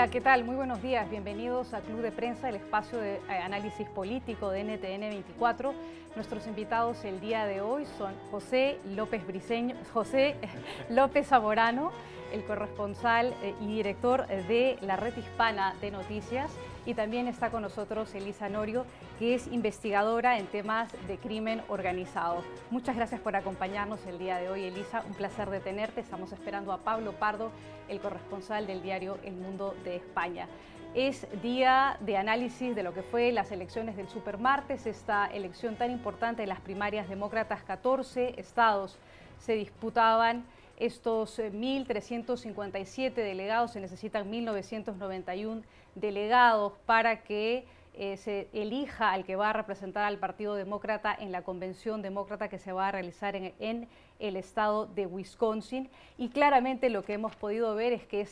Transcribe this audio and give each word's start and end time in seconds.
Hola, 0.00 0.10
¿qué 0.10 0.22
tal? 0.22 0.44
Muy 0.44 0.56
buenos 0.56 0.80
días. 0.80 1.10
Bienvenidos 1.10 1.74
a 1.74 1.82
Club 1.82 2.00
de 2.00 2.10
Prensa, 2.10 2.48
el 2.48 2.54
espacio 2.54 2.96
de 2.96 3.16
eh, 3.16 3.20
análisis 3.44 3.86
político 3.86 4.48
de 4.48 4.64
NTN 4.64 5.00
24. 5.00 5.74
Nuestros 6.16 6.46
invitados 6.46 7.04
el 7.04 7.20
día 7.20 7.44
de 7.44 7.60
hoy 7.60 7.84
son 7.98 8.14
José 8.30 8.78
López 8.96 9.26
Briceño, 9.26 9.76
José 9.92 10.36
López 10.88 11.26
Zamorano, 11.26 11.92
el 12.32 12.42
corresponsal 12.44 13.34
eh, 13.42 13.54
y 13.60 13.66
director 13.66 14.26
de 14.26 14.78
la 14.80 14.96
red 14.96 15.14
hispana 15.18 15.74
de 15.82 15.90
noticias, 15.90 16.50
y 16.86 16.94
también 16.94 17.28
está 17.28 17.50
con 17.50 17.60
nosotros 17.60 18.14
Elisa 18.14 18.48
Norio, 18.48 18.86
que 19.20 19.34
es 19.34 19.48
investigadora 19.48 20.38
en 20.38 20.46
temas 20.46 20.90
de 21.06 21.18
crimen 21.18 21.62
organizado. 21.68 22.42
Muchas 22.70 22.96
gracias 22.96 23.20
por 23.20 23.36
acompañarnos 23.36 24.06
el 24.06 24.18
día 24.18 24.38
de 24.38 24.48
hoy, 24.48 24.64
Elisa. 24.64 25.04
Un 25.06 25.12
placer 25.12 25.50
de 25.50 25.60
tenerte. 25.60 26.00
Estamos 26.00 26.32
esperando 26.32 26.72
a 26.72 26.78
Pablo 26.78 27.12
Pardo, 27.12 27.50
el 27.90 28.00
corresponsal 28.00 28.66
del 28.66 28.82
diario 28.82 29.18
El 29.22 29.34
Mundo 29.34 29.76
de 29.84 29.96
España. 29.96 30.48
Es 30.94 31.26
día 31.42 31.98
de 32.00 32.16
análisis 32.16 32.74
de 32.74 32.82
lo 32.82 32.94
que 32.94 33.02
fue 33.02 33.30
las 33.30 33.52
elecciones 33.52 33.94
del 33.94 34.08
supermartes, 34.08 34.86
esta 34.86 35.26
elección 35.26 35.76
tan 35.76 35.90
importante 35.90 36.40
de 36.40 36.48
las 36.48 36.60
primarias 36.60 37.06
demócratas, 37.06 37.62
14 37.62 38.40
estados 38.40 38.96
se 39.38 39.52
disputaban 39.52 40.46
estos 40.78 41.38
1.357 41.38 43.18
eh, 43.18 43.22
delegados, 43.22 43.72
se 43.72 43.80
necesitan 43.80 44.32
1.991 44.32 45.62
delegados 45.94 46.72
para 46.86 47.22
que 47.22 47.66
eh, 47.94 48.16
se 48.16 48.48
elija 48.52 49.12
al 49.12 49.24
que 49.24 49.36
va 49.36 49.50
a 49.50 49.52
representar 49.52 50.04
al 50.04 50.18
Partido 50.18 50.54
Demócrata 50.54 51.14
en 51.18 51.32
la 51.32 51.42
convención 51.42 52.02
demócrata 52.02 52.48
que 52.48 52.58
se 52.58 52.72
va 52.72 52.88
a 52.88 52.92
realizar 52.92 53.34
en, 53.34 53.88
el 54.18 54.36
estado 54.36 54.86
de 54.86 55.06
Wisconsin. 55.06 55.90
Y 56.18 56.28
claramente 56.28 56.90
lo 56.90 57.02
que 57.02 57.14
hemos 57.14 57.34
podido 57.36 57.74
ver 57.74 57.92
es 57.92 58.06
que 58.06 58.26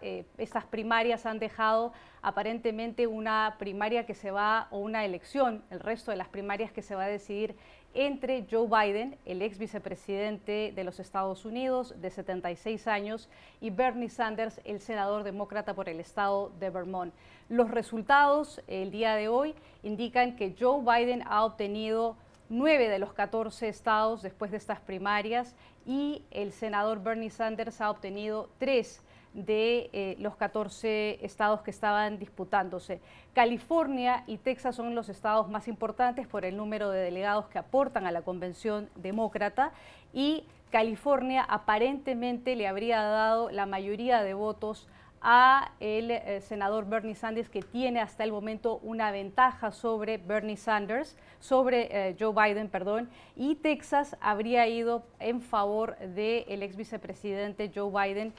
eh, 0.00 0.24
estas 0.38 0.64
primarias 0.64 1.26
han 1.26 1.38
dejado 1.38 1.92
aparentemente 2.22 3.06
una 3.06 3.56
primaria 3.58 4.06
que 4.06 4.14
se 4.14 4.30
va, 4.30 4.68
o 4.70 4.78
una 4.78 5.04
elección, 5.04 5.62
el 5.70 5.80
resto 5.80 6.10
de 6.10 6.16
las 6.16 6.28
primarias 6.28 6.72
que 6.72 6.82
se 6.82 6.94
va 6.94 7.04
a 7.04 7.08
decidir 7.08 7.56
entre 7.94 8.44
Joe 8.50 8.66
Biden, 8.66 9.16
el 9.24 9.40
ex 9.40 9.56
vicepresidente 9.56 10.72
de 10.74 10.84
los 10.84 11.00
Estados 11.00 11.44
Unidos 11.44 11.94
de 12.00 12.10
76 12.10 12.86
años, 12.88 13.28
y 13.60 13.70
Bernie 13.70 14.08
Sanders, 14.08 14.60
el 14.64 14.80
senador 14.80 15.22
demócrata 15.22 15.74
por 15.74 15.88
el 15.88 16.00
estado 16.00 16.52
de 16.58 16.70
Vermont. 16.70 17.14
Los 17.48 17.70
resultados 17.70 18.60
el 18.66 18.90
día 18.90 19.14
de 19.14 19.28
hoy 19.28 19.54
indican 19.82 20.34
que 20.36 20.56
Joe 20.58 20.82
Biden 20.82 21.22
ha 21.26 21.44
obtenido 21.44 22.16
nueve 22.48 22.88
de 22.88 22.98
los 22.98 23.12
14 23.12 23.68
estados 23.68 24.22
después 24.22 24.50
de 24.50 24.56
estas 24.56 24.80
primarias 24.80 25.54
y 25.86 26.22
el 26.30 26.52
senador 26.52 27.02
Bernie 27.02 27.30
Sanders 27.30 27.80
ha 27.80 27.90
obtenido 27.90 28.48
tres 28.58 29.02
de 29.34 29.90
eh, 29.92 30.16
los 30.20 30.36
14 30.36 31.18
estados 31.24 31.60
que 31.62 31.70
estaban 31.70 32.18
disputándose. 32.18 33.00
California 33.34 34.24
y 34.26 34.38
Texas 34.38 34.76
son 34.76 34.94
los 34.94 35.08
estados 35.08 35.50
más 35.50 35.68
importantes 35.68 36.26
por 36.26 36.44
el 36.44 36.56
número 36.56 36.90
de 36.90 37.00
delegados 37.00 37.46
que 37.48 37.58
aportan 37.58 38.06
a 38.06 38.12
la 38.12 38.22
convención 38.22 38.88
demócrata 38.94 39.72
y 40.12 40.44
California 40.70 41.44
aparentemente 41.48 42.56
le 42.56 42.66
habría 42.66 43.02
dado 43.02 43.50
la 43.50 43.66
mayoría 43.66 44.22
de 44.22 44.34
votos 44.34 44.88
a 45.24 45.72
el 45.80 46.10
eh, 46.10 46.42
senador 46.42 46.86
Bernie 46.86 47.14
Sanders, 47.14 47.48
que 47.48 47.62
tiene 47.62 48.00
hasta 48.00 48.24
el 48.24 48.30
momento 48.30 48.78
una 48.82 49.10
ventaja 49.10 49.72
sobre 49.72 50.18
Bernie 50.18 50.58
Sanders, 50.58 51.16
sobre 51.40 51.88
eh, 51.90 52.16
Joe 52.20 52.34
Biden, 52.34 52.68
perdón, 52.68 53.08
y 53.34 53.54
Texas 53.54 54.16
habría 54.20 54.68
ido 54.68 55.02
en 55.20 55.40
favor 55.40 55.96
del 55.98 56.62
ex 56.62 56.76
vicepresidente 56.76 57.72
Joe 57.74 57.90
Biden 57.90 58.34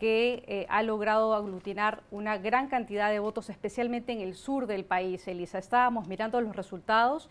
que 0.00 0.42
eh, 0.46 0.66
ha 0.70 0.82
logrado 0.82 1.34
aglutinar 1.34 2.02
una 2.10 2.38
gran 2.38 2.68
cantidad 2.68 3.10
de 3.10 3.18
votos, 3.18 3.50
especialmente 3.50 4.12
en 4.12 4.20
el 4.20 4.34
sur 4.34 4.66
del 4.66 4.86
país. 4.86 5.28
Elisa, 5.28 5.58
estábamos 5.58 6.08
mirando 6.08 6.40
los 6.40 6.56
resultados. 6.56 7.28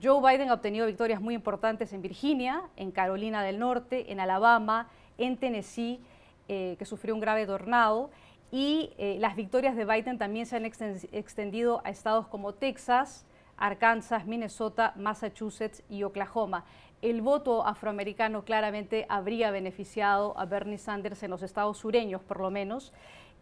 Joe 0.00 0.20
Biden 0.20 0.48
ha 0.48 0.54
obtenido 0.54 0.86
victorias 0.86 1.20
muy 1.20 1.34
importantes 1.34 1.92
en 1.92 2.00
Virginia, 2.00 2.62
en 2.76 2.92
Carolina 2.92 3.42
del 3.42 3.58
Norte, 3.58 4.12
en 4.12 4.20
Alabama, 4.20 4.88
en 5.18 5.36
Tennessee, 5.36 6.00
eh, 6.46 6.76
que 6.78 6.84
sufrió 6.84 7.12
un 7.12 7.20
grave 7.20 7.44
tornado. 7.44 8.10
Y 8.52 8.92
eh, 8.98 9.16
las 9.18 9.34
victorias 9.34 9.74
de 9.74 9.84
Biden 9.84 10.16
también 10.16 10.46
se 10.46 10.54
han 10.54 10.64
extendido 10.64 11.82
a 11.84 11.90
estados 11.90 12.28
como 12.28 12.54
Texas, 12.54 13.26
Arkansas, 13.56 14.26
Minnesota, 14.26 14.92
Massachusetts 14.94 15.82
y 15.88 16.04
Oklahoma 16.04 16.64
el 17.02 17.20
voto 17.20 17.66
afroamericano 17.66 18.44
claramente 18.44 19.06
habría 19.08 19.50
beneficiado 19.50 20.38
a 20.38 20.46
Bernie 20.46 20.78
Sanders 20.78 21.22
en 21.22 21.30
los 21.30 21.42
estados 21.42 21.78
sureños, 21.78 22.22
por 22.22 22.40
lo 22.40 22.50
menos, 22.50 22.92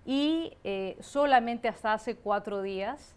y 0.04 0.54
eh, 0.64 0.96
solamente 1.00 1.68
hasta 1.68 1.92
hace 1.92 2.16
cuatro 2.16 2.62
días 2.62 3.14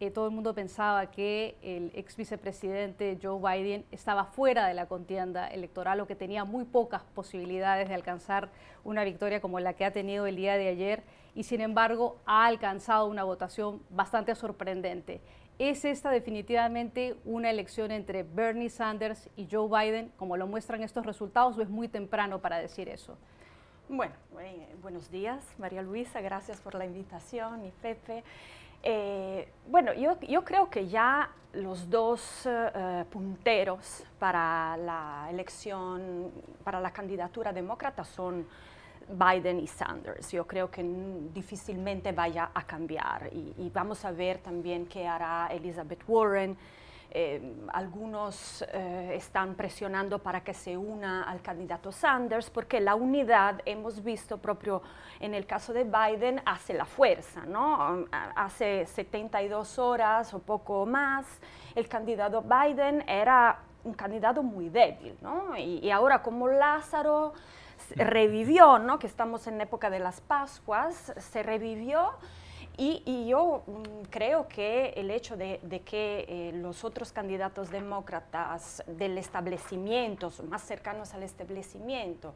eh, 0.00 0.10
todo 0.10 0.26
el 0.26 0.32
mundo 0.32 0.54
pensaba 0.54 1.06
que 1.06 1.56
el 1.62 1.92
ex 1.94 2.16
vicepresidente 2.16 3.16
Joe 3.22 3.38
Biden 3.38 3.84
estaba 3.92 4.24
fuera 4.24 4.66
de 4.66 4.74
la 4.74 4.86
contienda 4.86 5.46
electoral 5.46 6.00
o 6.00 6.06
que 6.06 6.16
tenía 6.16 6.44
muy 6.44 6.64
pocas 6.64 7.02
posibilidades 7.14 7.88
de 7.88 7.94
alcanzar 7.94 8.50
una 8.82 9.04
victoria 9.04 9.40
como 9.40 9.60
la 9.60 9.74
que 9.74 9.84
ha 9.84 9.92
tenido 9.92 10.26
el 10.26 10.34
día 10.34 10.58
de 10.58 10.68
ayer 10.68 11.04
y 11.36 11.44
sin 11.44 11.60
embargo 11.60 12.18
ha 12.26 12.44
alcanzado 12.44 13.06
una 13.06 13.22
votación 13.22 13.82
bastante 13.88 14.34
sorprendente. 14.34 15.20
¿Es 15.58 15.84
esta 15.84 16.10
definitivamente 16.10 17.16
una 17.24 17.48
elección 17.48 17.92
entre 17.92 18.24
Bernie 18.24 18.68
Sanders 18.68 19.30
y 19.36 19.46
Joe 19.48 19.68
Biden, 19.68 20.10
como 20.16 20.36
lo 20.36 20.48
muestran 20.48 20.82
estos 20.82 21.06
resultados, 21.06 21.56
es 21.58 21.68
muy 21.68 21.86
temprano 21.86 22.40
para 22.40 22.58
decir 22.58 22.88
eso? 22.88 23.16
Bueno, 23.88 24.14
eh, 24.40 24.74
buenos 24.82 25.12
días, 25.12 25.46
María 25.58 25.82
Luisa, 25.82 26.20
gracias 26.20 26.60
por 26.60 26.74
la 26.74 26.84
invitación 26.84 27.64
y 27.64 27.70
Pepe. 27.70 28.24
Eh, 28.82 29.48
bueno, 29.68 29.94
yo, 29.94 30.18
yo, 30.22 30.44
creo 30.44 30.68
que 30.68 30.88
ya 30.88 31.30
los 31.52 31.88
dos 31.88 32.46
eh, 32.46 33.04
punteros 33.10 34.02
para 34.18 34.76
la 34.78 35.28
elección, 35.30 36.32
para 36.64 36.80
la 36.80 36.92
candidatura 36.92 37.52
demócrata 37.52 38.02
son 38.02 38.44
Biden 39.08 39.60
y 39.60 39.66
Sanders. 39.66 40.30
Yo 40.32 40.46
creo 40.46 40.70
que 40.70 40.82
difícilmente 41.32 42.12
vaya 42.12 42.50
a 42.54 42.62
cambiar 42.62 43.28
y, 43.32 43.70
vamos 43.72 44.04
a 44.04 44.12
ver 44.12 44.38
también 44.38 44.86
qué 44.86 45.06
hará 45.06 45.48
Elizabeth 45.50 46.02
Warren. 46.06 46.56
Eh, 47.16 47.54
algunos 47.72 48.64
eh, 48.72 49.12
están 49.14 49.54
presionando 49.54 50.18
para 50.18 50.42
que 50.42 50.52
se 50.52 50.76
una 50.76 51.22
al 51.22 51.42
candidato 51.42 51.92
Sanders 51.92 52.50
porque 52.50 52.80
la 52.80 52.96
unidad 52.96 53.60
hemos 53.66 54.02
visto 54.02 54.38
propio 54.38 54.82
en 55.20 55.32
el 55.32 55.46
caso 55.46 55.72
de 55.72 55.84
Biden 55.84 56.40
hace 56.44 56.74
la 56.74 56.84
fuerza, 56.84 57.46
¿no? 57.46 58.06
Hace 58.34 58.86
72 58.86 59.78
horas 59.78 60.34
o 60.34 60.40
poco 60.40 60.86
más 60.86 61.26
el 61.76 61.86
candidato 61.88 62.42
Biden 62.42 63.04
era 63.08 63.60
un 63.84 63.92
candidato 63.92 64.42
muy 64.42 64.68
débil, 64.68 65.16
¿no? 65.20 65.56
y 65.56 65.88
ahora 65.90 66.20
como 66.22 66.48
Lázaro 66.48 67.34
revivió, 67.90 68.78
¿no? 68.78 68.98
Que 68.98 69.06
estamos 69.06 69.46
en 69.46 69.60
época 69.60 69.90
de 69.90 69.98
las 69.98 70.20
Pascuas, 70.20 71.12
se 71.18 71.42
revivió. 71.42 72.12
Y, 72.76 73.26
yo 73.28 73.62
mm, 73.66 74.06
creo 74.10 74.48
que 74.48 74.94
el 74.96 75.10
hecho 75.10 75.36
de, 75.36 75.60
que 75.84 76.26
eh, 76.28 76.52
los 76.54 76.82
otros 76.82 77.12
candidatos 77.12 77.70
demócratas 77.70 78.82
del 78.86 79.16
establecimiento, 79.16 80.32
más 80.48 80.62
cercanos 80.62 81.14
al 81.14 81.22
establecimiento, 81.22 82.34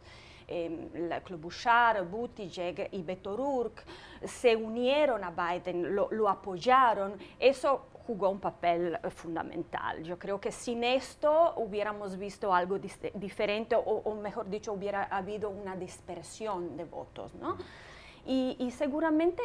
eh, 0.49 1.21
Klobuchar, 1.25 2.05
Buttigieg 2.07 2.89
y 2.93 3.03
Beto 3.03 3.35
O'Rourke, 3.35 3.83
se 4.25 4.57
unieron 4.57 5.23
a 5.23 5.31
Biden, 5.31 5.95
lo, 5.95 6.09
lo 6.11 6.29
apoyaron, 6.29 7.15
eso 7.39 7.87
jugó 8.09 8.31
un 8.31 8.41
papel 8.41 8.99
fundamental. 9.11 10.03
Yo 10.03 10.19
creo 10.19 10.41
que 10.41 10.51
sin 10.51 10.83
esto 10.83 11.53
hubiéramos 11.57 12.17
visto 12.17 12.55
algo 12.55 12.79
diferente 12.79 13.77
o, 13.77 14.15
mejor 14.15 14.49
dicho, 14.49 14.73
hubiera 14.73 15.05
habido 15.05 15.51
una 15.51 15.77
dispersión 15.77 16.75
de 16.79 16.85
votos. 16.85 17.35
¿no? 17.35 17.59
Y, 18.25 18.71
seguramente 18.71 19.43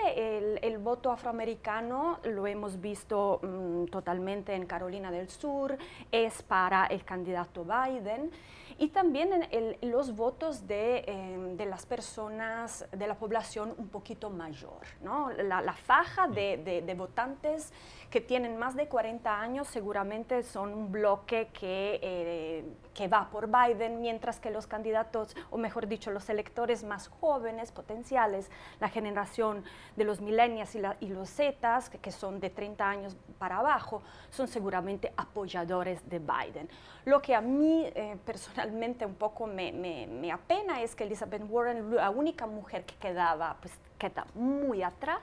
el, 0.66 0.78
voto 0.78 1.12
afroamericano, 1.12 2.20
lo 2.24 2.48
hemos 2.48 2.80
visto 2.80 3.42
mm, 3.44 3.86
totalmente 3.86 4.54
en 4.54 4.66
Carolina 4.66 5.12
del 5.12 5.30
Sur, 5.30 5.78
es 6.10 6.42
para 6.42 6.86
el 6.86 7.04
candidato 7.04 7.66
Biden 7.66 8.32
y 8.78 8.90
también 8.90 9.48
en 9.52 9.92
los 9.92 10.16
votos 10.16 10.68
de, 10.68 11.04
em, 11.08 11.56
de, 11.56 11.66
las 11.66 11.86
personas 11.86 12.86
de 12.92 13.08
la 13.08 13.16
población 13.16 13.74
un 13.78 13.88
poquito 13.90 14.30
mayor. 14.30 14.82
¿no? 15.02 15.32
La, 15.32 15.74
faja 15.74 16.28
de, 16.28 16.82
de, 16.86 16.94
votantes 16.94 17.72
que 18.10 18.22
tienen 18.22 18.58
más 18.58 18.76
de 18.76 18.88
40 18.88 19.40
años 19.40 19.68
seguramente 19.68 20.44
son 20.44 20.74
un 20.74 20.92
bloque 20.92 21.50
que, 21.54 22.00
eh, 22.02 22.66
que 22.94 23.08
va 23.08 23.30
por 23.30 23.48
Biden, 23.48 24.02
mientras 24.02 24.40
que 24.40 24.52
los 24.52 24.68
candidatos, 24.68 25.36
o 25.50 25.58
mejor 25.58 25.88
dicho, 25.88 26.12
los 26.12 26.30
electores 26.30 26.84
más 26.84 27.08
jóvenes, 27.08 27.72
potenciales, 27.72 28.52
la 28.80 28.90
generación 28.90 29.64
de 29.96 30.04
los 30.04 30.22
millennials 30.22 30.76
y, 30.76 30.82
y 31.00 31.08
los 31.10 31.30
zetas, 31.30 31.90
que, 31.90 31.98
que 31.98 32.12
son 32.12 32.40
de 32.40 32.50
30 32.50 32.88
años 32.88 33.18
para 33.40 33.58
abajo, 33.58 34.04
son 34.30 34.48
seguramente 34.48 35.12
apoyadores 35.18 36.08
de 36.10 36.20
Biden. 36.20 36.70
Lo 37.06 37.22
que 37.22 37.36
a 37.36 37.42
mí 37.42 37.86
eh, 37.96 38.18
personalmente 38.26 38.73
un 38.74 39.16
poco 39.16 39.48
me, 39.48 39.72
me, 39.72 40.32
apena 40.32 40.82
es 40.82 40.96
que 40.96 41.04
Elizabeth 41.04 41.44
Warren, 41.48 41.96
la 41.96 42.10
única 42.10 42.48
mujer 42.48 42.86
que 42.86 42.96
quedaba, 42.96 43.58
pues 43.62 43.74
queda 43.98 44.26
muy 44.34 44.84
atrás 44.84 45.22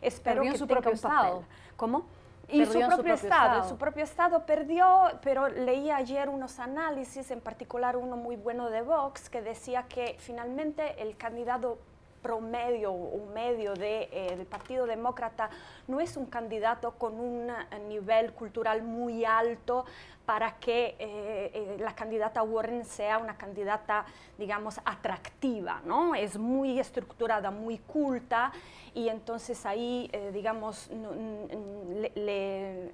espero 0.00 0.42
que 0.42 0.56
su 0.56 0.66
tenga 0.66 0.80
propio 0.80 0.92
un 0.92 1.00
papel. 1.00 1.18
estado. 1.18 1.44
¿Cómo? 1.76 2.06
Y 2.48 2.66
su 2.66 2.78
propio, 2.78 3.14
estado, 3.14 3.68
su 3.68 3.78
propio 3.78 4.04
estado 4.04 4.44
perdió, 4.44 5.18
pero 5.22 5.48
leí 5.48 5.90
ayer 5.90 6.28
unos 6.28 6.58
análisis, 6.58 7.30
en 7.30 7.40
particular 7.40 7.96
uno 7.96 8.16
muy 8.16 8.36
bueno 8.36 8.68
de 8.68 8.82
Vox, 8.82 9.30
que 9.30 9.40
decía 9.40 9.84
que 9.88 10.16
finalmente 10.18 11.00
el 11.02 11.16
candidato 11.16 11.78
promedio 12.24 12.90
o 12.90 13.26
medio 13.34 13.74
eh, 13.76 14.34
del 14.34 14.46
Partido 14.46 14.86
Demócrata 14.86 15.50
no 15.86 16.00
es 16.00 16.16
un 16.16 16.24
candidato 16.24 16.92
con 16.92 17.20
un 17.20 17.50
eh, 17.50 17.78
nivel 17.86 18.32
cultural 18.32 18.82
muy 18.82 19.26
alto 19.26 19.84
para 20.24 20.56
que 20.58 20.96
eh, 20.98 21.76
la 21.78 21.94
candidata 21.94 22.42
Warren 22.42 22.86
sea 22.86 23.18
una 23.18 23.36
candidata, 23.36 24.06
digamos, 24.38 24.80
atractiva, 24.86 25.82
¿no? 25.84 26.14
Es 26.14 26.38
muy 26.38 26.80
estructurada, 26.80 27.50
muy 27.50 27.76
culta 27.76 28.50
y 28.94 29.10
entonces 29.10 29.66
ahí, 29.66 30.10
digamos, 30.32 30.88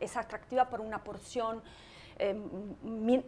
es 0.00 0.16
atractiva 0.16 0.68
por 0.68 0.80
una 0.80 1.04
porción 1.04 1.62
eh, 2.20 2.34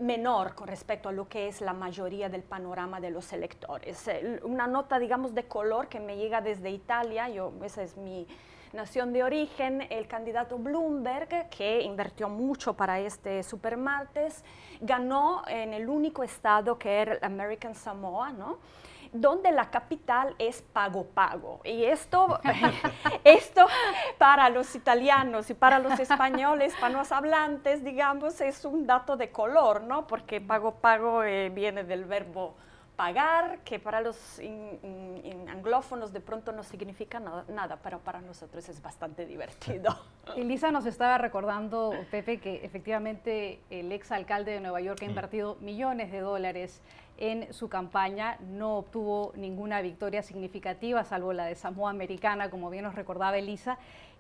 menor 0.01 0.55
con 0.55 0.69
respecto 0.69 1.09
a 1.09 1.13
lo 1.13 1.29
que 1.29 1.49
es 1.49 1.61
la 1.61 1.73
mayoría 1.73 2.29
del 2.29 2.43
panorama 2.43 3.01
de 3.01 3.11
los 3.11 3.33
electores. 3.33 4.05
una 4.43 4.67
nota, 4.67 4.99
digamos, 4.99 5.35
de 5.35 5.45
color 5.45 5.89
que 5.89 5.99
me 5.99 6.17
llega 6.17 6.41
desde 6.41 6.71
Italia, 6.71 7.29
yo, 7.29 7.53
esa 7.65 7.83
es 7.83 7.97
mi 7.97 8.27
nación 8.73 9.13
de 9.13 9.25
origen, 9.25 9.87
el 9.91 10.07
candidato 10.07 10.59
Bloomberg, 10.59 11.49
que 11.51 11.83
invirtió 11.83 12.29
mucho 12.29 12.75
para 12.75 13.01
este 13.01 13.43
supermartes, 13.43 14.45
ganó 14.81 15.43
en 15.47 15.73
el 15.73 15.89
único 15.89 16.23
estado 16.23 16.79
que 16.79 17.01
era 17.01 17.19
American 17.23 17.75
Samoa, 17.75 18.31
¿no? 18.31 18.59
Donde 19.13 19.53
la 19.53 19.71
capital 19.71 20.35
es 20.39 20.63
pago 20.63 21.05
pago. 21.05 21.61
Y 21.65 21.85
esto, 21.85 22.41
esto 23.25 23.67
para 24.19 24.49
los 24.49 24.75
italianos 24.75 25.51
y 25.51 25.55
para 25.55 25.79
los 25.79 25.99
españoles, 26.01 26.75
para 26.81 26.95
los 26.95 27.13
hablantes, 27.13 27.85
digamos, 27.85 28.41
es 28.41 28.65
un 28.65 28.87
dato 28.87 29.17
de 29.17 29.31
color, 29.31 29.83
¿no? 29.83 30.07
Porque 30.07 30.41
pago 30.41 30.77
pago 30.77 31.23
eh, 31.23 31.51
viene 31.51 31.85
del 31.85 32.05
verbo 32.05 32.55
pagar, 33.03 33.59
que 33.65 33.81
para 33.81 34.01
los 34.01 34.41
anglófonos 35.49 36.13
de 36.13 36.21
pronto 36.21 36.53
no 36.53 36.63
significa 36.63 37.19
nada, 37.19 37.81
pero 37.83 37.99
para 37.99 38.21
nosotros 38.21 38.69
es 38.69 38.81
bastante 38.81 39.27
divertido. 39.27 39.99
Elisa 40.37 40.71
nos 40.71 40.87
estaba 40.87 41.19
recordando, 41.19 41.93
Pepe, 42.13 42.39
que 42.39 42.65
efectivamente 42.65 43.59
el 43.71 43.91
ex 43.91 44.13
alcalde 44.13 44.53
de 44.53 44.61
Nueva 44.61 44.81
York 44.81 45.01
ha 45.03 45.07
mm. 45.07 45.09
invertido 45.09 45.57
millones 45.61 46.13
de 46.13 46.21
dólares 46.21 46.81
en 47.19 47.53
su 47.53 47.69
campaña, 47.69 48.37
no 48.41 48.77
obtuvo 48.77 49.33
ninguna 49.35 49.81
victoria 49.83 50.23
significativa, 50.23 51.03
salvo 51.03 51.33
la 51.33 51.47
de 51.47 51.57
Samoa 51.57 51.91
Americana, 51.91 52.51
como 52.51 52.71
bien 52.71 52.85
nos 52.85 52.95
recordaba 52.95 53.37
Elisa, 53.37 53.79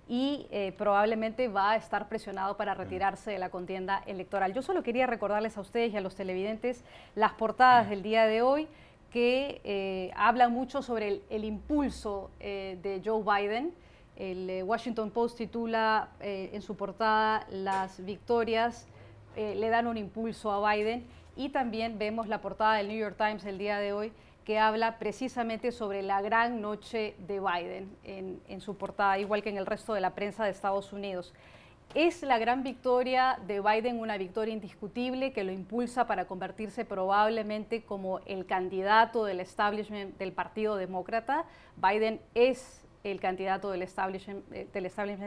y 0.09 0.47
eh, 0.51 0.73
probablemente 0.77 1.49
va 1.49 1.73
a 1.73 1.77
estar 1.77 2.09
presionado 2.09 2.57
para 2.57 2.75
retirarse 2.75 3.31
de 3.31 3.39
la 3.39 3.51
contienda 3.51 4.03
electoral. 4.07 4.53
Yo 4.53 4.63
solo 4.63 4.83
quería 4.83 5.07
recordarles 5.07 5.57
a 5.57 5.61
ustedes 5.61 5.93
y 5.93 5.97
a 5.97 6.01
los 6.01 6.15
televidentes 6.15 6.85
las 7.15 7.33
portadas 7.33 7.89
del 7.89 8.03
día 8.03 8.27
de 8.27 8.43
hoy 8.43 8.69
que 9.11 9.61
eh, 9.65 10.11
hablan 10.17 10.53
mucho 10.53 10.83
sobre 10.83 11.21
el, 11.29 11.45
impulso 11.45 12.31
eh, 12.41 12.79
de 12.83 13.03
Joe 13.05 13.23
Biden. 13.23 13.73
El 14.17 14.63
Washington 14.65 15.11
Post 15.11 15.39
titula 15.39 16.11
en 16.21 16.61
su 16.61 16.77
portada 16.77 17.47
las 17.51 18.05
victorias 18.05 18.87
le 19.35 19.69
dan 19.71 19.87
un 19.87 19.97
impulso 19.97 20.53
a 20.53 20.75
Biden 20.75 21.07
y 21.35 21.49
también 21.49 21.99
vemos 21.99 22.29
la 22.29 22.43
portada 22.43 22.75
del 22.75 22.89
New 22.89 22.99
York 22.99 23.17
Times 23.17 23.45
el 23.47 23.57
día 23.57 23.79
de 23.79 23.95
hoy 23.95 24.13
que 24.45 24.59
habla 24.59 24.99
precisamente 24.99 25.73
sobre 25.73 26.03
la 26.03 26.21
gran 26.21 26.61
noche 26.61 27.15
de 27.27 27.41
Biden 27.41 27.97
en, 28.05 28.61
su 28.61 28.77
portada, 28.77 29.19
igual 29.19 29.43
que 29.43 29.51
en 29.51 29.57
el 29.57 29.67
resto 29.67 29.95
de 29.95 30.01
la 30.01 30.15
prensa 30.15 30.45
de 30.45 30.51
Estados 30.51 30.93
Unidos. 30.93 31.33
¿Es 31.95 32.23
la 32.23 32.39
gran 32.39 32.63
victoria 32.63 33.39
de 33.47 33.61
Biden 33.61 34.01
una 34.01 34.17
victoria 34.17 34.55
indiscutible 34.55 35.33
que 35.33 35.45
lo 35.45 35.53
impulsa 35.53 36.07
para 36.07 36.27
convertirse 36.27 36.87
probablemente 36.87 37.83
como 37.83 38.21
el 38.21 38.47
candidato 38.47 39.25
del 39.25 39.41
establishment 39.41 40.17
del 40.17 40.33
Partido 40.33 40.77
Demócrata? 40.77 41.45
Biden 41.77 42.21
es 42.35 42.83
el 43.05 43.21
candidato 43.21 43.71
del 43.71 43.83
establishment, 43.83 44.45
eh, 44.53 44.69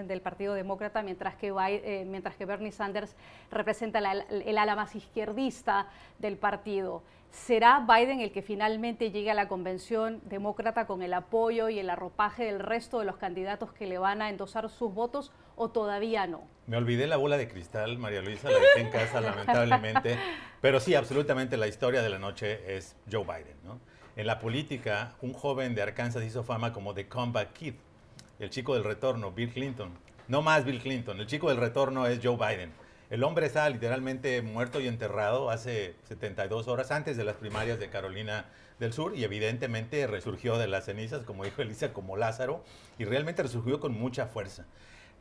del, 0.08 0.22
Partido 0.22 0.54
Demócrata, 0.54 1.04
mientras 1.04 1.36
que, 1.36 1.50
eh, 1.50 2.06
mientras 2.08 2.36
que 2.36 2.46
Bernie 2.46 2.72
Sanders 2.72 3.16
representa 3.52 4.00
el 4.00 4.58
ala 4.58 4.76
más 4.76 4.96
izquierdista 4.96 5.88
del 6.20 6.38
partido. 6.38 7.04
¿Será 7.32 7.86
Biden 7.88 8.22
el 8.22 8.32
que 8.32 8.42
finalmente 8.42 9.12
llegue 9.12 9.30
a 9.30 9.34
la 9.34 9.48
convención 9.48 10.22
demócrata 10.26 10.88
con 10.88 11.02
el 11.02 11.14
apoyo 11.14 11.70
y 11.70 11.80
el 11.80 11.90
arropaje 11.90 12.46
del 12.46 12.60
resto 12.60 13.00
de 13.00 13.06
los 13.06 13.18
candidatos 13.18 13.74
que 13.74 13.86
le 13.86 13.98
van 13.98 14.22
a 14.22 14.30
endosar 14.30 14.70
sus 14.70 14.94
votos 14.94 15.32
o 15.56 15.70
todavía 15.70 16.28
no? 16.28 16.48
Me 16.68 16.78
olvidé 16.78 17.08
la 17.08 17.18
bola 17.18 17.38
de 17.38 17.48
cristal, 17.48 17.98
María 17.98 18.22
Luisa, 18.22 18.50
la 18.50 18.58
dejé 18.58 18.82
en 18.82 18.90
casa 18.90 19.22
lamentablemente, 19.22 20.18
pero 20.62 20.80
sí, 20.80 20.96
absolutamente 20.96 21.58
la 21.58 21.68
historia 21.68 22.02
de 22.02 22.10
la 22.10 22.20
noche 22.20 22.78
es 22.78 22.96
Joe 23.12 23.24
Biden. 23.24 23.58
¿no? 23.64 23.80
En 24.16 24.28
la 24.28 24.40
política, 24.40 25.14
un 25.22 25.34
joven 25.34 25.76
de 25.76 25.82
Arkansas 25.82 26.24
hizo 26.24 26.44
fama 26.44 26.72
como 26.72 26.94
The 26.94 27.08
Comeback 27.08 27.54
Kid, 27.54 27.74
el 28.40 28.50
chico 28.50 28.74
del 28.74 28.84
retorno, 28.84 29.32
Bill 29.32 29.52
Clinton. 29.52 29.92
No 30.28 30.42
más 30.42 30.66
Bill 30.66 30.82
Clinton, 30.82 31.20
el 31.20 31.28
chico 31.28 31.50
del 31.50 31.58
retorno 31.58 32.08
es 32.08 32.20
Joe 32.24 32.38
Biden. 32.38 32.72
El 33.10 33.24
hombre 33.24 33.46
está 33.46 33.70
literalmente 33.70 34.42
muerto 34.42 34.80
y 34.80 34.88
enterrado 34.88 35.52
hace 35.52 35.96
72 36.08 36.68
horas 36.68 36.90
antes 36.90 37.18
de 37.18 37.24
las 37.24 37.36
primarias 37.36 37.80
de 37.80 37.90
Carolina 37.90 38.46
del 38.80 38.94
Sur 38.94 39.16
y 39.16 39.24
evidentemente 39.24 40.08
resurgió 40.08 40.58
de 40.58 40.68
las 40.68 40.86
cenizas, 40.86 41.24
como 41.24 41.44
dijo 41.46 41.62
Elisa, 41.62 41.94
como 41.94 42.18
Lázaro, 42.18 42.64
y 42.98 43.06
realmente 43.06 43.44
resurgió 43.44 43.80
con 43.80 43.94
mucha 43.94 44.26
fuerza 44.26 44.66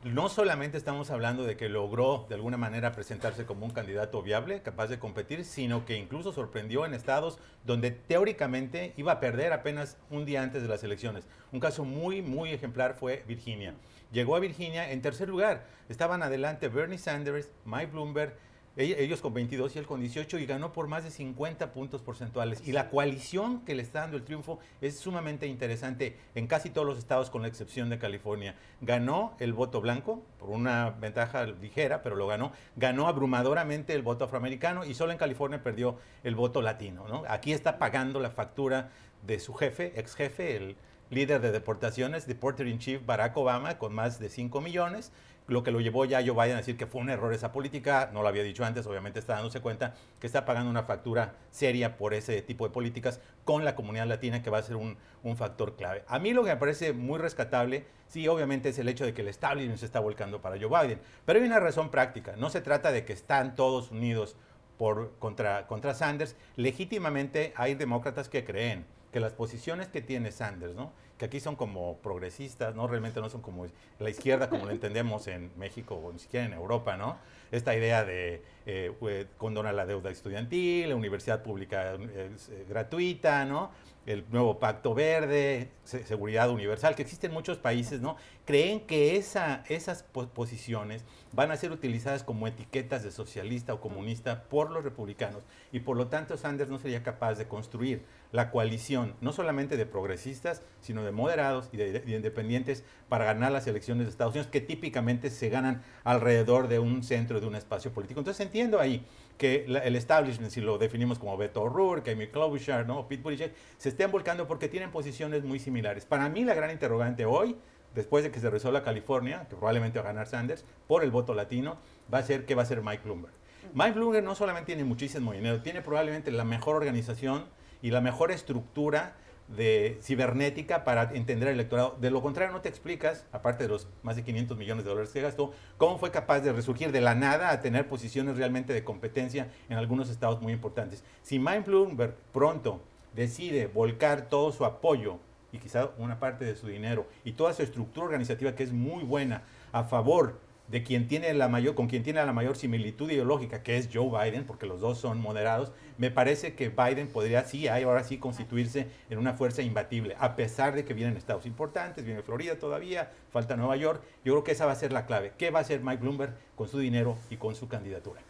no 0.05 0.29
solamente 0.29 0.77
estamos 0.77 1.11
hablando 1.11 1.45
de 1.45 1.57
que 1.57 1.71
logró 1.71 2.27
de 2.29 2.35
alguna 2.35 2.59
manera 2.59 2.93
presentarse 2.93 3.47
como 3.47 3.65
un 3.65 3.73
candidato 3.73 4.23
viable, 4.23 4.61
capaz 4.61 4.89
de 4.89 4.99
competir, 4.99 5.47
sino 5.47 5.87
que 5.87 5.97
incluso 5.97 6.31
sorprendió 6.31 6.85
en 6.85 6.93
estados 6.93 7.39
donde 7.65 7.91
teóricamente 7.91 8.93
iba 8.99 9.13
a 9.13 9.21
perder 9.21 9.55
apenas 9.55 9.97
un 10.11 10.27
día 10.27 10.43
antes 10.43 10.61
de 10.61 10.69
las 10.69 10.85
elecciones. 10.85 11.27
Un 11.53 11.61
caso 11.61 11.87
muy, 11.87 12.21
muy 12.21 12.51
ejemplar 12.51 12.95
fue 12.95 13.25
Virginia. 13.27 13.75
Llegó 14.13 14.37
a 14.37 14.41
Virginia 14.41 14.91
en 14.91 15.03
tercer 15.03 15.29
lugar. 15.29 15.67
Estaban 15.89 16.23
adelante 16.23 16.69
Bernie 16.69 16.99
Sanders, 16.99 17.51
Mike 17.65 17.93
Bloomberg, 17.93 18.35
ellos 18.77 19.21
con 19.21 19.33
22 19.33 19.77
y 19.77 19.79
él 19.79 19.87
con 19.87 20.01
18 20.01 20.39
y 20.39 20.47
ganó 20.47 20.73
por 20.73 20.89
más 20.89 21.05
de 21.05 21.11
50 21.13 21.73
puntos 21.73 22.03
porcentuales. 22.03 22.67
Y 22.67 22.73
la 22.73 22.91
coalición 22.91 23.61
que 23.65 23.77
le 23.77 23.83
está 23.83 24.01
dando 24.01 24.17
el 24.17 24.25
triunfo 24.25 24.59
es 24.81 24.99
sumamente 24.99 25.47
interesante 25.47 26.17
en 26.35 26.49
casi 26.49 26.71
todos 26.71 26.87
los 26.87 26.99
estados 26.99 27.31
con 27.31 27.43
la 27.43 27.49
excepción 27.49 27.89
de 27.89 27.99
California. 27.99 28.57
Ganó 28.81 29.37
el 29.39 29.53
voto 29.53 29.81
blanco 29.81 30.25
por 30.41 30.51
una 30.51 30.91
ventaja 30.91 31.47
ligera, 31.47 32.03
pero 32.03 32.17
lo 32.17 32.27
ganó. 32.27 32.51
Ganó 32.75 33.07
abrumadoramente 33.07 33.95
el 33.95 34.03
voto 34.03 34.25
afroamericano 34.25 34.85
y 34.85 34.95
solo 34.95 35.13
en 35.13 35.19
California 35.19 35.63
perdió 35.63 35.97
el 36.25 36.35
voto 36.35 36.61
latino. 36.61 37.07
¿no? 37.07 37.23
Aquí 37.29 37.53
está 37.53 37.79
pagando 37.79 38.19
la 38.19 38.31
factura 38.31 38.91
de 39.25 39.39
su 39.39 39.55
jefe, 39.55 39.93
ex 39.97 40.17
jefe, 40.17 40.57
el 40.57 40.77
líder 41.15 41.41
de 41.41 41.53
deportaciones, 41.53 42.27
Deporter 42.27 42.67
in 42.67 42.79
Chief 42.79 43.05
Barack 43.05 43.37
Obama, 43.37 43.79
con 43.79 43.95
más 43.95 44.19
de 44.19 44.29
5 44.29 44.61
millones 44.61 45.13
lo 45.47 45.63
que 45.63 45.71
lo 45.71 45.81
llevó 45.81 46.05
ya 46.05 46.19
a 46.19 46.23
Joe 46.23 46.33
Biden 46.33 46.55
a 46.55 46.59
decir 46.59 46.77
que 46.77 46.87
fue 46.87 47.01
un 47.01 47.11
error 47.11 47.33
esa 47.33 47.53
política, 47.53 48.11
no 48.13 48.23
lo 48.23 48.29
había 48.29 48.43
dicho 48.43 48.65
antes, 48.65 48.87
obviamente 48.87 49.19
está 49.19 49.35
dándose 49.35 49.61
cuenta 49.61 49.95
que 50.19 50.27
está 50.27 50.45
pagando 50.45 50.71
una 50.71 50.85
factura 50.85 51.35
seria 51.51 51.97
por 51.97 52.15
ese 52.15 52.41
tipo 52.43 52.67
de 52.67 52.73
políticas 52.73 53.21
con 53.45 53.65
la 53.65 53.75
comunidad 53.75 54.07
latina 54.07 54.43
que 54.43 54.51
va 54.51 54.59
a 54.59 54.63
ser 54.63 54.77
un, 54.77 54.97
factor 55.37 55.75
clave. 55.77 56.05
A 56.07 56.19
mí 56.19 56.33
lo 56.33 56.45
que 56.45 56.51
me 56.51 56.57
parece 56.57 56.93
muy 56.93 57.19
rescatable, 57.19 57.87
sí, 58.09 58.29
obviamente 58.29 58.69
es 58.69 58.79
el 58.79 58.89
hecho 58.89 59.05
de 59.07 59.15
que 59.15 59.23
el 59.23 59.29
establishment 59.29 59.79
se 59.79 59.87
está 59.87 59.99
volcando 59.99 60.41
para 60.41 60.57
Joe 60.59 60.69
Biden, 60.69 61.01
pero 61.25 61.39
hay 61.39 61.47
una 61.47 61.61
razón 61.61 61.91
práctica, 61.91 62.35
no 62.37 62.51
se 62.51 62.61
trata 62.61 62.93
de 62.93 63.05
que 63.05 63.15
están 63.15 63.57
todos 63.57 63.91
unidos 63.91 64.37
por, 64.77 65.13
contra, 65.19 65.67
contra 65.67 65.95
Sanders, 65.95 66.37
legítimamente 66.57 67.53
hay 67.57 67.75
demócratas 67.75 68.29
que 68.29 68.45
creen 68.45 68.85
que 69.13 69.21
las 69.21 69.33
posiciones 69.33 69.89
que 69.89 70.03
tiene 70.03 70.31
Sanders, 70.31 70.75
¿no? 70.75 70.93
Que 71.19 71.27
aquí 71.27 71.41
son 71.41 71.57
como 71.57 71.99
progresistas, 71.99 72.75
¿no? 72.75 72.87
Realmente 72.87 73.21
no 73.21 73.29
son 73.29 73.41
como 73.41 73.67
la 73.99 74.11
izquierda 74.11 74.49
como 74.49 74.65
lo 74.65 74.71
entendemos 74.73 75.27
en 75.29 75.51
México 75.57 75.95
o 75.95 76.13
ni 76.13 76.19
siquiera 76.19 76.47
en 76.47 76.53
Europa, 76.53 76.97
¿no? 76.97 77.19
Esta 77.53 77.75
idea 77.77 78.05
de 78.05 78.43
eh, 78.67 79.27
condonar 79.39 79.75
la 79.75 79.87
deuda 79.87 80.11
estudiantil, 80.11 80.89
la 80.89 80.97
universidad 80.97 81.43
pública 81.43 81.95
eh, 81.95 82.31
gratuita, 82.69 83.45
¿no? 83.45 83.71
El 84.07 84.25
nuevo 84.31 84.59
pacto 84.59 84.93
verde, 84.93 85.71
seguridad 85.85 86.51
universal, 86.51 86.95
que 86.95 87.03
existen 87.03 87.31
en 87.31 87.35
muchos 87.35 87.57
países, 87.57 88.03
¿no? 88.03 88.17
Creen 88.45 88.81
que 88.81 89.17
esa, 89.17 89.65
esas 89.69 90.03
posiciones 90.03 91.05
van 91.33 91.51
a 91.51 91.57
ser 91.57 91.73
utilizadas 91.73 92.23
como 92.23 92.47
etiquetas 92.47 93.03
de 93.03 93.11
socialista 93.11 93.73
o 93.73 93.81
comunista 93.81 94.45
por 94.45 94.71
los 94.71 94.85
republicanos 94.85 95.43
y 95.73 95.81
por 95.81 95.97
lo 95.97 96.09
tanto 96.09 96.37
Sanders 96.37 96.71
no 96.71 96.79
sería 96.79 97.03
capaz 97.03 97.37
de 97.37 97.49
construir 97.49 98.03
la 98.35 98.51
coalición, 98.51 99.15
no 99.21 99.33
solamente 99.33 99.77
de 99.77 99.87
progresistas, 99.87 100.61
sino 100.81 101.05
de 101.05 101.13
moderados 101.13 101.69
y 101.71 101.77
de, 101.77 102.03
independientes 102.05 102.83
para 103.09 103.25
ganar 103.25 103.53
las 103.53 103.69
elecciones 103.69 104.07
de 104.07 104.11
Estados 104.11 104.35
Unidos, 104.35 104.51
que 104.51 104.61
típicamente 104.61 105.31
se 105.31 105.51
ganan 105.51 105.85
alrededor 106.03 106.67
de 106.67 106.81
un 106.81 107.05
centro, 107.05 107.41
de 107.41 107.47
un 107.47 107.55
espacio 107.55 107.93
político. 107.93 108.19
Entonces 108.19 108.45
entiendo 108.45 108.81
ahí 108.81 109.07
que 109.39 109.65
el 109.67 109.95
establishment, 109.95 110.51
si 110.51 110.61
lo 110.61 110.79
definimos 110.79 111.21
como 111.21 111.37
Beto 111.37 111.63
O'Rourke, 111.63 112.11
Amy 112.11 112.27
Klobuchar, 112.27 112.89
¿no? 112.89 113.07
Pete 113.07 113.23
Buttigieg, 113.23 113.55
se 113.79 113.91
estén 113.91 114.11
volcando 114.11 114.49
porque 114.49 114.69
tienen 114.69 114.91
posiciones 114.91 115.45
muy 115.45 115.61
similares. 115.61 116.05
Para 116.05 116.29
mí 116.29 116.43
la 116.45 116.55
gran 116.55 116.73
interrogante 116.73 117.25
hoy 117.25 117.57
después 117.95 118.25
de 118.25 118.33
que 118.33 118.41
se 118.41 118.51
resuelva 118.51 118.83
California, 118.83 119.47
que 119.49 119.55
probablemente 119.55 120.01
va 120.01 120.07
a 120.07 120.09
ganar 120.09 120.27
Sanders, 120.27 120.65
por 120.89 121.05
el 121.05 121.13
voto 121.13 121.35
latino, 121.35 121.79
va 122.13 122.19
a 122.19 122.23
ser 122.25 122.47
que 122.47 122.57
va 122.57 122.63
a 122.63 122.67
ser 122.67 122.83
Mike 122.83 123.03
Bloomberg. 123.05 123.33
Mike 123.75 123.93
Bloomberg 123.93 124.25
no 124.25 124.35
solamente 124.35 124.67
tiene 124.67 124.83
muchísimo 124.83 125.33
dinero, 125.33 125.63
tiene 125.63 125.83
probablemente 125.83 126.33
la 126.33 126.45
mejor 126.45 126.75
organización 126.75 127.45
y 127.85 127.91
la 127.91 128.01
mejor 128.01 128.33
estructura 128.33 129.15
de 129.47 129.99
cibernética 130.01 130.85
para 130.85 131.13
entender 131.13 131.49
el 131.49 131.57
electorado. 131.57 131.99
De 132.01 132.11
lo 132.11 132.23
contrario, 132.23 132.51
no 132.55 132.63
te 132.63 132.71
explicas, 132.71 133.27
aparte 133.31 133.65
de 133.65 133.69
los 133.69 133.89
más 134.03 134.17
de 134.17 134.25
500 134.25 134.57
millones 134.57 134.85
de 134.85 134.91
dólares 134.91 135.11
que 135.13 135.21
gastó, 135.21 135.53
cómo 135.77 135.99
fue 135.99 136.11
capaz 136.11 136.41
de 136.41 136.55
resurgir 136.55 136.93
de 136.93 137.03
la 137.03 137.15
nada 137.15 137.51
a 137.51 137.61
tener 137.61 137.87
posiciones 137.87 138.39
realmente 138.39 138.73
de 138.73 138.85
competencia 138.85 139.49
en 139.69 139.77
algunos 139.77 140.09
estados 140.09 140.41
muy 140.41 140.55
importantes. 140.55 141.05
Si 141.21 141.39
Mike 141.39 141.65
Bloomberg 141.67 142.15
pronto 142.33 142.81
decide 143.15 143.67
volcar 143.67 144.31
todo 144.31 144.51
su 144.51 144.65
apoyo 144.65 145.19
y 145.53 145.59
quizá 145.59 145.91
una 145.99 146.19
parte 146.19 146.47
de 146.47 146.57
su 146.57 146.69
dinero 146.69 147.07
y 147.23 147.33
toda 147.33 147.53
su 147.53 147.63
estructura 147.63 148.07
organizativa 148.07 148.55
que 148.55 148.63
es 148.63 148.73
muy 148.73 149.05
buena 149.05 149.43
a 149.73 149.85
favor 149.85 150.41
de 150.69 150.83
quien 150.83 151.09
tiene 151.09 151.33
la 151.35 151.49
mayor, 151.49 151.75
con 151.75 151.89
quien 151.89 152.03
tiene 152.03 152.25
la 152.25 152.33
mayor 152.33 152.57
similitud 152.57 153.11
ideológica, 153.11 153.63
que 153.63 153.77
es 153.77 153.91
Joe 153.93 154.09
Biden, 154.09 154.45
porque 154.45 154.67
los 154.67 154.81
dos 154.81 154.99
son 154.99 155.21
moderados, 155.21 155.73
me 155.99 156.11
parece 156.11 156.55
que 156.55 156.71
Biden 156.71 157.09
podría 157.09 157.45
sí, 157.45 157.69
ahora 157.69 158.03
sí, 158.03 158.19
constituirse 158.19 158.89
en 159.11 159.19
una 159.19 159.35
fuerza 159.35 159.63
imbatible, 159.63 160.17
a 160.19 160.37
pesar 160.37 160.75
de 160.75 160.85
que 160.85 160.95
vienen 160.95 161.17
estados 161.17 161.47
importantes, 161.47 162.05
viene 162.05 162.23
Florida 162.23 162.59
todavía, 162.59 163.13
falta 163.31 163.57
Nueva 163.57 163.77
York. 163.77 164.03
Yo 164.25 164.33
creo 164.33 164.45
que 164.45 164.53
esa 164.53 164.67
va 164.67 164.73
a 164.73 164.77
ser 164.77 164.93
la 164.93 165.07
clave. 165.07 165.33
¿Qué 165.37 165.51
va 165.51 165.59
a 165.59 165.63
hacer 165.63 165.83
Mike 165.83 166.03
Bloomberg 166.03 166.35
con 166.57 166.69
su 166.69 166.79
dinero 166.79 167.17
y 167.31 167.37
con 167.37 167.55
su 167.55 167.69
candidatura? 167.69 168.23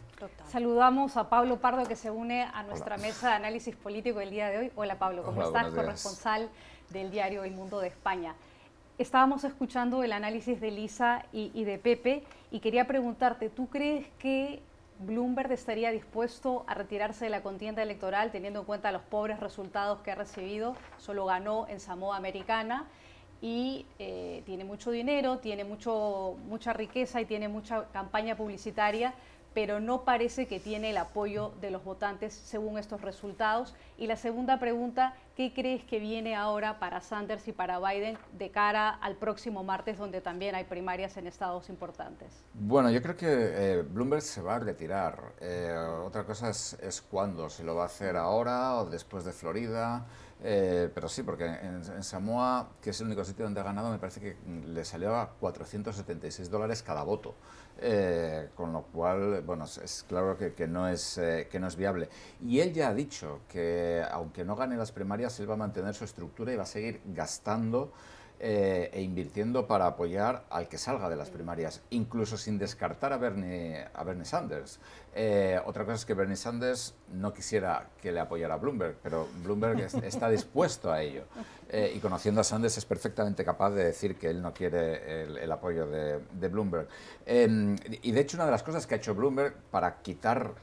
Saludamos 0.47 1.17
a 1.17 1.29
Pablo 1.29 1.59
Pardo 1.59 1.85
que 1.85 1.95
se 1.95 2.09
une 2.09 2.43
a 2.43 2.63
nuestra 2.63 2.97
mesa 2.97 3.29
de 3.29 3.35
análisis 3.35 3.75
político 3.75 4.21
el 4.21 4.29
día 4.29 4.49
de 4.49 4.57
hoy. 4.57 4.71
Hola 4.75 4.97
Pablo, 4.97 5.23
¿cómo 5.23 5.41
estás? 5.43 5.67
Corresponsal 5.67 6.49
del 6.89 7.11
diario 7.11 7.43
El 7.43 7.51
Mundo 7.51 7.79
de 7.79 7.87
España. 7.87 8.35
Estábamos 8.97 9.43
escuchando 9.43 10.03
el 10.03 10.13
análisis 10.13 10.61
de 10.61 10.71
Lisa 10.71 11.25
y, 11.33 11.65
de 11.65 11.77
Pepe 11.77 12.23
y 12.49 12.61
quería 12.61 12.87
preguntarte, 12.87 13.49
¿tú 13.49 13.67
crees 13.67 14.07
que 14.19 14.61
Bloomberg 14.99 15.51
estaría 15.51 15.91
dispuesto 15.91 16.63
a 16.65 16.75
retirarse 16.75 17.25
de 17.25 17.31
la 17.31 17.43
contienda 17.43 17.83
electoral 17.83 18.31
teniendo 18.31 18.61
en 18.61 18.65
cuenta 18.65 18.93
los 18.93 19.01
pobres 19.01 19.41
resultados 19.41 19.99
que 19.99 20.11
ha 20.11 20.15
recibido? 20.15 20.77
Solo 20.97 21.25
ganó 21.25 21.67
en 21.67 21.81
Samoa 21.81 22.15
Americana 22.15 22.85
y 23.41 23.85
eh, 23.99 24.43
tiene 24.45 24.63
mucho 24.63 24.91
dinero, 24.91 25.39
tiene 25.39 25.65
mucho, 25.65 26.37
mucha 26.47 26.71
riqueza 26.71 27.19
y 27.19 27.25
tiene 27.25 27.49
mucha 27.49 27.89
campaña 27.91 28.37
publicitaria 28.37 29.13
pero 29.55 29.79
no 29.79 30.03
parece 30.03 30.47
que 30.47 30.59
tiene 30.59 30.89
el 30.89 30.97
apoyo 30.97 31.53
de 31.61 31.71
los 31.71 31.83
votantes 31.85 32.33
según 32.33 32.77
estos 32.77 33.01
resultados. 33.01 33.73
Y 33.97 34.05
la 34.05 34.17
segunda 34.17 34.59
pregunta, 34.59 35.15
¿qué 35.37 35.53
crees 35.53 35.85
que 35.85 35.97
viene 35.97 36.35
ahora 36.35 36.77
para 36.77 36.99
Sanders 36.99 37.47
y 37.47 37.53
para 37.53 37.79
Biden 37.79 38.17
de 38.33 38.51
cara 38.51 38.89
al 38.89 39.15
próximo 39.15 39.63
martes, 39.63 39.97
donde 39.97 40.19
también 40.19 40.55
hay 40.55 40.65
primarias 40.65 41.15
en 41.15 41.25
estados 41.25 41.69
importantes? 41.69 42.43
Bueno, 42.53 42.91
yo 42.91 43.01
creo 43.01 43.15
que 43.15 43.27
eh, 43.29 43.81
Bloomberg 43.81 44.21
se 44.21 44.41
va 44.41 44.55
a 44.55 44.59
retirar. 44.59 45.33
Eh, 45.39 45.73
otra 46.05 46.25
cosa 46.25 46.49
es, 46.49 46.73
es 46.81 47.01
cuándo, 47.01 47.49
si 47.49 47.63
lo 47.63 47.75
va 47.75 47.83
a 47.83 47.85
hacer 47.85 48.17
ahora 48.17 48.75
o 48.75 48.85
después 48.89 49.23
de 49.23 49.31
Florida. 49.31 50.05
Eh, 50.43 50.91
pero 50.93 51.07
sí, 51.07 51.23
porque 51.23 51.45
en, 51.45 52.03
Samoa, 52.03 52.69
que 52.81 52.89
es 52.89 52.99
el 52.99 53.07
único 53.07 53.23
sitio 53.23 53.45
donde 53.45 53.61
ha 53.61 53.63
ganado, 53.63 53.89
me 53.89 53.97
parece 53.97 54.19
que 54.19 54.37
le 54.67 54.83
salió 54.83 55.15
a 55.15 55.31
476 55.39 56.49
dólares 56.49 56.83
cada 56.83 57.03
voto. 57.03 57.35
Eh, 57.77 58.49
con 58.55 58.71
lo 58.71 58.83
cual, 58.83 59.41
bueno, 59.41 59.65
es 59.65 60.05
claro 60.07 60.37
que, 60.37 60.67
no 60.67 60.87
es, 60.87 61.17
eh, 61.17 61.47
que 61.51 61.59
no 61.59 61.67
es 61.67 61.75
viable. 61.75 62.09
Y 62.41 62.59
él 62.59 62.73
ya 62.73 62.89
ha 62.89 62.93
dicho 62.93 63.41
que, 63.49 64.01
aunque 64.11 64.45
no 64.45 64.55
gane 64.55 64.77
las 64.77 64.91
primarias, 64.91 65.39
él 65.39 65.49
va 65.49 65.55
a 65.55 65.57
mantener 65.57 65.93
su 65.93 66.05
estructura 66.05 66.53
y 66.53 66.55
va 66.55 66.63
a 66.63 66.67
seguir 66.67 67.01
gastando 67.07 67.91
eh, 68.39 68.89
e 68.93 69.01
invirtiendo 69.01 69.67
para 69.67 69.87
apoyar 69.87 70.45
al 70.49 70.69
que 70.69 70.77
salga 70.77 71.09
de 71.09 71.17
las 71.17 71.29
primarias, 71.29 71.81
incluso 71.89 72.37
sin 72.37 72.57
descartar 72.57 73.11
a 73.11 73.17
Bernie, 73.17 73.85
a 73.93 74.03
Bernie 74.05 74.25
Sanders. 74.25 74.79
Otra 75.65 75.83
cosa 75.83 75.95
es 75.95 76.05
que 76.05 76.13
Bernie 76.13 76.37
Sanders 76.37 76.95
no 77.13 77.33
quisiera 77.33 77.87
que 78.01 78.11
le 78.11 78.19
apoyara 78.19 78.55
a 78.55 78.57
Bloomberg, 78.57 78.97
pero 79.01 79.27
Bloomberg 79.43 79.79
está 80.03 80.29
dispuesto 80.29 80.91
a 80.91 81.01
ello. 81.01 81.23
Eh, 81.67 81.93
y 81.95 81.99
conociendo 81.99 82.41
a 82.41 82.43
Sanders 82.43 82.77
es 82.77 82.85
perfectamente 82.85 83.43
capaz 83.43 83.71
de 83.71 83.83
decir 83.83 84.17
que 84.17 84.29
él 84.29 84.41
no 84.41 84.53
quiere 84.53 85.23
el, 85.23 85.51
apoyo 85.51 85.87
de, 85.87 86.47
Bloomberg. 86.47 86.87
Em, 87.25 87.75
y 88.03 88.11
de 88.11 88.21
hecho 88.21 88.37
una 88.37 88.45
de 88.45 88.51
las 88.51 88.61
cosas 88.61 88.85
que 88.85 88.93
ha 88.93 88.97
hecho 88.97 89.15
Bloomberg 89.15 89.55
para 89.71 90.01
quitar 90.01 90.53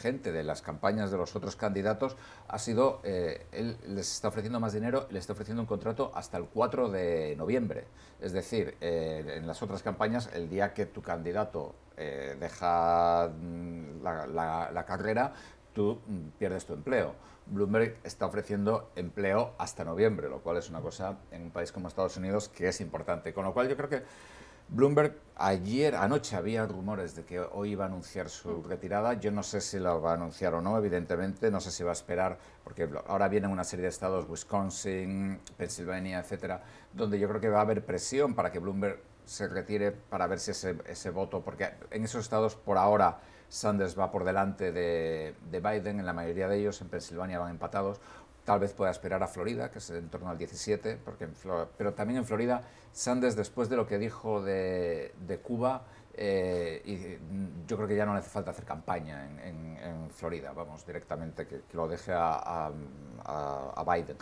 gente 0.00 0.32
de 0.32 0.42
las 0.42 0.62
campañas 0.62 1.10
de 1.10 1.18
los 1.18 1.36
otros 1.36 1.56
candidatos 1.56 2.16
ha 2.48 2.58
sido, 2.58 3.00
él 3.04 3.76
les 3.86 4.12
está 4.12 4.28
ofreciendo 4.28 4.60
más 4.60 4.72
dinero, 4.72 5.06
le 5.10 5.18
está 5.18 5.34
ofreciendo 5.34 5.62
un 5.62 5.66
contrato 5.66 6.10
hasta 6.14 6.38
el 6.38 6.46
4 6.46 6.88
de 6.88 7.36
noviembre. 7.36 7.84
Es 8.20 8.32
decir, 8.32 8.76
eh, 8.80 9.36
en 9.36 9.46
las 9.46 9.62
otras 9.62 9.82
campañas, 9.82 10.30
el 10.34 10.48
día 10.48 10.74
que 10.74 10.86
tu 10.86 11.00
candidato 11.00 11.74
eh, 11.96 12.36
deja 12.38 13.28
mm, 13.28 14.02
la, 14.02 14.84
carrera, 14.86 15.32
tú 15.72 16.00
mm, 16.06 16.38
pierdes 16.38 16.66
tu 16.66 16.74
empleo. 16.74 17.14
Bloomberg 17.46 17.96
está 18.04 18.26
ofreciendo 18.26 18.90
empleo 18.94 19.54
hasta 19.58 19.84
noviembre, 19.84 20.28
lo 20.28 20.40
cual 20.40 20.58
es 20.58 20.70
una 20.70 20.80
cosa 20.80 21.18
en 21.30 21.42
un 21.42 21.50
país 21.50 21.72
como 21.72 21.88
Estados 21.88 22.16
Unidos 22.16 22.48
que 22.48 22.68
es 22.68 22.80
importante. 22.80 23.32
Con 23.32 23.44
lo 23.44 23.52
cual 23.52 23.68
yo 23.68 23.76
creo 23.76 23.88
que 23.88 24.02
Bloomberg 24.68 25.16
ayer, 25.34 25.96
anoche 25.96 26.36
había 26.36 26.64
rumores 26.64 27.16
de 27.16 27.24
que 27.24 27.40
hoy 27.40 27.72
iba 27.72 27.84
a 27.84 27.88
anunciar 27.88 28.28
su 28.28 28.62
retirada. 28.62 29.14
Yo 29.14 29.32
no 29.32 29.42
sé 29.42 29.60
si 29.60 29.80
lo 29.80 30.00
va 30.00 30.12
a 30.12 30.14
anunciar 30.14 30.54
o 30.54 30.60
no, 30.60 30.78
evidentemente. 30.78 31.50
No 31.50 31.60
sé 31.60 31.72
si 31.72 31.82
va 31.82 31.90
a 31.90 31.94
esperar, 31.94 32.38
porque 32.62 32.88
ahora 33.08 33.26
vienen 33.26 33.50
una 33.50 33.64
serie 33.64 33.82
de 33.84 33.88
estados, 33.88 34.28
Wisconsin, 34.28 35.40
Pennsylvania, 35.56 36.20
etcétera, 36.20 36.62
donde 36.92 37.18
yo 37.18 37.28
creo 37.28 37.40
que 37.40 37.48
va 37.48 37.58
a 37.58 37.62
haber 37.62 37.84
presión 37.84 38.34
para 38.34 38.52
que 38.52 38.60
Bloomberg 38.60 39.00
se 39.24 39.48
retire 39.48 39.90
para 39.90 40.28
ver 40.28 40.38
si 40.38 40.52
ese, 40.52 40.76
ese 40.86 41.10
voto, 41.10 41.40
porque 41.40 41.70
en 41.90 42.04
esos 42.04 42.22
estados 42.22 42.54
por 42.54 42.78
ahora 42.78 43.18
Sanders 43.50 43.98
va 43.98 44.10
por 44.10 44.24
delante 44.24 44.72
de, 44.72 45.34
de 45.50 45.60
Biden, 45.60 46.00
en 46.00 46.06
la 46.06 46.14
mayoría 46.14 46.48
de 46.48 46.58
ellos, 46.58 46.80
en 46.80 46.88
Pensilvania 46.88 47.38
van 47.38 47.50
empatados 47.50 48.00
Tal 48.44 48.58
vez 48.58 48.72
pueda 48.72 48.90
esperar 48.90 49.22
a 49.22 49.26
Florida, 49.26 49.70
que 49.70 49.78
es 49.78 49.90
en 49.90 50.08
torno 50.08 50.30
al 50.30 50.38
17, 50.38 50.98
porque 51.04 51.28
pero 51.76 51.92
también 51.92 52.18
en 52.18 52.24
Florida, 52.24 52.62
Sanders, 52.92 53.36
después 53.36 53.68
de 53.68 53.76
lo 53.76 53.86
que 53.86 53.98
dijo 53.98 54.42
de, 54.42 55.12
Cuba, 55.42 55.82
eh, 56.14 56.82
y 56.84 57.66
yo 57.68 57.76
creo 57.76 57.86
que 57.86 57.96
ya 57.96 58.06
no 58.06 58.14
le 58.14 58.20
hace 58.20 58.30
falta 58.30 58.50
hacer 58.50 58.64
campaña 58.64 59.24
en, 59.44 60.08
Florida, 60.10 60.52
vamos, 60.52 60.84
directamente, 60.84 61.46
que, 61.46 61.62
lo 61.74 61.86
deje 61.86 62.12
a, 62.12 62.72
Biden. 63.86 64.16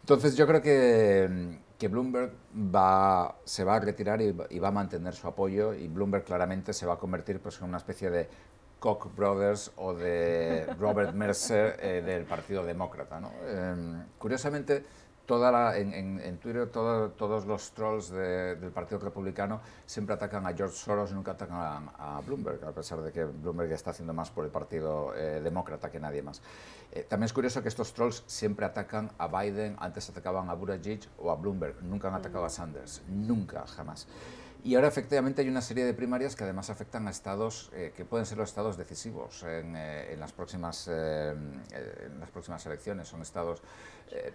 Entonces 0.00 0.36
yo 0.36 0.46
creo 0.46 0.62
que, 0.62 1.58
que 1.78 1.88
Bloomberg 1.88 2.32
va, 2.54 3.36
se 3.44 3.64
va 3.64 3.76
a 3.76 3.80
retirar 3.80 4.20
y, 4.22 4.34
y, 4.50 4.58
va 4.60 4.68
a 4.68 4.72
mantener 4.72 5.14
su 5.14 5.26
apoyo 5.26 5.74
y 5.74 5.88
Bloomberg 5.88 6.24
claramente 6.24 6.72
se 6.72 6.86
va 6.86 6.94
a 6.94 6.98
convertir 6.98 7.40
pues, 7.40 7.58
en 7.58 7.64
una 7.64 7.78
especie 7.78 8.10
de 8.10 8.28
Koch 8.82 9.14
Brothers 9.14 9.70
o 9.76 9.94
de 9.94 10.66
Robert 10.76 11.14
Mercer 11.14 11.78
eh, 11.80 12.02
del 12.04 12.24
Partido 12.24 12.64
Demócrata. 12.64 13.20
¿no? 13.20 13.30
Em, 13.46 14.02
curiosamente, 14.18 14.84
toda 15.24 15.52
la, 15.52 15.78
en, 15.78 16.36
Twitter 16.38 16.68
todos 16.68 17.46
los 17.46 17.70
trolls 17.70 18.10
del 18.10 18.72
Partido 18.72 18.98
Republicano 18.98 19.60
siempre 19.86 20.16
atacan 20.16 20.48
a 20.48 20.52
George 20.52 20.74
Soros 20.74 21.12
y 21.12 21.14
nunca 21.14 21.30
atacan 21.30 21.90
a, 21.96 22.20
Bloomberg, 22.26 22.64
a 22.64 22.72
pesar 22.72 23.00
de 23.02 23.12
que 23.12 23.22
Bloomberg 23.22 23.70
está 23.70 23.90
haciendo 23.90 24.12
más 24.12 24.30
por 24.30 24.44
el 24.44 24.50
Partido 24.50 25.14
eh, 25.14 25.40
Demócrata 25.40 25.88
que 25.88 26.00
nadie 26.00 26.20
más. 26.20 26.42
Eh, 26.90 27.06
también 27.08 27.26
es 27.26 27.32
curioso 27.32 27.62
que 27.62 27.68
estos 27.68 27.92
trolls 27.94 28.24
siempre 28.26 28.66
atacan 28.66 29.12
a 29.16 29.28
Biden, 29.28 29.76
antes 29.78 30.10
atacaban 30.10 30.50
a 30.50 30.54
Buttigieg 30.54 31.08
o 31.18 31.30
a 31.30 31.36
Bloomberg, 31.36 31.84
nunca 31.84 32.08
han 32.08 32.14
atacado 32.14 32.44
a 32.44 32.50
Sanders, 32.50 33.00
nunca, 33.06 33.64
jamás. 33.68 34.08
Y 34.64 34.76
ahora 34.76 34.86
efectivamente 34.86 35.42
hay 35.42 35.48
una 35.48 35.60
serie 35.60 35.84
de 35.84 35.92
primarias 35.92 36.36
que 36.36 36.44
además 36.44 36.70
afectan 36.70 37.08
a 37.08 37.10
estados 37.10 37.70
eh, 37.74 37.92
que 37.96 38.04
pueden 38.04 38.26
ser 38.26 38.38
los 38.38 38.48
estados 38.48 38.76
decisivos 38.76 39.42
en, 39.42 39.74
eh, 39.76 40.14
las, 40.18 40.32
próximas, 40.32 40.88
eh, 40.88 41.34
en 42.06 42.20
las 42.20 42.30
próximas 42.30 42.64
elecciones. 42.66 43.08
Son 43.08 43.22
estados 43.22 43.60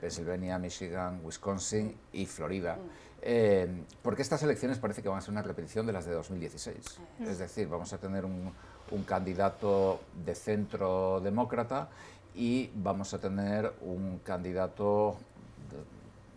Pennsylvania, 0.01 0.57
Michigan, 0.57 1.22
Wisconsin 1.24 1.96
y 2.12 2.25
Florida. 2.25 2.77
Mm. 2.77 3.81
porque 4.03 4.22
estas 4.22 4.41
elecciones 4.43 4.77
parece 4.77 5.01
que 5.01 5.10
van 5.10 5.17
a 5.17 5.22
ser 5.22 5.31
una 5.31 5.41
repetición 5.41 5.86
de 5.86 5.93
las 5.93 6.05
de 6.05 6.13
2016. 6.13 7.00
Es 7.22 7.38
decir, 7.38 7.67
vamos 7.67 7.93
a 7.93 7.98
tener 7.98 8.25
un, 8.25 8.51
un 8.91 9.03
candidato 9.03 10.01
de 10.25 10.34
centro 10.34 11.19
demócrata 11.22 11.89
y 12.34 12.72
vamos 12.75 13.13
a 13.13 13.19
tener 13.19 13.74
un 13.81 14.19
candidato 14.19 15.17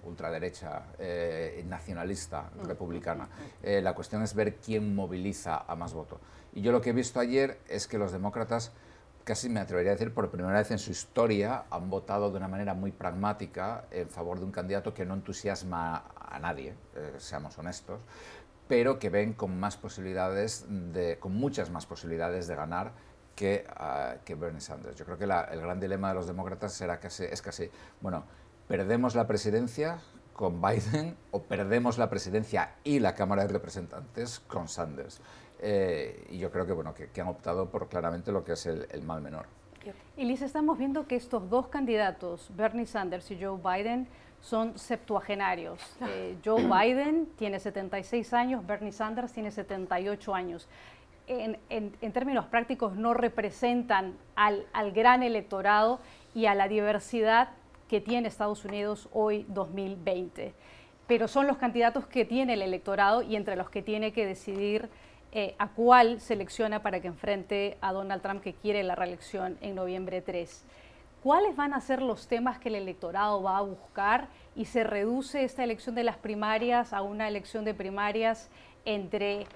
ultraderecha, 0.05 0.83
eh, 0.99 1.65
nacionalista, 1.67 2.51
mm. 2.55 2.67
republicana. 2.67 3.29
Eh, 3.63 3.81
la 3.81 3.95
cuestión 3.95 4.23
es 4.23 4.35
ver 4.35 4.57
quién 4.57 4.95
moviliza 4.95 5.65
a 5.67 5.75
más 5.77 5.93
votos. 5.93 6.21
Y 6.53 6.63
yo 6.63 6.73
lo 6.73 6.81
que 6.81 6.91
he 6.91 6.93
visto 6.93 7.21
ayer 7.21 7.59
es 7.69 7.87
que 7.87 7.99
los 7.99 8.13
demócratas, 8.13 8.73
casi 9.25 9.49
me 9.49 9.61
atrevería 9.61 9.93
a 9.93 9.95
decir 9.95 10.13
por 10.13 10.31
primera 10.31 10.59
vez 10.59 10.71
en 10.71 10.79
su 10.79 10.91
historia, 10.91 11.65
han 11.71 11.91
votado 11.91 12.31
de 12.31 12.37
una 12.37 12.49
manera 12.49 12.75
muy 12.75 12.91
pragmática 12.91 13.85
en 13.91 14.09
favor 14.09 14.39
de 14.39 14.47
un 14.47 14.53
candidato 14.53 14.93
que 14.95 15.05
no 15.05 15.15
entusiasma 15.15 16.05
a 16.17 16.39
nadie, 16.39 16.75
eh, 16.97 17.15
seamos 17.19 17.59
honestos, 17.59 18.01
pero 18.69 18.99
que 18.99 19.11
ven 19.11 19.33
con 19.33 19.59
más 19.59 19.77
posibilidades, 19.77 20.65
de, 20.69 21.19
con 21.19 21.35
muchas 21.35 21.71
más 21.71 21.87
posibilidades 21.87 22.47
de 22.47 22.55
ganar 22.55 22.93
que, 23.35 23.65
ah, 23.69 24.17
que 24.25 24.35
Bernie 24.35 24.61
Sanders. 24.61 24.97
Yo 24.97 25.05
creo 25.05 25.19
que 25.19 25.25
el 25.25 25.61
gran 25.61 25.81
dilema 25.81 26.09
de 26.09 26.15
los 26.15 26.27
demócratas 26.27 26.73
será 26.73 27.01
casi, 27.01 27.25
es 27.25 27.41
casi, 27.43 27.71
bueno, 28.01 28.25
perdemos 28.71 29.17
la 29.17 29.27
presidencia 29.27 29.99
con 30.33 30.63
Biden 30.63 31.17
o 31.33 31.43
perdemos 31.43 31.99
la 31.99 32.09
presidencia 32.09 32.77
y 32.85 33.01
la 33.01 33.17
Cámara 33.17 33.43
de 33.43 33.49
Representantes 33.49 34.39
con 34.39 34.69
Sanders. 34.69 35.21
Eh, 35.59 36.29
y 36.31 36.39
yo 36.39 36.53
creo 36.53 36.67
que, 36.67 36.73
bueno, 36.73 36.95
que, 36.95 37.21
han 37.21 37.27
optado 37.27 37.69
por 37.69 37.89
claramente 37.89 38.31
lo 38.31 38.45
que 38.45 38.53
es 38.53 38.67
el, 38.67 39.03
mal 39.03 39.23
menor. 39.23 39.47
Y 40.17 40.25
Liz, 40.25 40.41
estamos 40.43 40.79
viendo 40.79 41.09
que 41.09 41.17
estos 41.17 41.51
dos 41.51 41.67
candidatos, 41.67 42.49
Bernie 42.55 42.87
Sanders 42.87 43.29
y 43.33 43.43
Joe 43.43 43.59
Biden, 43.59 44.07
son 44.41 44.79
septuagenarios. 44.79 45.81
Eh, 46.03 46.39
Joe 46.45 46.63
Biden 46.73 47.27
tiene 47.37 47.59
76 47.59 48.33
años, 48.35 48.65
Bernie 48.65 48.93
Sanders 48.93 49.33
tiene 49.33 49.51
78 49.51 50.33
años. 50.33 50.69
En, 51.27 51.59
en, 51.71 52.13
términos 52.13 52.47
prácticos 52.47 52.95
no 52.95 53.15
representan 53.15 54.17
al, 54.37 54.67
al, 54.73 54.93
gran 54.93 55.25
electorado 55.25 56.01
y 56.35 56.47
a 56.47 56.55
la 56.55 56.67
diversidad 56.67 57.51
que 57.91 58.01
tiene 58.01 58.29
Estados 58.29 58.65
Unidos 58.65 59.09
hoy 59.13 59.45
2020. 59.49 60.55
Pero 61.09 61.27
son 61.27 61.49
los 61.49 61.57
candidatos 61.57 62.07
que 62.07 62.25
tiene 62.25 62.53
el 62.53 62.63
electorado 62.63 63.21
y 63.23 63.35
entre 63.35 63.57
los 63.57 63.69
que 63.69 63.83
tiene 63.83 64.13
que 64.13 64.25
decidir 64.25 64.89
eh, 65.33 65.57
a 65.59 65.71
cuál 65.71 66.21
selecciona 66.21 66.85
para 66.85 67.01
que 67.01 67.09
enfrente 67.09 67.79
a 67.81 67.93
Donald 67.93 68.23
Trump 68.23 68.43
que 68.43 68.55
quiere 68.55 68.85
la 68.85 68.95
reelección 68.95 69.59
en 69.61 69.75
noviembre 69.75 70.23
3. 70.23 70.65
¿Cuáles 71.25 71.57
van 71.57 71.75
a 71.75 71.81
ser 71.81 72.01
los 72.01 72.29
temas 72.29 72.61
que 72.61 72.69
el 72.69 72.77
electorado 72.77 73.43
va 73.43 73.59
a 73.59 73.63
buscar 73.63 74.29
y 74.55 74.67
se 74.67 74.85
reduce 74.85 75.43
esta 75.43 75.65
elección 75.65 75.97
de 75.97 76.05
las 76.05 76.17
primarias 76.17 76.93
a 76.93 77.03
una 77.03 77.27
elección 77.27 77.65
de 77.65 77.75
primarias 77.75 78.51
entre 78.85 79.47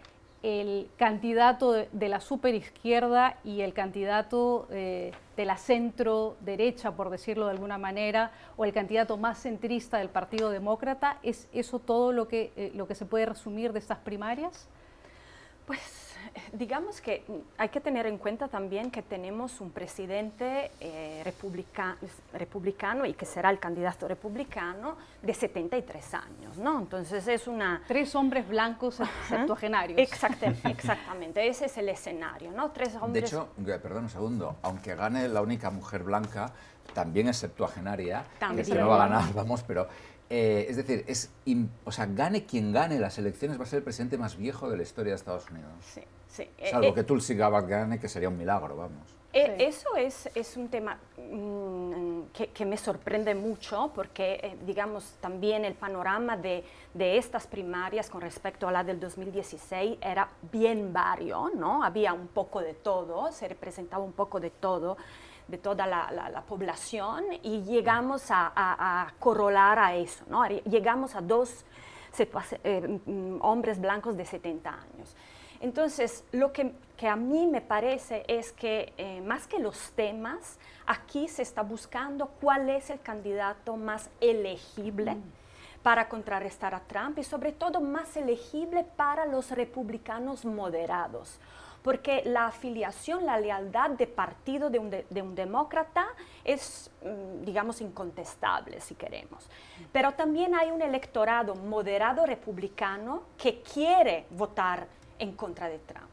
el 0.45 0.91
candidato 0.99 1.73
de, 1.73 2.09
la 2.09 2.21
superizquierda 2.21 3.39
y 3.45 3.63
el 3.63 3.73
candidato 3.73 4.69
eh, 4.71 5.11
de 5.39 5.45
la 5.47 5.57
centro 5.57 6.37
derecha, 6.41 6.93
por 6.93 7.09
decirlo 7.09 7.47
de 7.47 7.53
alguna 7.53 7.79
manera, 7.79 8.31
o 8.59 8.67
el 8.67 8.75
candidato 8.75 9.17
más 9.17 9.39
centrista 9.39 9.97
del 9.97 10.11
Partido 10.11 10.51
Demócrata? 10.51 11.17
¿Es 11.23 11.49
eso 11.55 11.79
todo 11.79 12.13
lo 12.13 12.29
que, 12.29 12.53
eh, 12.57 12.71
lo 12.75 12.87
que 12.87 12.95
se 12.95 13.07
puede 13.07 13.25
resumir 13.25 13.73
de 13.73 13.79
estas 13.79 13.97
primarias? 13.99 14.69
Pues 15.67 16.13
digamos 16.53 17.00
que 17.00 17.25
hay 17.59 17.69
que 17.69 17.81
tener 17.81 18.07
en 18.07 18.19
cuenta 18.19 18.49
también 18.49 18.91
que 18.91 19.03
tenemos 19.03 19.61
un 19.61 19.71
presidente 19.71 20.71
eh, 20.81 21.23
republicano 22.33 23.07
y 23.07 23.14
que 23.14 23.26
será 23.26 23.50
el 23.50 23.59
candidato 23.59 24.09
republicano 24.09 24.97
de 25.23 25.35
73 25.35 26.14
años, 26.14 26.59
¿no? 26.59 26.79
Entonces 26.79 27.26
es 27.29 27.47
una... 27.47 27.83
Tres 27.87 28.14
hombres 28.14 28.49
blancos 28.49 29.00
septuagenarios. 29.29 29.99
Exactamente, 29.99 30.69
exactamente, 30.71 31.49
ese 31.49 31.67
es 31.67 31.76
el 31.79 31.88
escenario, 31.88 32.53
¿no? 32.53 32.71
Tres 32.71 32.95
hombres... 32.97 33.31
De 33.31 33.37
hecho, 33.37 33.49
perdón 33.83 34.05
un 34.05 34.11
segundo, 34.11 34.57
aunque 34.62 34.95
gane 34.95 35.29
la 35.29 35.43
única 35.43 35.71
mujer 35.71 36.03
blanca, 36.03 36.53
también 36.93 37.29
es 37.29 37.38
septuagenaria, 37.38 38.25
también. 38.38 38.67
que 38.67 38.75
no 38.75 38.88
va 38.88 39.05
a 39.05 39.09
ganar, 39.09 39.33
vamos, 39.33 39.62
pero 39.62 39.88
eh, 40.31 40.67
es 40.69 40.76
decir, 40.76 41.05
es 41.07 41.31
o 41.85 41.93
sea, 41.93 42.07
gane 42.07 42.45
quien 42.45 42.73
gane 42.73 42.99
las 42.99 43.19
elecciones, 43.19 43.59
va 43.59 43.64
a 43.64 43.67
ser 43.67 43.79
el 43.79 43.85
presidente 43.85 44.17
más 44.19 44.37
viejo 44.37 44.71
de 44.71 44.76
la 44.76 44.83
historia 44.83 45.12
de 45.12 45.17
Estados 45.17 45.50
Unidos. 45.50 45.71
Sí, 45.83 46.00
sí. 46.35 46.49
Salvo 46.71 46.88
eh, 46.88 46.95
que 46.95 47.05
Tulsi 47.05 47.35
Gabbard 47.35 47.69
gane, 47.69 47.99
que 47.99 48.09
sería 48.09 48.29
un 48.29 48.37
milagro, 48.37 48.76
vamos. 48.76 49.14
Eh, 49.33 49.57
eso 49.59 49.97
es, 49.97 50.31
es, 50.35 50.57
un 50.57 50.69
tema 50.69 50.97
mm, 51.17 52.26
que, 52.33 52.49
que, 52.49 52.64
me 52.64 52.76
sorprende 52.76 53.35
mucho 53.35 53.91
porque, 53.93 54.57
digamos, 54.64 55.17
también 55.21 55.64
el 55.64 55.75
panorama 55.75 56.37
de, 56.37 56.64
de, 56.93 57.19
estas 57.19 57.49
primarias 57.49 58.09
con 58.09 58.21
respecto 58.21 58.69
a 58.69 58.73
la 58.73 58.85
del 58.85 59.00
2016 59.00 59.99
era 60.00 60.29
bien 60.53 60.93
vario, 60.93 61.50
¿no? 61.57 61.83
Había 61.83 62.12
un 62.12 62.29
poco 62.29 62.61
de 62.61 62.75
todo, 62.75 63.33
se 63.33 63.49
representaba 63.49 64.05
un 64.05 64.12
poco 64.12 64.39
de 64.39 64.50
todo 64.50 64.97
de 65.49 65.58
toda 65.58 65.87
la, 65.87 66.43
población 66.49 67.25
y 67.43 67.63
llegamos 67.63 68.30
a, 68.30 68.52
a, 68.54 69.13
corolar 69.19 69.78
a 69.78 69.95
eso, 69.95 70.25
¿no? 70.28 70.47
Llegamos 70.47 71.15
a 71.15 71.21
dos 71.21 71.65
eh, 72.63 73.00
mm, 73.06 73.39
hombres 73.41 73.80
blancos 73.80 74.17
de 74.17 74.25
70 74.25 74.71
años. 74.71 75.15
Entonces, 75.65 76.25
lo 76.31 76.53
que, 76.53 76.75
a 77.09 77.17
mí 77.17 77.47
me 77.47 77.63
parece 77.63 78.23
es 78.29 78.53
que 78.53 78.93
eh, 78.99 79.23
más 79.23 79.47
que 79.47 79.59
los 79.59 79.93
temas, 79.93 80.59
aquí 80.85 81.27
se 81.27 81.41
está 81.41 81.63
buscando 81.63 82.29
cuál 82.39 82.69
es 82.69 82.91
el 82.91 83.00
candidato 83.00 83.77
más 83.77 84.11
elegible. 84.21 85.15
Mm. 85.15 85.23
para 85.83 86.09
contrarrestar 86.09 86.75
a 86.75 86.81
Trump 86.81 87.19
y 87.19 87.25
sobre 87.25 87.53
todo 87.53 87.79
más 87.83 88.17
elegible 88.17 88.87
para 88.97 89.27
los 89.27 89.50
republicanos 89.50 90.47
moderados 90.47 91.39
porque 91.83 92.23
la 92.25 92.47
afiliación, 92.47 93.27
la 93.27 93.39
lealtad 93.39 93.91
de 93.91 94.07
partido 94.07 94.71
de 94.71 94.79
un, 94.79 95.35
demócrata 95.35 96.07
es, 96.43 96.91
mm, 97.03 97.45
digamos, 97.45 97.83
incontestable, 97.83 98.81
si 98.81 98.95
queremos. 98.95 99.47
Pero 99.93 100.13
también 100.13 100.55
hay 100.55 100.71
un 100.71 100.81
electorado 100.81 101.55
moderado 101.55 102.25
republicano 102.25 103.25
que 103.37 103.61
quiere 103.61 104.25
votar 104.31 104.87
en 105.19 105.33
contra 105.33 105.69
de 105.69 105.79
Trump. 105.79 106.11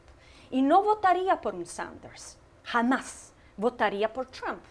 Y 0.50 0.62
no 0.62 0.82
votaría 0.82 1.40
por 1.40 1.54
un 1.54 1.66
Sanders, 1.66 2.38
jamás 2.64 3.32
votaría 3.56 4.12
por 4.12 4.26
Trump 4.26 4.62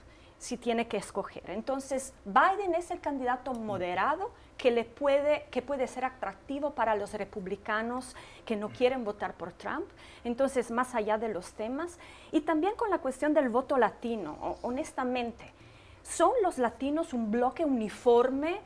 si 0.41 0.57
tiene 0.57 0.87
que 0.87 0.97
escoger. 0.97 1.51
Entonces, 1.51 2.13
Biden 2.25 2.73
es 2.73 2.89
el 2.89 2.99
candidato 2.99 3.53
moderado 3.53 4.31
que, 4.57 4.71
le 4.71 4.83
puede, 4.83 5.45
que 5.51 5.61
puede 5.61 5.85
ser 5.85 6.03
atractivo 6.03 6.71
para 6.71 6.95
los 6.95 7.13
republicanos 7.13 8.15
que 8.43 8.55
no 8.55 8.69
quieren 8.69 9.03
votar 9.03 9.35
por 9.35 9.53
Trump. 9.53 9.85
Entonces, 10.23 10.71
más 10.71 10.95
allá 10.95 11.19
de 11.19 11.29
los 11.29 11.53
temas, 11.53 11.99
y 12.31 12.41
también 12.41 12.75
con 12.75 12.89
la 12.89 12.97
cuestión 12.97 13.35
del 13.35 13.49
voto 13.49 13.77
latino, 13.77 14.57
honestamente, 14.63 15.45
¿son 16.01 16.31
los 16.41 16.57
latinos 16.57 17.13
un 17.13 17.29
bloque 17.29 17.63
uniforme 17.63 18.61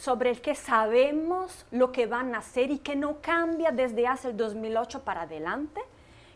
sobre 0.00 0.30
el 0.30 0.40
que 0.40 0.54
sabemos 0.54 1.66
lo 1.70 1.92
que 1.92 2.06
van 2.06 2.34
a 2.34 2.38
hacer 2.38 2.70
y 2.70 2.78
que 2.78 2.96
no 2.96 3.20
cambia 3.20 3.70
desde 3.70 4.06
hace 4.06 4.28
el 4.28 4.36
2008 4.36 5.02
para 5.02 5.22
adelante? 5.22 5.82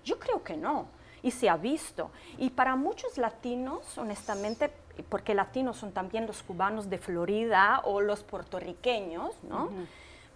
Yo 0.05 0.19
creo 0.19 0.43
que 0.43 0.57
no 0.57 0.87
y 1.23 1.31
se 1.31 1.49
ha 1.49 1.57
visto. 1.57 2.11
Y 2.37 2.51
para 2.51 2.77
muchos 2.77 3.17
latinos, 3.17 3.97
honestamente, 3.97 4.71
porque 5.09 5.35
latinos 5.35 5.79
son 5.79 5.93
también 5.93 6.27
los 6.27 6.43
cubanos 6.43 6.91
de 6.91 6.99
Florida 6.99 7.81
o 7.85 8.03
los 8.03 8.23
puertorriqueños, 8.23 9.43
¿no? 9.43 9.71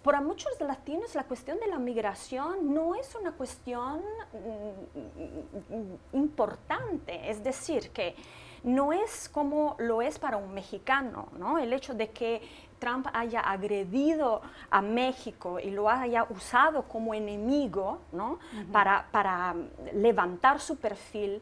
Para 0.01 0.21
muchos 0.21 0.59
latinos 0.61 1.13
la 1.13 1.25
cuestión 1.25 1.59
de 1.59 1.67
la 1.67 1.77
migración 1.77 2.73
no 2.73 2.95
es 2.95 3.13
una 3.13 3.33
cuestión 3.33 4.01
mm, 4.33 5.75
mm, 5.75 5.97
importante, 6.13 7.29
es 7.29 7.43
decir, 7.43 7.91
que 7.91 8.15
no 8.63 8.91
es 8.91 9.29
como 9.29 9.75
lo 9.77 10.01
es 10.01 10.17
para 10.17 10.37
un 10.37 10.53
mexicano, 10.53 11.27
¿no? 11.37 11.59
El 11.59 11.73
hecho 11.73 11.93
de 11.93 12.09
que 12.09 12.41
Trump 12.79 13.07
haya 13.13 13.41
agredido 13.41 14.41
a 14.69 14.81
México 14.81 15.59
y 15.59 15.71
lo 15.71 15.89
haya 15.89 16.25
usado 16.29 16.83
como 16.83 17.13
enemigo, 17.13 17.99
¿no? 18.11 18.39
para, 18.71 19.07
para, 19.11 19.55
levantar 19.93 20.59
su 20.59 20.77
perfil, 20.77 21.41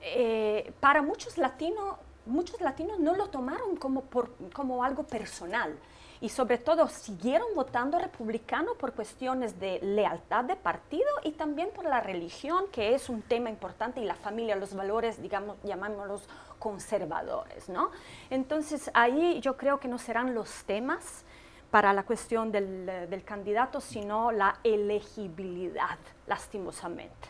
eh, 0.00 0.72
para 0.80 1.02
muchos 1.02 1.38
latinos 1.38 1.96
muchos 2.24 2.60
latinos 2.60 3.00
no 3.00 3.16
lo 3.16 3.28
tomaron 3.30 3.76
como, 3.76 4.04
como 4.52 4.84
algo 4.84 5.02
personal 5.02 5.76
y 6.22 6.28
sobre 6.28 6.56
todo 6.56 6.86
siguieron 6.88 7.48
votando 7.56 7.98
republicano 7.98 8.74
por 8.78 8.92
cuestiones 8.92 9.58
de 9.58 9.80
lealtad 9.82 10.44
de 10.44 10.54
partido 10.54 11.08
y 11.24 11.32
también 11.32 11.70
por 11.74 11.84
la 11.84 12.00
religión, 12.00 12.66
que 12.70 12.94
es 12.94 13.08
un 13.08 13.22
tema 13.22 13.50
importante, 13.50 14.00
y 14.00 14.04
la 14.04 14.14
familia, 14.14 14.54
los 14.54 14.72
valores, 14.72 15.20
digamos, 15.20 15.56
llamémoslos 15.64 16.28
conservadores, 16.60 17.68
¿no? 17.68 17.90
Entonces 18.30 18.88
ahí 18.94 19.40
yo 19.40 19.56
creo 19.56 19.80
que 19.80 19.88
no 19.88 19.98
serán 19.98 20.32
los 20.32 20.62
temas 20.64 21.24
para 21.72 21.92
la 21.92 22.04
cuestión 22.04 22.52
del, 22.52 22.86
del 22.86 23.24
candidato, 23.24 23.80
sino 23.80 24.30
la 24.30 24.60
elegibilidad, 24.62 25.98
lastimosamente. 26.28 27.28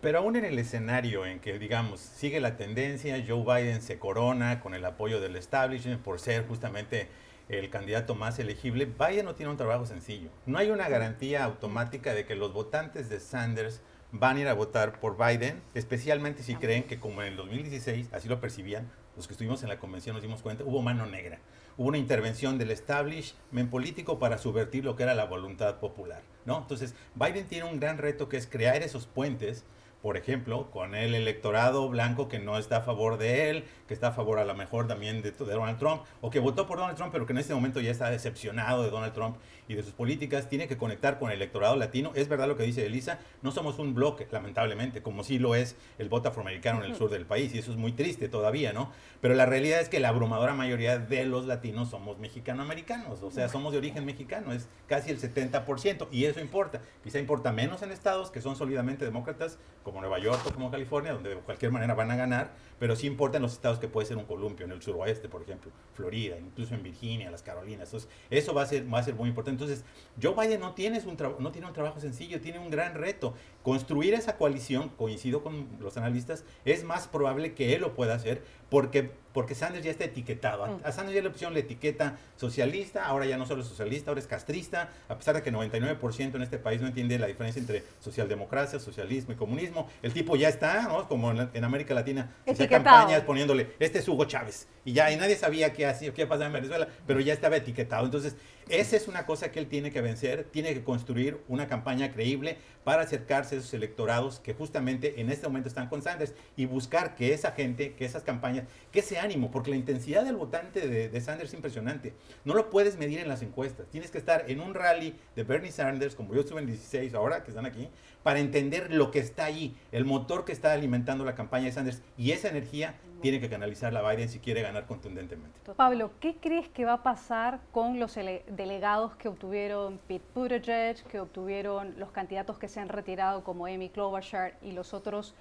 Pero 0.00 0.18
aún 0.18 0.36
en 0.36 0.44
el 0.44 0.58
escenario 0.58 1.24
en 1.24 1.38
que, 1.38 1.58
digamos, 1.58 2.00
sigue 2.00 2.40
la 2.40 2.56
tendencia, 2.56 3.22
Joe 3.26 3.42
Biden 3.42 3.80
se 3.80 3.98
corona 3.98 4.60
con 4.60 4.74
el 4.74 4.84
apoyo 4.84 5.20
del 5.20 5.36
establishment 5.36 6.02
por 6.02 6.18
ser 6.18 6.46
justamente 6.46 7.08
el 7.48 7.70
candidato 7.70 8.14
más 8.14 8.38
elegible, 8.38 8.86
Biden 8.86 9.24
no 9.24 9.34
tiene 9.34 9.50
un 9.50 9.56
trabajo 9.56 9.86
sencillo. 9.86 10.30
No 10.46 10.58
hay 10.58 10.70
una 10.70 10.88
garantía 10.88 11.44
automática 11.44 12.14
de 12.14 12.24
que 12.24 12.34
los 12.34 12.52
votantes 12.52 13.08
de 13.08 13.20
Sanders 13.20 13.80
van 14.12 14.36
a 14.36 14.40
ir 14.40 14.48
a 14.48 14.54
votar 14.54 15.00
por 15.00 15.16
Biden, 15.16 15.62
especialmente 15.74 16.42
si 16.42 16.54
creen 16.54 16.84
que 16.84 17.00
como 17.00 17.22
en 17.22 17.28
el 17.28 17.36
2016, 17.36 18.10
así 18.12 18.28
lo 18.28 18.40
percibían, 18.40 18.90
los 19.16 19.26
que 19.26 19.34
estuvimos 19.34 19.62
en 19.62 19.68
la 19.68 19.78
convención 19.78 20.14
nos 20.14 20.22
dimos 20.22 20.42
cuenta, 20.42 20.64
hubo 20.64 20.82
mano 20.82 21.06
negra. 21.06 21.38
Hubo 21.76 21.88
una 21.88 21.98
intervención 21.98 22.58
del 22.58 22.70
establishment 22.70 23.70
político 23.70 24.18
para 24.18 24.38
subvertir 24.38 24.84
lo 24.84 24.96
que 24.96 25.02
era 25.02 25.14
la 25.14 25.24
voluntad 25.24 25.80
popular. 25.80 26.22
¿no? 26.44 26.58
Entonces, 26.58 26.94
Biden 27.14 27.46
tiene 27.46 27.64
un 27.64 27.80
gran 27.80 27.98
reto 27.98 28.28
que 28.28 28.36
es 28.36 28.46
crear 28.46 28.82
esos 28.82 29.06
puentes 29.06 29.64
por 30.02 30.16
ejemplo, 30.16 30.70
con 30.70 30.94
el 30.96 31.14
electorado 31.14 31.88
blanco 31.88 32.28
que 32.28 32.40
no 32.40 32.58
está 32.58 32.78
a 32.78 32.80
favor 32.80 33.18
de 33.18 33.50
él, 33.50 33.64
que 33.86 33.94
está 33.94 34.08
a 34.08 34.12
favor 34.12 34.38
a 34.40 34.44
lo 34.44 34.54
mejor 34.54 34.88
también 34.88 35.22
de, 35.22 35.30
Donald 35.30 35.78
Trump, 35.78 36.02
o 36.20 36.30
que 36.30 36.40
votó 36.40 36.66
por 36.66 36.78
Donald 36.78 36.96
Trump, 36.96 37.12
pero 37.12 37.24
que 37.24 37.32
en 37.32 37.38
este 37.38 37.54
momento 37.54 37.80
ya 37.80 37.90
está 37.90 38.10
decepcionado 38.10 38.82
de 38.82 38.90
Donald 38.90 39.12
Trump 39.12 39.36
y 39.68 39.74
de 39.74 39.82
sus 39.82 39.92
políticas, 39.92 40.48
tiene 40.48 40.66
que 40.66 40.76
conectar 40.76 41.18
con 41.18 41.30
el 41.30 41.36
electorado 41.36 41.76
latino. 41.76 42.10
Es 42.14 42.28
verdad 42.28 42.48
lo 42.48 42.56
que 42.56 42.64
dice 42.64 42.84
Elisa, 42.84 43.20
no 43.42 43.52
somos 43.52 43.78
un 43.78 43.94
bloque, 43.94 44.26
lamentablemente, 44.30 45.02
como 45.02 45.22
sí 45.22 45.38
lo 45.38 45.54
es 45.54 45.76
el 45.98 46.08
voto 46.08 46.28
afroamericano 46.30 46.82
en 46.82 46.90
el 46.90 46.96
sur 46.96 47.08
del 47.08 47.26
país, 47.26 47.54
y 47.54 47.58
eso 47.58 47.70
es 47.70 47.76
muy 47.76 47.92
triste 47.92 48.28
todavía, 48.28 48.72
¿no? 48.72 48.90
Pero 49.20 49.34
la 49.34 49.46
realidad 49.46 49.80
es 49.80 49.88
que 49.88 50.00
la 50.00 50.08
abrumadora 50.08 50.52
mayoría 50.52 50.98
de 50.98 51.24
los 51.24 51.46
latinos 51.46 51.90
somos 51.90 52.18
mexicanoamericanos, 52.18 53.22
o 53.22 53.30
sea, 53.30 53.48
somos 53.48 53.72
de 53.72 53.78
origen 53.78 54.04
mexicano, 54.04 54.52
es 54.52 54.68
casi 54.88 55.10
el 55.10 55.20
70%, 55.20 56.08
y 56.10 56.24
eso 56.24 56.40
importa. 56.40 56.80
Quizá 57.04 57.20
importa 57.20 57.52
menos 57.52 57.82
en 57.82 57.92
estados 57.92 58.30
que 58.30 58.40
son 58.40 58.56
sólidamente 58.56 59.04
demócratas, 59.04 59.58
como 59.84 59.91
Nueva 60.00 60.18
York 60.18 60.40
o 60.46 60.52
como 60.52 60.70
California, 60.70 61.12
donde 61.12 61.30
de 61.30 61.36
cualquier 61.36 61.70
manera 61.70 61.94
van 61.94 62.10
a 62.10 62.16
ganar, 62.16 62.50
pero 62.82 62.96
sí 62.96 63.06
importa 63.06 63.36
en 63.36 63.44
los 63.44 63.52
estados 63.52 63.78
que 63.78 63.86
puede 63.86 64.08
ser 64.08 64.16
un 64.16 64.24
columpio, 64.24 64.66
en 64.66 64.72
el 64.72 64.82
suroeste, 64.82 65.28
por 65.28 65.40
ejemplo, 65.42 65.70
Florida, 65.94 66.36
incluso 66.36 66.74
en 66.74 66.82
Virginia, 66.82 67.30
las 67.30 67.40
Carolinas. 67.40 67.86
Entonces, 67.86 68.10
eso 68.28 68.54
va 68.54 68.62
a 68.62 68.66
ser, 68.66 68.92
va 68.92 68.98
a 68.98 69.04
ser 69.04 69.14
muy 69.14 69.28
importante. 69.28 69.62
Entonces, 69.62 69.84
Joe 70.20 70.34
Biden 70.34 70.58
no 70.58 70.74
tiene, 70.74 70.98
un 70.98 71.16
no 71.38 71.52
tiene 71.52 71.68
un 71.68 71.72
trabajo 71.74 72.00
sencillo, 72.00 72.40
tiene 72.40 72.58
un 72.58 72.70
gran 72.70 72.94
reto. 72.94 73.34
Construir 73.62 74.14
esa 74.14 74.36
coalición, 74.36 74.88
coincido 74.88 75.44
con 75.44 75.68
los 75.78 75.96
analistas, 75.96 76.44
es 76.64 76.82
más 76.82 77.06
probable 77.06 77.54
que 77.54 77.72
él 77.76 77.82
lo 77.82 77.94
pueda 77.94 78.16
hacer 78.16 78.42
porque, 78.72 79.10
porque 79.34 79.54
Sanders 79.54 79.84
ya 79.84 79.90
está 79.90 80.04
etiquetado. 80.04 80.64
A, 80.64 80.68
mm. 80.68 80.92
Sanders 80.92 81.14
ya 81.14 81.22
la 81.22 81.28
opción 81.28 81.52
le 81.52 81.60
etiqueta 81.60 82.16
socialista, 82.36 83.04
ahora 83.04 83.26
ya 83.26 83.36
no 83.36 83.44
solo 83.44 83.60
es 83.60 83.68
socialista, 83.68 84.10
ahora 84.10 84.20
es 84.22 84.26
castrista, 84.26 84.88
a 85.10 85.18
pesar 85.18 85.34
de 85.34 85.42
que 85.42 85.52
99% 85.52 86.36
en 86.36 86.40
este 86.40 86.58
país 86.58 86.80
no 86.80 86.86
entiende 86.86 87.18
la 87.18 87.26
diferencia 87.26 87.60
entre 87.60 87.84
socialdemocracia, 88.00 88.80
socialismo 88.80 89.34
y 89.34 89.36
comunismo. 89.36 89.90
El 90.00 90.14
tipo 90.14 90.36
ya 90.36 90.48
está, 90.48 90.88
¿no? 90.88 91.06
Como 91.06 91.32
en, 91.32 91.64
América 91.64 91.92
Latina, 91.92 92.34
hacía 92.48 92.66
campañas 92.72 93.22
poniéndole, 93.22 93.74
este 93.78 93.98
es 93.98 94.08
Hugo 94.08 94.24
Chávez. 94.24 94.68
Y 94.84 94.94
ya, 94.94 95.12
y 95.12 95.16
nadie 95.16 95.36
sabía 95.36 95.72
qué 95.72 95.86
hacía, 95.86 96.12
qué 96.12 96.26
pasaba 96.26 96.46
en 96.46 96.52
Venezuela, 96.54 96.88
pero 97.06 97.20
ya 97.20 97.32
estaba 97.32 97.56
etiquetado. 97.56 98.04
Entonces, 98.04 98.34
esa 98.68 98.96
es 98.96 99.06
una 99.06 99.26
cosa 99.26 99.52
que 99.52 99.58
él 99.58 99.66
tiene 99.66 99.90
que 99.90 100.00
vencer, 100.00 100.44
tiene 100.44 100.72
que 100.72 100.82
construir 100.82 101.40
una 101.48 101.66
campaña 101.66 102.12
creíble 102.12 102.56
para 102.84 103.02
acercarse 103.02 103.54
a 103.54 103.58
esos 103.58 103.74
electorados 103.74 104.40
que 104.40 104.54
justamente 104.54 105.20
en 105.20 105.30
este 105.30 105.46
momento 105.46 105.68
están 105.68 105.88
con 105.88 106.02
Sanders 106.02 106.32
y 106.56 106.66
buscar 106.66 107.14
que 107.14 107.32
esa 107.32 107.52
gente, 107.52 107.94
que 107.94 108.04
esas 108.04 108.22
campañas, 108.22 108.64
que 108.90 109.00
ese 109.00 109.18
ánimo, 109.18 109.50
porque 109.50 109.70
la 109.70 109.76
intensidad 109.76 110.24
del 110.24 110.36
votante 110.36 110.88
de, 110.88 111.20
Sanders 111.20 111.50
es 111.50 111.54
impresionante. 111.54 112.14
No 112.44 112.54
lo 112.54 112.70
puedes 112.70 112.96
medir 112.96 113.20
en 113.20 113.28
las 113.28 113.42
encuestas. 113.42 113.86
Tienes 113.90 114.10
que 114.10 114.18
estar 114.18 114.44
en 114.48 114.60
un 114.60 114.74
rally 114.74 115.14
de 115.36 115.44
Bernie 115.44 115.70
Sanders, 115.70 116.14
como 116.14 116.34
yo 116.34 116.40
estuve 116.40 116.60
en 116.60 116.66
16 116.66 117.14
ahora, 117.14 117.44
que 117.44 117.50
están 117.50 117.66
aquí, 117.66 117.88
para 118.22 118.38
entender 118.40 118.92
lo 118.92 119.10
que 119.10 119.18
está 119.18 119.44
allí, 119.44 119.76
el 119.90 120.04
motor 120.04 120.44
que 120.44 120.52
está 120.52 120.72
alimentando 120.72 121.24
la 121.24 121.34
campaña 121.34 121.66
de 121.66 121.72
Sanders 121.72 122.02
y 122.16 122.32
esa 122.32 122.48
energía 122.48 122.94
tiene 123.20 123.40
que 123.40 123.48
canalizar 123.48 123.92
la 123.92 124.02
Biden 124.02 124.28
si 124.28 124.40
quiere 124.40 124.62
ganar 124.62 124.86
contundentemente. 124.86 125.58
Pablo, 125.76 126.10
¿qué 126.20 126.36
crees 126.36 126.68
que 126.68 126.84
va 126.84 126.94
a 126.94 127.02
pasar 127.02 127.60
con 127.70 128.00
los 128.00 128.14
delegados 128.14 129.14
que 129.14 129.28
obtuvieron 129.28 129.98
Pete 130.08 130.24
Buttigieg, 130.34 131.02
que 131.04 131.20
obtuvieron 131.20 131.94
los 131.98 132.10
candidatos 132.10 132.58
que 132.58 132.68
se 132.68 132.80
han 132.80 132.88
retirado 132.88 133.44
como 133.44 133.66
Amy 133.66 133.88
Klobuchar 133.90 134.58
y 134.60 134.72
los 134.72 134.92
otros 134.92 135.34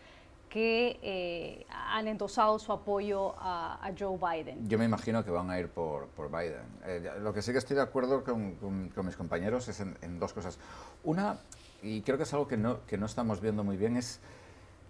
que 0.48 1.00
eh, 1.02 1.66
han 1.70 2.08
endosado 2.10 2.60
su 2.60 2.72
apoyo 2.72 3.34
a, 3.40 3.90
Joe 3.98 4.18
Biden? 4.18 4.68
Yo 4.68 4.78
me 4.78 4.86
imagino 4.86 5.24
que 5.24 5.32
van 5.32 5.50
a 5.50 5.60
ir 5.60 5.70
por, 5.70 6.08
por 6.10 6.30
Biden. 6.30 6.62
Eh, 6.86 7.10
lo 7.20 7.34
que 7.34 7.42
sí 7.42 7.52
que 7.52 7.58
estoy 7.58 7.78
de 7.78 7.82
acuerdo 7.82 8.24
con, 8.24 8.56
con, 8.94 9.06
mis 9.06 9.16
compañeros 9.16 9.68
es 9.70 9.80
en, 9.80 9.98
en, 10.02 10.20
dos 10.20 10.34
cosas. 10.34 10.60
Una, 11.04 11.40
y 11.82 12.02
creo 12.02 12.18
que 12.18 12.24
es 12.24 12.34
algo 12.34 12.48
que 12.48 12.58
no, 12.58 12.86
que 12.86 12.98
no 12.98 13.06
estamos 13.06 13.42
viendo 13.42 13.64
muy 13.64 13.78
bien, 13.78 13.98
es 13.98 14.20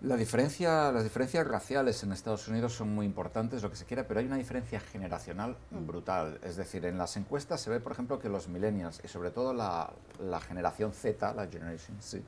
la 0.02 0.18
diferencia, 0.18 0.92
las 0.92 1.04
diferencias 1.04 1.48
raciales 1.48 2.02
en 2.02 2.12
Estados 2.12 2.48
Unidos 2.48 2.74
son 2.74 2.94
muy 2.94 3.06
importantes, 3.06 3.62
lo 3.62 3.70
que 3.70 3.76
se 3.76 3.86
quiera, 3.86 4.08
pero 4.08 4.20
hay 4.20 4.26
una 4.26 4.38
diferencia 4.38 4.80
generacional 4.80 5.58
mm. 5.70 5.86
brutal. 5.86 6.40
Es 6.44 6.56
decir, 6.56 6.86
en 6.86 6.98
las 6.98 7.18
encuestas 7.18 7.62
se 7.62 7.70
ve, 7.70 7.80
por 7.80 7.92
ejemplo, 7.92 8.18
que 8.20 8.28
los 8.28 8.48
millennials 8.48 9.00
y 9.04 9.08
sobre 9.08 9.30
todo 9.30 9.54
la, 9.54 9.94
la 10.20 10.40
generación 10.40 10.92
Z, 10.92 11.34
la 11.36 11.48
Generation 11.48 12.02
Z, 12.02 12.24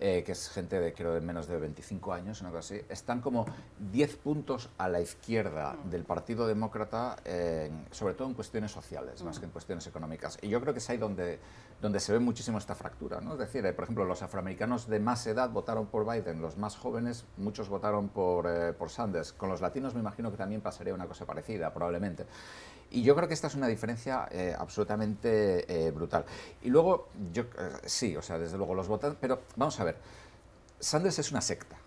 eh, 0.00 0.22
que 0.24 0.32
es 0.32 0.48
gente 0.50 0.80
de 0.80 0.92
creo 0.92 1.14
de 1.14 1.20
menos 1.20 1.46
de 1.46 1.58
25 1.58 2.12
años, 2.12 2.40
una 2.40 2.50
cosa 2.50 2.74
así, 2.74 2.84
están 2.88 3.20
como 3.20 3.46
10 3.92 4.16
puntos 4.16 4.70
a 4.78 4.88
la 4.88 5.00
izquierda 5.00 5.76
del 5.84 6.04
Partido 6.04 6.46
Demócrata, 6.46 7.16
sobre 7.90 8.14
todo 8.14 8.28
en 8.28 8.34
cuestiones 8.34 8.72
sociales, 8.72 9.22
más 9.22 9.38
que 9.38 9.44
en 9.44 9.50
cuestiones 9.50 9.86
económicas. 9.86 10.38
Y 10.42 10.48
yo 10.48 10.60
creo 10.60 10.72
que 10.72 10.78
es 10.78 10.90
ahí 10.90 10.96
donde, 10.96 11.38
donde 11.80 12.00
se 12.00 12.12
ve 12.12 12.18
muchísimo 12.18 12.58
esta 12.58 12.74
fractura. 12.74 13.20
¿no? 13.20 13.32
Es 13.32 13.38
decir, 13.38 13.64
eh, 13.64 13.72
por 13.72 13.84
ejemplo, 13.84 14.04
los 14.04 14.22
afroamericanos 14.22 14.86
de 14.86 15.00
más 15.00 15.26
edad 15.26 15.50
votaron 15.50 15.86
por 15.86 16.10
Biden, 16.10 16.40
los 16.40 16.56
más 16.56 16.76
jóvenes, 16.76 17.24
muchos 17.36 17.68
votaron 17.68 18.08
por, 18.08 18.46
eh, 18.46 18.72
por 18.72 18.90
Sanders. 18.90 19.32
Con 19.32 19.48
los 19.48 19.60
latinos 19.60 19.94
me 19.94 20.00
imagino 20.00 20.30
que 20.30 20.36
también 20.36 20.60
pasaría 20.60 20.94
una 20.94 21.06
cosa 21.06 21.24
parecida, 21.24 21.72
probablemente. 21.72 22.26
Y 22.90 23.02
yo 23.02 23.14
creo 23.14 23.28
que 23.28 23.34
esta 23.34 23.46
es 23.46 23.54
una 23.54 23.68
diferencia 23.68 24.28
eh, 24.30 24.54
absolutamente 24.58 25.86
eh, 25.86 25.90
brutal. 25.92 26.24
Y 26.62 26.70
luego, 26.70 27.08
yo, 27.32 27.42
eh, 27.42 27.70
sí, 27.86 28.16
o 28.16 28.22
sea, 28.22 28.38
desde 28.38 28.56
luego 28.56 28.74
los 28.74 28.88
votantes, 28.88 29.18
pero 29.20 29.42
vamos 29.56 29.78
a 29.78 29.84
ver, 29.84 29.96
Sanders 30.78 31.18
es 31.18 31.30
una 31.30 31.40
secta. 31.40 31.76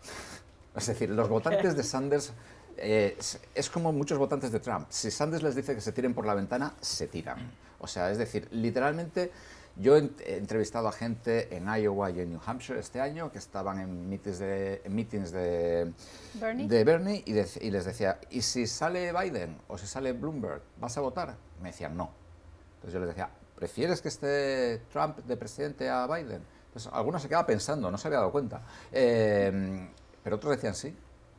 Es 0.75 0.87
decir, 0.87 1.07
los 1.11 1.29
votantes 1.29 1.77
de 1.77 1.83
Sanders 1.83 2.33
es, 2.77 3.69
como 3.71 3.91
muchos 3.91 4.17
votantes 4.17 4.51
de 4.51 4.59
Trump. 4.59 4.87
Si 4.89 5.11
Sanders 5.11 5.43
les 5.43 5.55
dice 5.55 5.75
que 5.75 5.81
se 5.81 5.91
tiren 5.91 6.15
por 6.15 6.25
la 6.25 6.33
ventana, 6.33 6.73
se 6.81 7.07
tiran. 7.07 7.37
O 7.77 7.85
sea, 7.85 8.09
es 8.09 8.17
decir, 8.17 8.47
literalmente 8.49 9.31
yo 9.75 9.97
he 9.97 10.37
entrevistado 10.37 10.87
a 10.87 10.91
gente 10.91 11.55
en 11.55 11.67
Iowa 11.67 12.11
y 12.11 12.19
en 12.19 12.29
New 12.29 12.39
Hampshire 12.45 12.79
este 12.79 13.01
año 13.01 13.31
que 13.31 13.39
estaban 13.39 13.79
en 13.79 14.07
meetings 14.07 14.39
de, 14.39 14.81
meetings 14.89 15.31
de 15.31 15.91
Bernie, 16.35 16.67
de 16.67 16.83
Bernie 16.83 17.23
y, 17.25 17.31
y, 17.31 17.71
les 17.71 17.85
decía, 17.85 18.19
¿y 18.29 18.41
si 18.41 18.67
sale 18.67 19.11
Biden 19.11 19.57
o 19.67 19.77
si 19.77 19.87
sale 19.87 20.13
Bloomberg, 20.13 20.61
vas 20.79 20.97
a 20.97 21.01
votar? 21.01 21.35
Me 21.61 21.69
decían, 21.69 21.97
no. 21.97 22.11
Entonces 22.75 22.93
yo 22.93 22.99
les 22.99 23.09
decía, 23.09 23.29
¿prefieres 23.55 24.01
que 24.01 24.09
esté 24.09 24.81
Trump 24.91 25.17
de 25.19 25.37
presidente 25.37 25.89
a 25.89 26.05
Biden? 26.05 26.43
Pues 26.71 26.87
algunos 26.87 27.21
se 27.21 27.27
quedaban 27.27 27.47
pensando, 27.47 27.89
no 27.89 27.97
se 27.97 28.07
había 28.07 28.19
dado 28.19 28.31
cuenta. 28.31 28.61
Eh, 28.91 29.89
pero 30.23 30.35
otros 30.35 30.55
decían, 30.55 30.75
sí, 30.75 30.95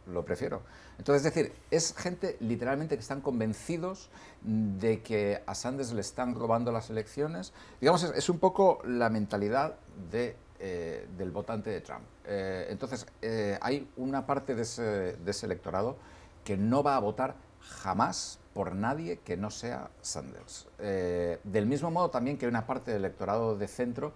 lo 0.07 0.25
prefiero. 0.25 0.63
Entonces, 0.99 1.27
es 1.27 1.35
decir, 1.35 1.53
es 1.71 1.95
gente 1.97 2.37
literalmente 2.41 2.97
que 2.97 3.01
están 3.01 3.21
convencidos 3.21 4.11
de 4.43 5.03
que 5.03 5.43
a 5.47 5.55
Sanders 5.55 5.93
le 5.93 6.01
están 6.01 6.35
robando 6.35 6.73
las 6.73 6.91
elecciones. 6.91 7.53
Digamos, 7.81 8.03
es, 8.05 8.29
un 8.29 8.39
poco 8.39 8.81
la 8.85 9.09
mentalidad 9.11 9.77
de, 10.11 10.37
eh, 10.61 11.07
del 11.17 11.31
votante 11.31 11.71
de 11.71 11.81
Trump. 11.81 12.05
Eh, 12.27 12.67
entonces, 12.71 13.07
eh, 13.23 13.59
hay 13.61 13.89
una 13.97 14.27
parte 14.27 14.55
de 14.55 14.63
ese, 14.63 14.83
de 14.83 15.31
ese 15.31 15.47
electorado 15.47 15.97
que 16.45 16.57
no 16.57 16.83
va 16.83 16.97
a 16.97 17.01
votar 17.01 17.37
jamás 17.61 18.39
por 18.53 18.75
nadie 18.75 19.19
que 19.19 19.37
no 19.37 19.51
sea 19.51 19.91
Sanders. 20.01 20.69
del 20.79 21.67
mismo 21.67 21.91
modo 21.91 22.11
también 22.11 22.37
que 22.37 22.45
hay 22.45 22.51
una 22.51 22.67
parte 22.67 22.93
del 22.93 23.01
electorado 23.01 23.57
de 23.57 23.67
centro 23.67 24.13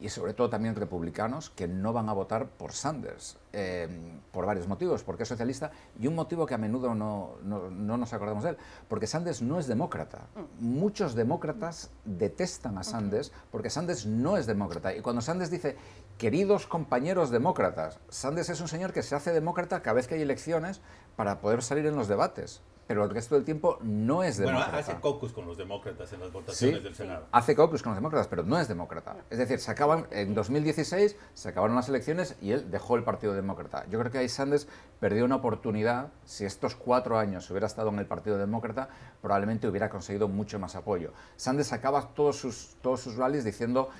y 0.00 0.08
sobre 0.08 0.32
todo 0.32 0.48
también 0.48 0.74
republicanos 0.74 1.50
que 1.50 1.68
no 1.68 1.92
van 1.92 2.08
a 2.08 2.12
votar 2.12 2.46
por 2.46 2.72
Sanders, 2.72 3.36
eh, 3.52 3.88
por 4.32 4.46
varios 4.46 4.66
motivos, 4.66 5.04
porque 5.04 5.24
es 5.24 5.28
socialista 5.28 5.70
y 5.98 6.06
un 6.06 6.14
motivo 6.14 6.46
que 6.46 6.54
a 6.54 6.58
menudo 6.58 6.94
no, 6.94 7.36
no, 7.42 7.70
no, 7.70 7.96
nos 7.96 8.12
acordamos 8.12 8.44
de 8.44 8.50
él, 8.50 8.56
porque 8.88 9.06
Sanders 9.06 9.42
no 9.42 9.58
es 9.58 9.66
demócrata. 9.66 10.26
Muchos 10.58 11.14
demócratas 11.14 11.90
detestan 12.04 12.78
a 12.78 12.82
Sanders 12.82 13.30
porque 13.50 13.68
Sanders 13.68 14.06
no 14.06 14.36
es 14.36 14.46
demócrata. 14.46 14.94
Y 14.96 15.02
cuando 15.02 15.20
Sanders 15.20 15.50
dice, 15.50 15.76
queridos 16.16 16.66
compañeros 16.66 17.30
demócratas, 17.30 17.98
Sanders 18.08 18.48
es 18.48 18.60
un 18.60 18.68
señor 18.68 18.92
que 18.92 19.02
se 19.02 19.14
hace 19.14 19.32
demócrata 19.32 19.82
cada 19.82 19.94
vez 19.94 20.08
que 20.08 20.14
hay 20.14 20.22
elecciones 20.22 20.80
para 21.16 21.40
poder 21.40 21.62
salir 21.62 21.86
en 21.86 21.96
los 21.96 22.08
debates 22.08 22.62
pero 22.90 23.04
el 23.04 23.10
resto 23.10 23.36
del 23.36 23.44
tiempo 23.44 23.78
no 23.82 24.24
es 24.24 24.38
demócrata. 24.38 24.72
Bueno, 24.72 24.78
hace 24.80 25.00
caucus 25.00 25.32
con 25.32 25.46
los 25.46 25.56
demócratas 25.56 26.12
en 26.12 26.18
las 26.18 26.32
votaciones 26.32 26.82
del 26.82 26.92
Senado. 26.92 27.28
Hace 27.30 27.54
caucus 27.54 27.84
con 27.84 27.90
los 27.90 27.98
demócratas, 27.98 28.26
pero 28.26 28.42
no 28.42 28.58
es 28.58 28.66
demócrata. 28.66 29.14
Es 29.30 29.38
decir, 29.38 29.60
se 29.60 29.70
acaban, 29.70 30.08
en 30.10 30.34
2016 30.34 31.14
se 31.32 31.48
acabaron 31.48 31.76
las 31.76 31.88
elecciones 31.88 32.34
y 32.42 32.50
él 32.50 32.68
dejó 32.68 32.96
el 32.96 33.04
Partido 33.04 33.32
Demócrata. 33.32 33.86
Yo 33.90 34.00
creo 34.00 34.10
que 34.10 34.18
ahí 34.18 34.28
Sanders 34.28 34.66
perdió 34.98 35.24
una 35.24 35.36
oportunidad. 35.36 36.08
Si 36.24 36.44
estos 36.44 36.74
cuatro 36.74 37.16
años 37.16 37.48
hubiera 37.52 37.68
estado 37.68 37.90
en 37.90 38.00
el 38.00 38.06
Partido 38.06 38.38
Demócrata, 38.38 38.88
probablemente 39.22 39.68
hubiera 39.68 39.88
conseguido 39.88 40.26
mucho 40.26 40.58
más 40.58 40.74
apoyo. 40.74 41.12
Sanders 41.36 41.72
acaba 41.72 42.08
todos 42.08 42.38
sus, 42.38 42.74
todos 42.82 43.00
sus 43.00 43.14
rallies 43.14 43.44
diciendo 43.44 43.90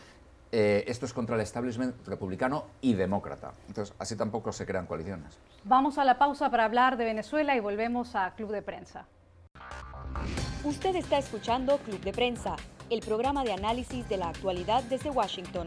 eh, 0.52 0.84
esto 0.86 1.06
es 1.06 1.12
contra 1.12 1.36
el 1.36 1.42
establishment 1.42 2.06
republicano 2.06 2.66
y 2.80 2.94
demócrata. 2.94 3.52
Entonces, 3.68 3.94
así 3.98 4.16
tampoco 4.16 4.52
se 4.52 4.66
crean 4.66 4.86
coaliciones. 4.86 5.38
Vamos 5.64 5.98
a 5.98 6.04
la 6.04 6.18
pausa 6.18 6.50
para 6.50 6.64
hablar 6.64 6.96
de 6.96 7.04
Venezuela 7.04 7.56
y 7.56 7.60
volvemos 7.60 8.14
a 8.16 8.34
Club 8.34 8.50
de 8.50 8.62
Prensa. 8.62 9.06
Usted 10.64 10.96
está 10.96 11.18
escuchando 11.18 11.78
Club 11.78 12.00
de 12.00 12.12
Prensa, 12.12 12.56
el 12.90 13.00
programa 13.00 13.44
de 13.44 13.52
análisis 13.52 14.08
de 14.08 14.16
la 14.16 14.28
actualidad 14.28 14.82
desde 14.84 15.10
Washington. 15.10 15.66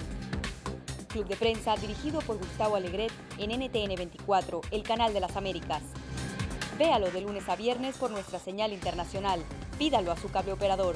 Club 1.08 1.28
de 1.28 1.36
Prensa 1.36 1.76
dirigido 1.76 2.20
por 2.22 2.38
Gustavo 2.38 2.76
Alegret 2.76 3.12
en 3.38 3.52
NTN 3.52 3.96
24, 3.96 4.62
el 4.72 4.84
canal 4.84 5.14
de 5.14 5.20
las 5.20 5.38
Américas. 5.38 5.84
Véalo 6.78 7.12
de 7.12 7.22
lunes 7.22 7.48
a 7.50 7.56
viernes 7.56 7.98
por 7.98 8.12
nuestra 8.12 8.40
señal 8.40 8.74
internacional. 8.74 9.40
Pídalo 9.78 10.12
a 10.12 10.18
su 10.18 10.30
cable 10.32 10.54
operador. 10.54 10.96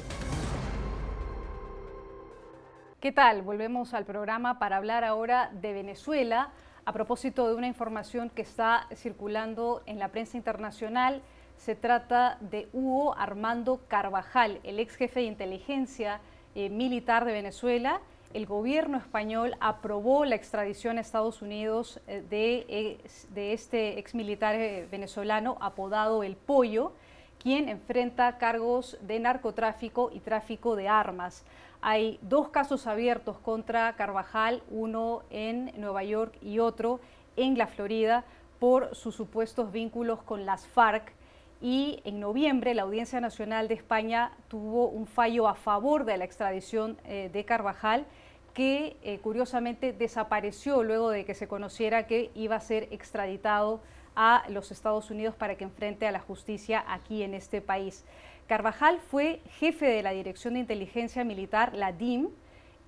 ¿Qué 3.00 3.12
tal? 3.12 3.42
Volvemos 3.42 3.94
al 3.94 4.04
programa 4.04 4.58
para 4.58 4.76
hablar 4.76 5.04
ahora 5.04 5.50
de 5.52 5.72
Venezuela. 5.72 6.50
a 6.84 6.92
propósito 6.92 7.46
de 7.46 7.54
una 7.54 7.68
información 7.68 8.28
que 8.28 8.42
está 8.42 8.88
circulando 8.96 9.82
en 9.86 10.00
la 10.00 10.08
prensa 10.08 10.36
internacional. 10.36 11.22
Se 11.56 11.76
trata 11.76 12.38
de 12.40 12.66
Hugo 12.72 13.14
Armando 13.16 13.82
Carvajal, 13.86 14.58
el 14.64 14.80
ex 14.80 14.96
jefe 14.96 15.20
de 15.20 15.26
inteligencia 15.26 16.20
eh, 16.56 16.70
militar 16.70 17.24
de 17.24 17.32
Venezuela. 17.32 18.00
El 18.34 18.46
gobierno 18.46 18.96
español 18.96 19.54
aprobó 19.60 20.24
la 20.24 20.34
extradición 20.34 20.98
a 20.98 21.02
Estados 21.02 21.40
Unidos 21.40 22.00
eh, 22.08 22.24
de, 22.28 22.98
de, 23.30 23.52
este 23.52 24.00
ex 24.00 24.12
militar 24.16 24.56
venezolano 24.90 25.56
apodado 25.60 26.24
El 26.24 26.34
Pollo, 26.34 26.94
quien 27.40 27.68
enfrenta 27.68 28.38
cargos 28.38 28.98
de 29.02 29.20
narcotráfico 29.20 30.10
y 30.12 30.18
tráfico 30.18 30.74
de 30.74 30.88
armas. 30.88 31.44
Hay 31.80 32.18
dos 32.22 32.48
casos 32.48 32.86
abiertos 32.86 33.38
contra 33.38 33.94
Carvajal, 33.94 34.62
uno 34.70 35.22
en 35.30 35.72
Nueva 35.76 36.02
York 36.02 36.36
y 36.42 36.58
otro 36.58 37.00
en 37.36 37.56
la 37.56 37.68
Florida, 37.68 38.24
por 38.58 38.94
sus 38.96 39.14
supuestos 39.14 39.70
vínculos 39.70 40.22
con 40.22 40.44
las 40.44 40.66
FARC. 40.66 41.12
Y 41.60 42.00
en 42.04 42.20
noviembre 42.20 42.74
la 42.74 42.82
Audiencia 42.82 43.20
Nacional 43.20 43.68
de 43.68 43.74
España 43.74 44.32
tuvo 44.48 44.88
un 44.88 45.06
fallo 45.06 45.48
a 45.48 45.54
favor 45.54 46.04
de 46.04 46.16
la 46.16 46.24
extradición 46.24 46.98
eh, 47.04 47.30
de 47.32 47.44
Carvajal 47.44 48.06
que 48.54 48.96
eh, 49.02 49.20
curiosamente 49.20 49.92
desapareció 49.92 50.82
luego 50.82 51.10
de 51.10 51.24
que 51.24 51.34
se 51.34 51.46
conociera 51.46 52.08
que 52.08 52.32
iba 52.34 52.56
a 52.56 52.60
ser 52.60 52.88
extraditado 52.90 53.80
a 54.16 54.42
los 54.48 54.72
Estados 54.72 55.10
Unidos 55.10 55.36
para 55.36 55.54
que 55.56 55.62
enfrente 55.62 56.08
a 56.08 56.10
la 56.10 56.18
justicia 56.18 56.84
aquí 56.88 57.22
en 57.22 57.34
este 57.34 57.60
país. 57.60 58.04
Carvajal 58.48 58.98
fue 58.98 59.40
jefe 59.58 59.86
de 59.86 60.02
la 60.02 60.10
Dirección 60.10 60.54
de 60.54 60.60
Inteligencia 60.60 61.22
Militar, 61.22 61.74
la 61.74 61.92
DIM, 61.92 62.30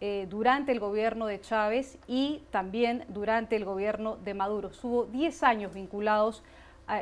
eh, 0.01 0.27
durante 0.29 0.73
el 0.73 0.81
gobierno 0.81 1.27
de 1.27 1.41
Chávez 1.41 1.99
y 2.09 2.43
también 2.51 3.05
durante 3.09 3.57
el 3.57 3.65
gobierno 3.65 4.17
de 4.17 4.35
Maduro. 4.35 4.71
Estuvo 4.71 5.05
10 5.05 5.43
años 5.43 5.75
vinculados, 5.75 6.43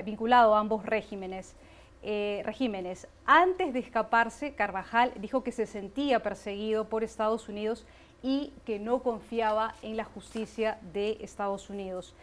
vinculado 0.04 0.54
a 0.54 0.58
ambos 0.58 0.84
regímenes. 0.84 1.54
Eh, 2.02 2.42
regímenes. 2.44 3.08
Antes 3.26 3.72
de 3.72 3.80
escaparse, 3.80 4.54
Carvajal 4.54 5.12
dijo 5.20 5.42
que 5.42 5.50
se 5.50 5.66
sentía 5.66 6.22
perseguido 6.22 6.88
por 6.88 7.02
Estados 7.02 7.48
Unidos 7.48 7.86
y 8.22 8.52
que 8.64 8.78
no 8.78 9.02
confiaba 9.02 9.74
en 9.82 9.96
la 9.96 10.04
justicia 10.04 10.78
de 10.92 11.18
Estados 11.20 11.70
Unidos. 11.70 12.14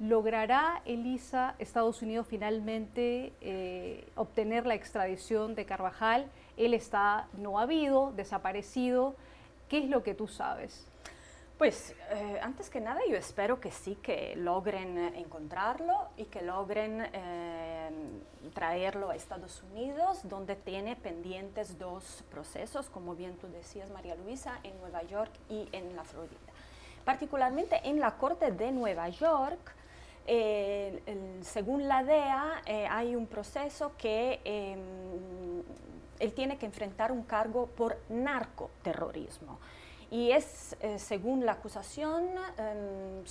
¿Logrará 0.00 0.80
Elisa 0.86 1.54
Estados 1.58 2.00
Unidos 2.00 2.26
finalmente 2.26 3.34
eh, 3.42 4.08
obtener 4.16 4.64
la 4.64 4.74
extradición 4.74 5.54
de 5.54 5.66
Carvajal? 5.66 6.30
Él 6.56 6.72
está 6.72 7.28
no 7.34 7.58
habido, 7.58 8.10
desaparecido. 8.12 9.14
¿Qué 9.68 9.76
es 9.76 9.90
lo 9.90 10.02
que 10.02 10.14
tú 10.14 10.26
sabes? 10.26 10.86
Pues 11.58 11.94
eh, 12.12 12.40
antes 12.42 12.70
que 12.70 12.80
nada 12.80 12.98
yo 13.10 13.14
espero 13.14 13.60
que 13.60 13.70
sí, 13.70 13.94
que 13.96 14.34
logren 14.36 14.96
eh, 14.96 15.12
encontrarlo 15.16 16.08
y 16.16 16.24
que 16.24 16.40
logren 16.40 17.06
traerlo 18.54 19.10
a 19.10 19.16
Estados 19.16 19.62
Unidos, 19.70 20.26
donde 20.26 20.56
tiene 20.56 20.96
pendientes 20.96 21.78
dos 21.78 22.24
procesos, 22.30 22.88
como 22.88 23.14
bien 23.14 23.36
tú 23.36 23.48
decías, 23.48 23.90
María 23.90 24.14
Luisa, 24.14 24.60
en 24.62 24.80
Nueva 24.80 25.02
York 25.02 25.30
y 25.50 25.68
en 25.72 25.94
la 25.94 26.04
Florida. 26.04 26.40
Particularmente 27.04 27.80
en 27.84 28.00
la 28.00 28.16
Corte 28.16 28.50
de 28.50 28.72
Nueva 28.72 29.10
York, 29.10 29.74
según 31.42 31.88
la 31.88 32.04
DEA, 32.04 32.62
eh, 32.66 32.86
hay 32.88 33.16
un 33.16 33.26
proceso 33.26 33.92
que 33.96 34.40
em, 34.44 35.62
él 36.18 36.32
tiene 36.34 36.58
que 36.58 36.66
enfrentar 36.66 37.12
un 37.12 37.22
cargo 37.22 37.66
por 37.66 37.98
narcoterrorismo. 38.08 39.58
Y 40.10 40.32
es, 40.32 40.76
eh, 40.80 40.98
según 40.98 41.46
la 41.46 41.52
acusación, 41.52 42.28
em, 42.58 43.24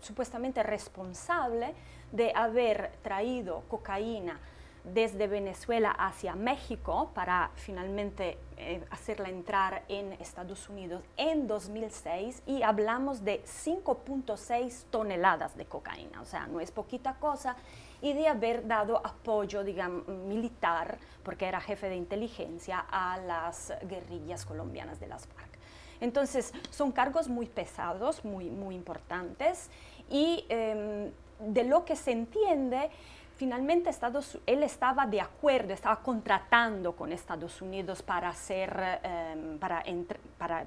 supuestamente 0.00 0.62
responsable 0.62 1.74
de 2.10 2.32
haber 2.34 2.92
traído 3.02 3.62
cocaína 3.68 4.40
desde 4.84 5.28
Venezuela 5.28 5.90
hacia 5.90 6.34
México 6.34 7.10
para 7.14 7.50
finalmente 7.54 8.38
eh, 8.56 8.84
hacerla 8.90 9.28
entrar 9.28 9.84
en 9.88 10.12
Estados 10.14 10.68
Unidos 10.68 11.02
en 11.16 11.46
2006 11.46 12.42
y 12.46 12.62
hablamos 12.62 13.24
de 13.24 13.42
5.6 13.44 14.84
toneladas 14.90 15.56
de 15.56 15.66
cocaína, 15.66 16.20
o 16.20 16.24
sea, 16.24 16.46
no 16.46 16.60
es 16.60 16.70
poquita 16.70 17.14
cosa, 17.14 17.56
y 18.00 18.12
de 18.14 18.26
haber 18.26 18.66
dado 18.66 18.98
apoyo, 18.98 19.62
digamos, 19.62 20.08
militar, 20.08 20.98
porque 21.22 21.46
era 21.46 21.60
jefe 21.60 21.88
de 21.88 21.96
inteligencia, 21.96 22.84
a 22.90 23.16
las 23.18 23.72
guerrillas 23.88 24.44
colombianas 24.44 24.98
de 24.98 25.06
las 25.06 25.28
FARC. 25.28 25.58
Entonces, 26.00 26.52
son 26.70 26.90
cargos 26.90 27.28
muy 27.28 27.46
pesados, 27.46 28.24
muy, 28.24 28.50
muy 28.50 28.74
importantes, 28.74 29.70
y 30.10 30.44
em, 30.48 31.12
de 31.38 31.64
lo 31.64 31.84
que 31.84 31.94
se 31.94 32.10
entiende, 32.10 32.90
finalmente 33.42 33.90
Estados, 33.90 34.38
él 34.46 34.62
estaba 34.62 35.04
de 35.04 35.20
acuerdo, 35.20 35.72
estaba 35.72 35.96
contratando 35.96 36.94
con 36.94 37.10
Estados 37.10 37.60
Unidos 37.60 38.00
para 38.00 38.32
ser, 38.34 39.00
em, 39.02 39.58
para, 39.58 39.82
para 40.38 40.64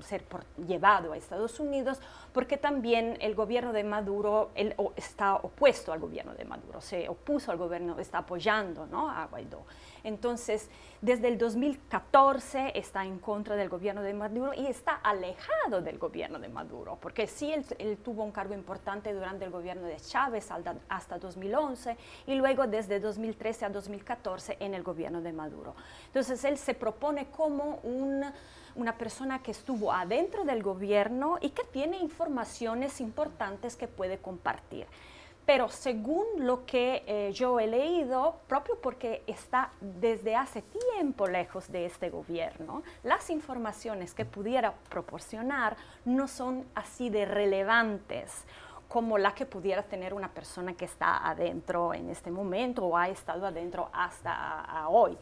ser 0.00 0.24
llevado 0.66 1.12
a 1.12 1.18
Estados 1.18 1.60
Unidos, 1.60 2.00
porque 2.32 2.56
también 2.56 3.18
el 3.20 3.34
gobierno 3.34 3.74
de 3.74 3.84
Maduro 3.84 4.52
él, 4.54 4.74
está 4.96 5.34
opuesto 5.34 5.92
al 5.92 6.00
gobierno 6.00 6.32
de 6.32 6.46
Maduro, 6.46 6.80
se 6.80 7.10
opuso 7.10 7.52
al 7.52 7.58
gobierno, 7.58 7.98
está 7.98 8.18
apoyando 8.20 8.86
¿no? 8.86 9.10
a 9.10 9.26
Guaidó. 9.26 9.66
Entonces, 10.04 10.68
desde 11.00 11.28
el 11.28 11.38
2014 11.38 12.78
está 12.78 13.04
en 13.04 13.18
contra 13.18 13.56
del 13.56 13.70
gobierno 13.70 14.02
de 14.02 14.12
Maduro 14.12 14.52
y 14.54 14.66
está 14.66 14.92
alejado 14.96 15.80
del 15.80 15.98
gobierno 15.98 16.38
de 16.38 16.48
Maduro, 16.48 16.98
porque 17.00 17.26
sí, 17.26 17.52
él, 17.52 17.98
tuvo 18.04 18.22
un 18.22 18.30
cargo 18.30 18.54
importante 18.54 19.12
durante 19.14 19.46
el 19.46 19.50
gobierno 19.50 19.86
de 19.86 19.96
Chávez 19.96 20.48
hasta 20.88 21.18
2011 21.18 21.96
y 22.26 22.34
luego 22.34 22.66
desde 22.66 23.00
2013 23.00 23.64
a 23.64 23.70
2014 23.70 24.58
en 24.60 24.74
el 24.74 24.82
gobierno 24.82 25.22
de 25.22 25.32
Maduro. 25.32 25.74
Entonces, 26.06 26.44
él 26.44 26.58
se 26.58 26.74
propone 26.74 27.26
como 27.30 27.80
una 28.74 28.98
persona 28.98 29.42
que 29.42 29.52
estuvo 29.52 29.90
adentro 29.90 30.44
del 30.44 30.62
gobierno 30.62 31.38
y 31.40 31.50
que 31.50 31.64
tiene 31.64 31.96
informaciones 31.96 33.00
importantes 33.00 33.74
que 33.74 33.88
puede 33.88 34.18
compartir. 34.18 34.86
Pero 35.46 35.68
según 35.68 36.24
lo 36.38 36.64
que 36.64 37.02
eh, 37.06 37.30
yo 37.32 37.60
he 37.60 37.66
leído, 37.66 38.40
propio 38.46 38.78
porque 38.80 39.22
está 39.26 39.72
desde 39.80 40.36
hace 40.36 40.62
tiempo 40.62 41.26
lejos 41.26 41.70
de 41.70 41.84
este 41.84 42.08
gobierno, 42.08 42.82
las 43.02 43.28
informaciones 43.28 44.14
que 44.14 44.24
pudiera 44.24 44.72
proporcionar 44.88 45.76
no 46.06 46.28
son 46.28 46.64
así 46.74 47.10
de 47.10 47.26
relevantes 47.26 48.44
como 48.88 49.18
la 49.18 49.34
que 49.34 49.44
pudiera 49.44 49.82
tener 49.82 50.14
una 50.14 50.28
persona 50.28 50.74
que 50.74 50.84
está 50.84 51.28
adentro 51.28 51.92
en 51.92 52.10
este 52.10 52.30
momento 52.30 52.84
o 52.84 52.96
ha 52.96 53.08
estado 53.08 53.46
adentro 53.46 53.90
hasta 53.92 54.88
hoy. 54.88 55.18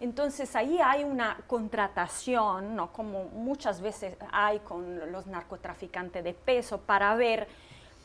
Entonces 0.00 0.56
ahí 0.56 0.78
hay 0.82 1.04
una 1.04 1.36
contratación, 1.46 2.74
¿no? 2.74 2.90
como 2.92 3.24
muchas 3.26 3.82
veces 3.82 4.16
hay 4.32 4.60
con 4.60 5.12
los 5.12 5.26
narcotraficantes 5.26 6.24
de 6.24 6.32
peso, 6.32 6.78
para 6.78 7.14
ver 7.14 7.46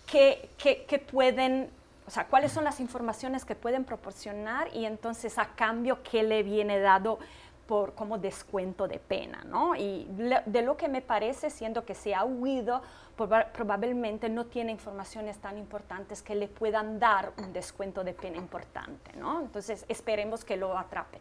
qué, 0.06 1.06
pueden, 1.12 1.70
o 2.08 2.12
sea, 2.12 2.28
cuáles 2.28 2.52
son 2.52 2.64
las 2.64 2.80
informaciones 2.80 3.46
que 3.46 3.56
pueden 3.56 3.84
proporcionar 3.84 4.70
y 4.74 4.86
entonces 4.86 5.38
a 5.38 5.56
cambio 5.56 6.00
qué 6.04 6.24
le 6.24 6.44
viene 6.44 6.80
dado 6.80 7.20
por 7.68 7.96
como 7.96 8.20
descuento 8.20 8.88
de 8.88 9.00
pena, 9.00 9.44
¿no? 9.44 9.76
Y 9.76 10.08
de 10.10 10.62
lo 10.62 10.78
que 10.78 10.88
me 10.88 11.02
parece, 11.02 11.50
siendo 11.50 11.84
que 11.84 11.96
se 11.96 12.14
ha 12.14 12.24
huido, 12.24 12.84
probablemente 13.16 14.30
no 14.30 14.46
tiene 14.46 14.72
informaciones 14.72 15.40
tan 15.40 15.58
importantes 15.58 16.22
que 16.22 16.36
le 16.36 16.48
puedan 16.48 17.00
dar 17.00 17.32
un 17.38 17.54
descuento 17.54 18.04
de 18.04 18.14
pena 18.14 18.38
importante, 18.38 19.14
¿no? 19.18 19.42
Entonces 19.42 19.84
esperemos 19.88 20.46
que 20.46 20.58
lo 20.58 20.78
atrape. 20.78 21.20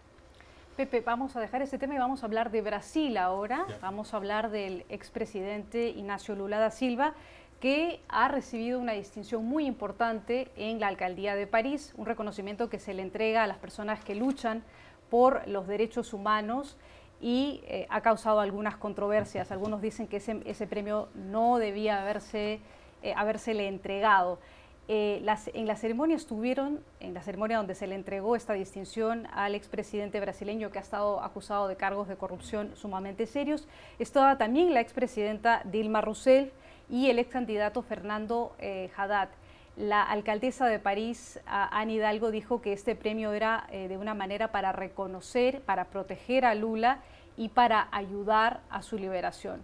Pepe, 0.77 1.01
vamos 1.01 1.37
a 1.37 1.41
dejar 1.41 1.63
este 1.63 1.79
tema 1.79 1.95
y 1.95 1.99
vamos 1.99 2.25
a 2.25 2.27
hablar 2.27 2.51
de 2.51 2.61
Brasil 2.61 3.17
ahora. 3.17 3.65
Vamos 3.81 4.13
a 4.13 4.17
hablar 4.17 4.51
del 4.51 4.85
expresidente 4.89 5.89
Ignacio 5.89 6.35
Lula 6.35 6.59
da 6.59 6.71
Silva 6.71 7.15
que 7.65 8.03
ha 8.11 8.29
recibido 8.29 8.79
una 8.79 8.93
distinción 8.93 9.43
muy 9.43 9.65
importante 9.65 10.51
en 10.55 10.81
la 10.81 10.89
alcaldía 10.89 11.35
de 11.35 11.47
París, 11.47 11.95
un 11.97 12.05
reconocimiento 12.05 12.69
que 12.69 12.79
se 12.79 12.93
le 12.93 13.01
entrega 13.01 13.43
a 13.43 13.47
las 13.47 13.57
personas 13.57 14.05
que 14.05 14.15
luchan 14.15 14.63
por 15.09 15.49
los 15.49 15.67
derechos 15.67 16.13
humanos 16.13 16.77
y 17.23 17.63
eh, 17.65 17.87
ha 17.89 18.03
causado 18.03 18.41
algunas 18.41 18.77
controversias. 18.77 19.51
Algunos 19.51 19.81
dicen 19.81 20.09
que 20.09 20.19
ese, 20.19 20.67
premio 20.67 21.09
no 21.15 21.57
debía 21.57 22.03
haberse, 22.03 22.61
eh, 23.03 23.15
entregado. 23.67 24.41
Eh, 24.87 25.25
en 25.55 25.67
la 25.67 25.77
ceremonia 25.77 26.17
estuvieron, 26.17 26.81
en 27.01 27.15
la 27.15 27.23
ceremonia 27.23 27.57
donde 27.57 27.75
se 27.75 27.87
le 27.87 27.95
entregó 27.95 28.37
esta 28.37 28.53
distinción 28.53 29.27
al 29.33 29.55
expresidente 29.55 30.21
brasileño 30.21 30.71
que 30.71 30.81
ha 30.81 30.83
estado 30.83 31.23
acusado 31.23 31.67
de 31.69 31.77
cargos 31.77 32.09
de 32.09 32.17
corrupción 32.17 32.77
sumamente 32.77 33.27
serios, 33.27 33.67
estaba 33.99 34.37
también 34.37 34.75
la 34.75 34.81
expresidenta 34.81 35.63
Dilma 35.65 36.03
Rousseff, 36.03 36.53
y 36.95 37.11
el 37.11 37.19
ex 37.19 37.29
candidato 37.29 37.83
Fernando 37.83 38.55
eh, 38.61 38.89
Haddad. 38.97 39.29
La 39.77 40.05
alcaldesa 40.05 40.69
de 40.69 40.79
París, 40.79 41.41
Anne 41.45 41.95
Hidalgo, 41.95 42.31
dijo 42.31 42.63
que 42.63 42.73
este 42.73 42.95
premio 42.95 43.33
era 43.33 43.67
eh, 43.73 43.89
de 43.89 43.99
una 43.99 44.15
manera 44.15 44.53
para 44.53 44.71
reconocer, 44.71 45.61
para 45.63 45.87
proteger 45.87 46.45
a 46.45 46.55
Lula 46.55 47.01
y 47.37 47.49
para 47.49 47.89
ayudar 47.91 48.61
a 48.71 48.83
su 48.83 48.97
liberación. 48.97 49.61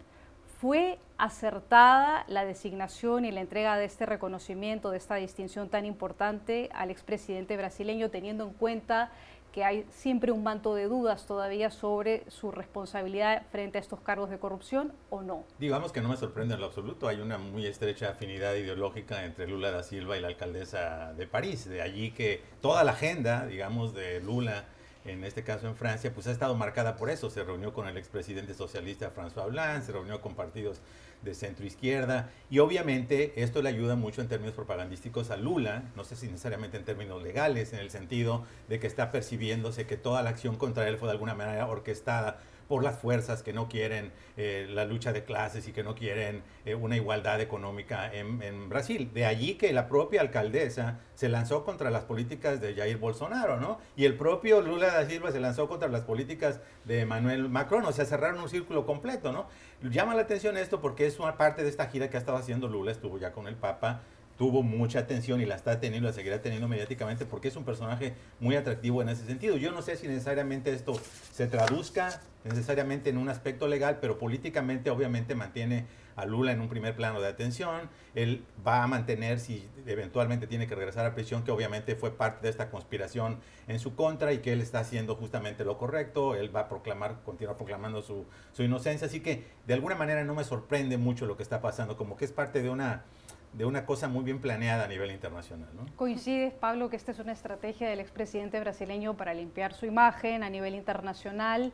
¿Fue 0.61 0.99
acertada 1.19 2.25
la 2.27 2.45
designación 2.45 3.25
y 3.25 3.31
la 3.31 3.43
entrega 3.43 3.77
de 3.77 3.85
este 3.85 4.07
reconocimiento, 4.07 4.91
de 4.91 4.97
esta 4.97 5.15
distinción 5.15 5.69
tan 5.69 5.87
importante 5.87 6.69
al 6.75 6.91
expresidente 6.91 7.57
brasileño, 7.57 8.11
teniendo 8.11 8.43
en 8.43 8.55
cuenta 8.55 9.13
que 9.53 9.65
hay 9.65 9.87
siempre 9.91 10.33
un 10.33 10.43
manto 10.43 10.75
de 10.75 10.87
dudas 10.87 11.27
todavía 11.27 11.71
sobre 11.71 12.25
su 12.29 12.51
responsabilidad 12.51 13.47
frente 13.51 13.79
a 13.79 13.81
estos 13.81 14.01
cargos 14.01 14.31
de 14.31 14.39
corrupción 14.39 14.93
o 15.11 15.23
no? 15.23 15.45
Digamos 15.59 15.93
que 15.93 16.01
no 16.01 16.09
me 16.09 16.17
sorprende 16.17 16.55
en 16.55 16.61
lo 16.61 16.67
absoluto. 16.67 17.09
Hay 17.09 17.21
una 17.21 17.39
muy 17.39 17.67
estrecha 17.67 18.11
afinidad 18.11 18.55
ideológica 18.55 19.25
entre 19.25 19.47
Lula 19.47 19.71
da 19.71 19.83
Silva 19.83 20.17
y 20.17 20.21
la 20.21 20.29
alcaldesa 20.29 21.13
de 21.15 21.27
París. 21.27 21.69
De 21.69 21.83
allí 21.83 22.13
que 22.13 22.43
toda 22.61 22.85
la 22.85 22.93
agenda, 22.93 23.47
digamos, 23.47 23.95
de 23.95 24.21
Lula 24.21 24.65
en 25.05 25.25
este 25.25 25.43
caso 25.43 25.67
en 25.67 25.77
Francia, 25.77 26.13
pues 26.13 26.27
ha 26.27 26.33
estado 26.33 26.55
marcada 26.55 26.97
por 26.97 27.11
eso. 27.11 27.31
Se 27.31 27.43
reunió 27.43 27.73
con 27.73 27.89
el 27.89 27.97
expresidente 27.97 28.55
socialista 28.55 29.11
François 29.11 29.47
Hollande, 29.47 29.87
se 29.87 29.93
reunió 29.93 30.21
con 30.21 30.35
partidos 30.35 30.81
de 31.23 31.35
centro 31.35 31.67
izquierda 31.67 32.31
y 32.49 32.61
obviamente 32.61 33.43
esto 33.43 33.61
le 33.61 33.69
ayuda 33.69 33.95
mucho 33.95 34.23
en 34.23 34.29
términos 34.29 34.55
propagandísticos 34.55 35.31
a 35.31 35.37
Lula, 35.37 35.85
no 35.95 36.05
sé 36.05 36.17
si 36.17 36.27
necesariamente 36.27 36.79
en 36.79 36.85
términos 36.85 37.23
legales, 37.23 37.73
en 37.73 37.81
el 37.81 37.91
sentido 37.91 38.45
de 38.69 38.81
que 38.81 38.87
está 38.87 39.11
percibiéndose 39.11 39.87
que 39.87 39.97
toda 39.97 40.23
la 40.23 40.31
acción 40.31 40.57
contra 40.57 40.89
él 40.89 40.97
fue 40.97 41.09
de 41.09 41.13
alguna 41.13 41.35
manera 41.35 41.67
orquestada 41.67 42.39
por 42.71 42.85
las 42.85 43.01
fuerzas 43.01 43.43
que 43.43 43.53
no 43.53 43.69
quieren 43.69 44.13
eh, 44.37 44.69
la 44.71 44.85
lucha 44.85 45.13
de 45.13 45.25
clases 45.25 45.67
y 45.67 45.73
que 45.73 45.83
no 45.83 45.97
quieren 45.97 46.45
eh, 46.65 46.77
una 46.77 46.95
igualdad 46.95 47.41
económica 47.41 48.09
en, 48.15 48.69
Brasil. 48.69 49.11
De 49.13 49.27
allí 49.27 49.55
que 49.55 49.73
la 49.73 49.89
propia 49.89 50.21
alcaldesa 50.21 51.01
se 51.17 51.29
lanzó 51.29 51.65
contra 51.65 51.91
las 51.91 52.05
políticas 52.05 52.61
de 52.61 52.77
Jair 52.77 52.97
Bolsonaro, 52.99 53.59
¿no? 53.59 53.81
Y 53.97 54.05
el 54.05 54.15
propio 54.15 54.61
Lula 54.61 54.87
da 54.87 55.05
Silva 55.05 55.33
se 55.33 55.41
lanzó 55.41 55.67
contra 55.67 55.89
las 55.89 56.03
políticas 56.03 56.61
de 56.85 57.01
Emmanuel 57.01 57.49
Macron, 57.49 57.85
o 57.87 57.91
sea, 57.91 58.05
cerraron 58.05 58.41
un 58.41 58.49
círculo 58.49 58.87
completo, 58.87 59.33
¿no? 59.33 59.49
Llama 59.83 60.15
la 60.15 60.23
atención 60.23 60.57
esto 60.57 60.81
porque 60.81 61.07
es 61.07 61.19
una 61.19 61.37
parte 61.37 61.65
de 61.65 61.71
esta 61.71 61.89
gira 61.89 62.09
que 62.09 62.19
ha 62.19 62.21
estado 62.21 62.39
haciendo 62.39 62.69
Lula, 62.69 62.93
estuvo 62.93 63.19
ya 63.19 63.33
con 63.33 63.49
el 63.49 63.57
Papa, 63.57 64.03
tuvo 64.41 64.63
mucha 64.63 65.01
atención 65.01 65.43
y 65.43 65.45
la 65.45 65.57
está 65.57 65.81
teniendo, 65.81 66.09
la 66.09 66.15
seguirá 66.15 66.41
teniendo 66.41 66.67
mediáticamente 66.67 67.27
porque 67.27 67.49
es 67.49 67.57
un 67.57 67.65
personaje 67.65 68.15
muy 68.39 68.57
atractivo 68.57 69.03
en 69.03 69.11
ese 69.11 69.27
sentido. 69.27 69.59
Yo 69.59 69.71
no 69.71 69.83
sé 69.83 69.97
si 69.97 70.09
necesariamente 70.09 70.73
esto 70.73 70.95
se 71.31 71.47
traduzca 71.47 72.23
necesariamente 72.45 73.11
en 73.11 73.19
un 73.19 73.29
aspecto 73.29 73.69
legal, 73.69 73.99
pero 74.01 74.19
políticamente 74.19 74.91
obviamente 74.91 75.35
mantiene 75.35 75.87
a 76.17 76.27
Lula 76.27 76.53
en 76.53 76.61
un 76.61 76.69
primer 76.69 76.95
plano 76.95 77.21
de 77.21 77.29
atención. 77.29 77.89
Él 78.15 78.45
va 78.67 78.83
a 78.83 78.87
mantener, 78.87 79.41
si 79.41 79.69
eventualmente 79.87 80.47
tiene 80.47 80.67
que 80.67 80.75
regresar 80.75 81.07
a 81.07 81.15
prisión, 81.15 81.45
que 81.45 81.51
obviamente 81.51 81.97
fue 81.97 82.11
parte 82.17 82.43
de 82.43 82.51
esta 82.51 82.71
conspiración 82.71 83.39
en 83.69 83.79
su 83.79 83.95
contra 83.95 84.33
y 84.33 84.39
que 84.39 84.53
él 84.53 84.61
está 84.61 84.81
haciendo 84.81 85.15
justamente 85.17 85.65
lo 85.65 85.79
correcto. 85.79 86.35
Él 86.35 86.55
va 86.55 86.61
a 86.61 86.69
proclamar, 86.69 87.23
continuar 87.25 87.57
proclamando 87.57 88.03
su, 88.03 88.27
su 88.53 88.63
inocencia. 88.63 89.07
Así 89.07 89.21
que 89.21 89.45
de 89.67 89.75
alguna 89.75 89.95
manera 89.95 90.25
no 90.25 90.35
me 90.35 90.45
sorprende 90.45 90.99
mucho 90.99 91.27
lo 91.27 91.37
que 91.37 91.43
está 91.43 91.61
pasando, 91.61 91.97
como 91.97 92.17
que 92.17 92.25
es 92.25 92.33
parte 92.33 92.63
de 92.63 92.71
una 92.71 93.05
de 93.53 93.65
una 93.65 93.85
cosa 93.85 94.09
muy 94.09 94.23
bien 94.23 94.41
planeada 94.41 94.85
a 94.85 94.89
nivel 94.89 95.11
internacional. 95.11 95.69
¿no? 95.75 95.85
¿Coincides, 95.97 96.55
Pablo, 96.55 96.89
que 96.89 96.97
esta 96.97 97.11
es 97.11 97.19
una 97.19 97.33
estrategia 97.33 97.89
del 97.89 98.01
expresidente 98.01 98.61
brasileño 98.61 99.17
para 99.17 99.35
limpiar 99.35 99.75
su 99.75 99.87
imagen 99.87 100.43
a 100.43 100.51
nivel 100.51 100.75
internacional? 100.75 101.73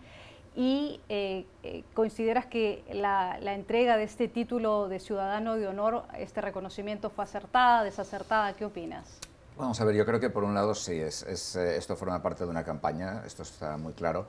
¿Y 0.57 1.03
eh, 1.11 1.47
eh, 1.63 1.85
consideras 1.93 2.47
que 2.47 2.83
la, 2.91 3.39
entrega 3.53 3.99
de 3.99 4.05
este 4.05 4.27
título 4.27 4.89
de 4.89 5.01
ciudadano 5.01 5.57
de 5.57 5.69
honor, 5.69 6.05
este 6.17 6.41
reconocimiento, 6.41 7.11
fue 7.11 7.25
acertada, 7.25 7.85
desacertada? 7.85 8.55
¿Qué 8.55 8.65
opinas? 8.65 9.19
Vamos 9.59 9.79
a 9.83 9.85
ver, 9.85 9.95
yo 9.95 10.07
creo 10.07 10.19
que 10.19 10.31
por 10.31 10.45
un 10.45 10.55
lado 10.55 10.75
sí, 10.75 10.99
es, 10.99 11.57
eh, 11.57 11.77
esto 11.77 11.95
forma 11.95 12.23
parte 12.23 12.45
de 12.45 12.51
una 12.51 12.65
campaña, 12.65 13.23
esto 13.27 13.43
está 13.43 13.77
muy 13.77 13.93
claro 13.93 14.27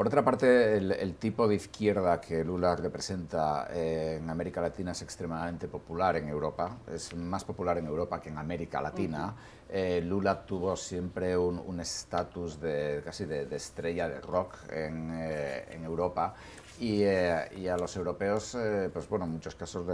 por 0.00 0.06
otra 0.06 0.24
parte, 0.24 0.78
el, 0.78 1.14
tipo 1.16 1.46
de 1.46 1.56
izquierda 1.56 2.22
que 2.22 2.42
Lula 2.42 2.74
representa 2.74 3.68
en 3.70 4.30
América 4.30 4.62
Latina 4.62 4.92
es 4.92 5.02
extremadamente 5.02 5.68
popular 5.68 6.16
en 6.16 6.26
Europa, 6.26 6.74
es 6.90 7.14
más 7.14 7.44
popular 7.44 7.76
en 7.76 7.84
Europa 7.84 8.18
que 8.18 8.30
en 8.30 8.38
América 8.38 8.80
Latina. 8.80 9.34
Eh, 9.68 10.00
Lula 10.02 10.46
tuvo 10.46 10.74
siempre 10.74 11.36
un 11.36 11.78
estatus 11.80 12.58
de, 12.58 13.02
casi 13.04 13.26
de, 13.26 13.54
estrella 13.54 14.08
de 14.08 14.22
rock 14.22 14.54
en, 14.70 15.10
eh, 15.12 15.78
Europa 15.84 16.32
y, 16.78 17.02
eh, 17.02 17.50
y, 17.58 17.68
a 17.68 17.76
los 17.76 17.94
europeos, 17.94 18.56
pues 18.94 19.06
bueno, 19.06 19.26
en 19.26 19.32
muchos 19.32 19.54
casos 19.54 19.84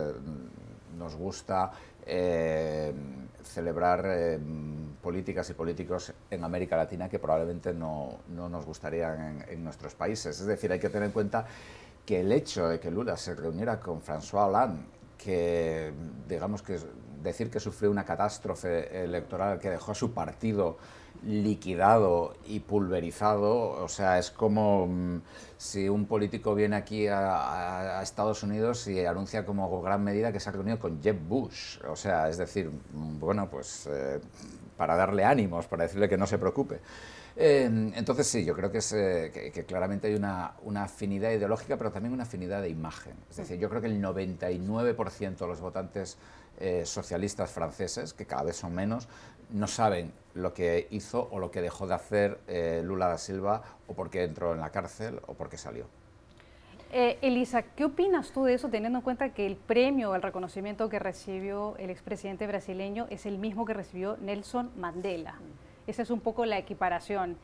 nos 0.96 1.16
gusta 1.16 1.72
celebrar 3.42 4.04
eh, 4.06 4.38
políticas 5.02 5.48
y 5.50 5.54
políticos 5.54 6.12
en 6.30 6.44
América 6.44 6.76
Latina 6.76 7.08
que 7.08 7.18
probablemente 7.18 7.72
no, 7.72 8.18
no 8.28 8.48
nos 8.48 8.66
gustarían 8.66 9.44
en, 9.48 9.64
nuestros 9.64 9.94
países. 9.94 10.40
Es 10.40 10.46
decir, 10.46 10.70
hay 10.72 10.78
que 10.78 10.88
tener 10.88 11.06
en 11.06 11.12
cuenta 11.12 11.46
que 12.04 12.20
el 12.20 12.30
hecho 12.32 12.68
de 12.68 12.78
que 12.78 12.90
Lula 12.90 13.16
se 13.16 13.34
reuniera 13.34 13.80
con 13.80 14.02
François 14.02 14.48
Hollande, 14.48 14.82
que 15.16 15.92
digamos 16.28 16.62
que 16.62 16.78
decir 17.22 17.50
que 17.50 17.58
sufrió 17.58 17.90
una 17.90 18.04
catástrofe 18.04 19.04
electoral 19.04 19.58
que 19.58 19.70
dejó 19.70 19.92
a 19.92 19.94
su 19.94 20.12
partido 20.12 20.76
liquidado 21.24 22.34
y 22.46 22.60
pulverizado. 22.60 23.70
O 23.82 23.88
sea, 23.88 24.18
es 24.18 24.30
como 24.30 24.86
mm, 24.86 25.20
si 25.56 25.88
un 25.88 26.06
político 26.06 26.54
viene 26.54 26.76
aquí 26.76 27.06
a, 27.08 28.00
Estados 28.02 28.42
Unidos 28.42 28.86
y 28.88 29.04
anuncia 29.04 29.44
como 29.44 29.80
gran 29.82 30.04
medida 30.04 30.32
que 30.32 30.40
se 30.40 30.48
ha 30.48 30.52
reunido 30.52 30.78
con 30.78 31.02
Jeb 31.02 31.18
Bush. 31.18 31.78
O 31.88 31.96
sea, 31.96 32.28
es 32.28 32.38
decir, 32.38 32.70
mm, 32.70 33.18
bueno, 33.18 33.48
pues 33.50 33.88
eh, 33.90 34.20
para 34.76 34.96
darle 34.96 35.24
ánimos, 35.24 35.66
para 35.66 35.84
decirle 35.84 36.08
que 36.08 36.16
no 36.16 36.26
se 36.26 36.38
preocupe. 36.38 36.80
Eh, 37.38 37.64
entonces 37.94 38.26
sí, 38.26 38.44
yo 38.44 38.54
creo 38.54 38.72
que, 38.72 38.78
es, 38.78 38.92
eh, 38.92 39.50
que, 39.52 39.64
claramente 39.64 40.06
hay 40.06 40.14
una, 40.14 40.54
una, 40.62 40.84
afinidad 40.84 41.30
ideológica, 41.32 41.76
pero 41.76 41.92
también 41.92 42.14
una 42.14 42.22
afinidad 42.22 42.62
de 42.62 42.70
imagen. 42.70 43.14
Es 43.30 43.36
decir, 43.36 43.58
yo 43.58 43.68
creo 43.68 43.82
que 43.82 43.88
el 43.88 44.02
99% 44.02 45.36
de 45.36 45.46
los 45.46 45.60
votantes 45.60 46.18
socialistas 46.84 47.50
franceses, 47.50 48.14
que 48.14 48.24
cada 48.24 48.44
vez 48.44 48.56
son 48.56 48.74
menos, 48.74 49.08
no 49.50 49.66
saben 49.66 50.12
lo 50.34 50.52
que 50.52 50.86
hizo 50.90 51.28
o 51.30 51.38
lo 51.38 51.50
que 51.50 51.60
dejó 51.60 51.86
de 51.86 51.94
hacer 51.94 52.38
eh, 52.46 52.82
Lula 52.84 53.08
da 53.08 53.18
Silva 53.18 53.62
o 53.86 53.94
por 53.94 54.10
qué 54.10 54.24
entró 54.24 54.52
en 54.52 54.60
la 54.60 54.70
cárcel 54.70 55.20
o 55.26 55.34
por 55.34 55.48
qué 55.48 55.56
salió. 55.56 55.86
Eh, 56.92 57.18
Elisa, 57.20 57.62
¿qué 57.62 57.84
opinas 57.84 58.30
tú 58.30 58.44
de 58.44 58.54
eso 58.54 58.68
teniendo 58.68 58.98
en 58.98 59.02
cuenta 59.02 59.30
que 59.30 59.46
el 59.46 59.56
premio, 59.56 60.14
el 60.14 60.22
reconocimiento 60.22 60.88
que 60.88 60.98
recibió 60.98 61.76
el 61.78 61.90
expresidente 61.90 62.46
brasileño 62.46 63.06
es 63.10 63.26
el 63.26 63.38
mismo 63.38 63.64
que 63.64 63.74
recibió 63.74 64.16
Nelson 64.18 64.70
Mandela? 64.76 65.34
Esa 65.86 66.02
es 66.02 66.10
un 66.10 66.20
poco 66.20 66.44
la 66.46 66.58
equiparación. 66.58 67.36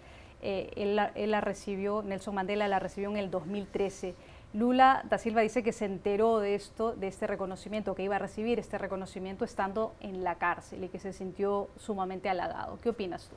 Eh, 0.43 0.71
él, 0.77 1.01
él, 1.15 1.31
la 1.31 1.41
recibió, 1.41 2.03
Nelson 2.03 2.35
Mandela 2.35 2.69
la 2.69 2.79
recibió 2.79 3.11
en 3.11 3.17
el 3.17 3.31
2013. 3.31 4.15
Lula 4.55 5.03
da 5.09 5.17
Silva 5.17 5.41
dice 5.41 5.63
que 5.63 5.73
se 5.73 5.87
enteró 5.87 6.39
de 6.39 6.55
esto, 6.55 6.93
de 6.93 7.09
este 7.09 7.27
reconocimiento, 7.27 7.95
que 7.95 8.03
iba 8.03 8.17
a 8.17 8.19
recibir 8.19 8.59
este 8.59 8.77
reconocimiento 8.77 9.47
estando 9.47 9.95
en 10.01 10.23
la 10.23 10.35
cárcel 10.35 10.85
y 10.85 10.89
que 10.89 10.99
se 10.99 11.15
sintió 11.15 11.71
sumamente 11.79 12.29
halagado. 12.29 12.79
¿Qué 12.83 12.91
opinas 12.91 13.29
tú? 13.29 13.37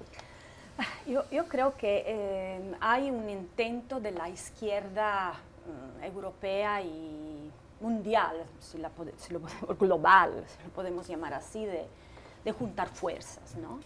Yo, 1.31 1.47
creo 1.47 1.77
que 1.77 2.03
eh, 2.05 2.75
hay 2.81 3.09
un 3.11 3.29
intento 3.29 4.01
de 4.01 4.11
la 4.11 4.27
izquierda 4.27 5.31
mm, 5.31 6.03
europea 6.03 6.81
y 6.81 7.49
mundial, 7.79 8.35
si, 8.59 8.77
la, 8.77 8.91
lo, 9.29 9.75
global, 9.79 10.43
si 10.47 10.63
lo 10.63 10.69
podemos 10.71 11.07
llamar 11.07 11.33
así, 11.33 11.65
de 11.65 12.51
juntar 12.51 12.89
fuerzas, 12.89 13.55
¿no? 13.55 13.79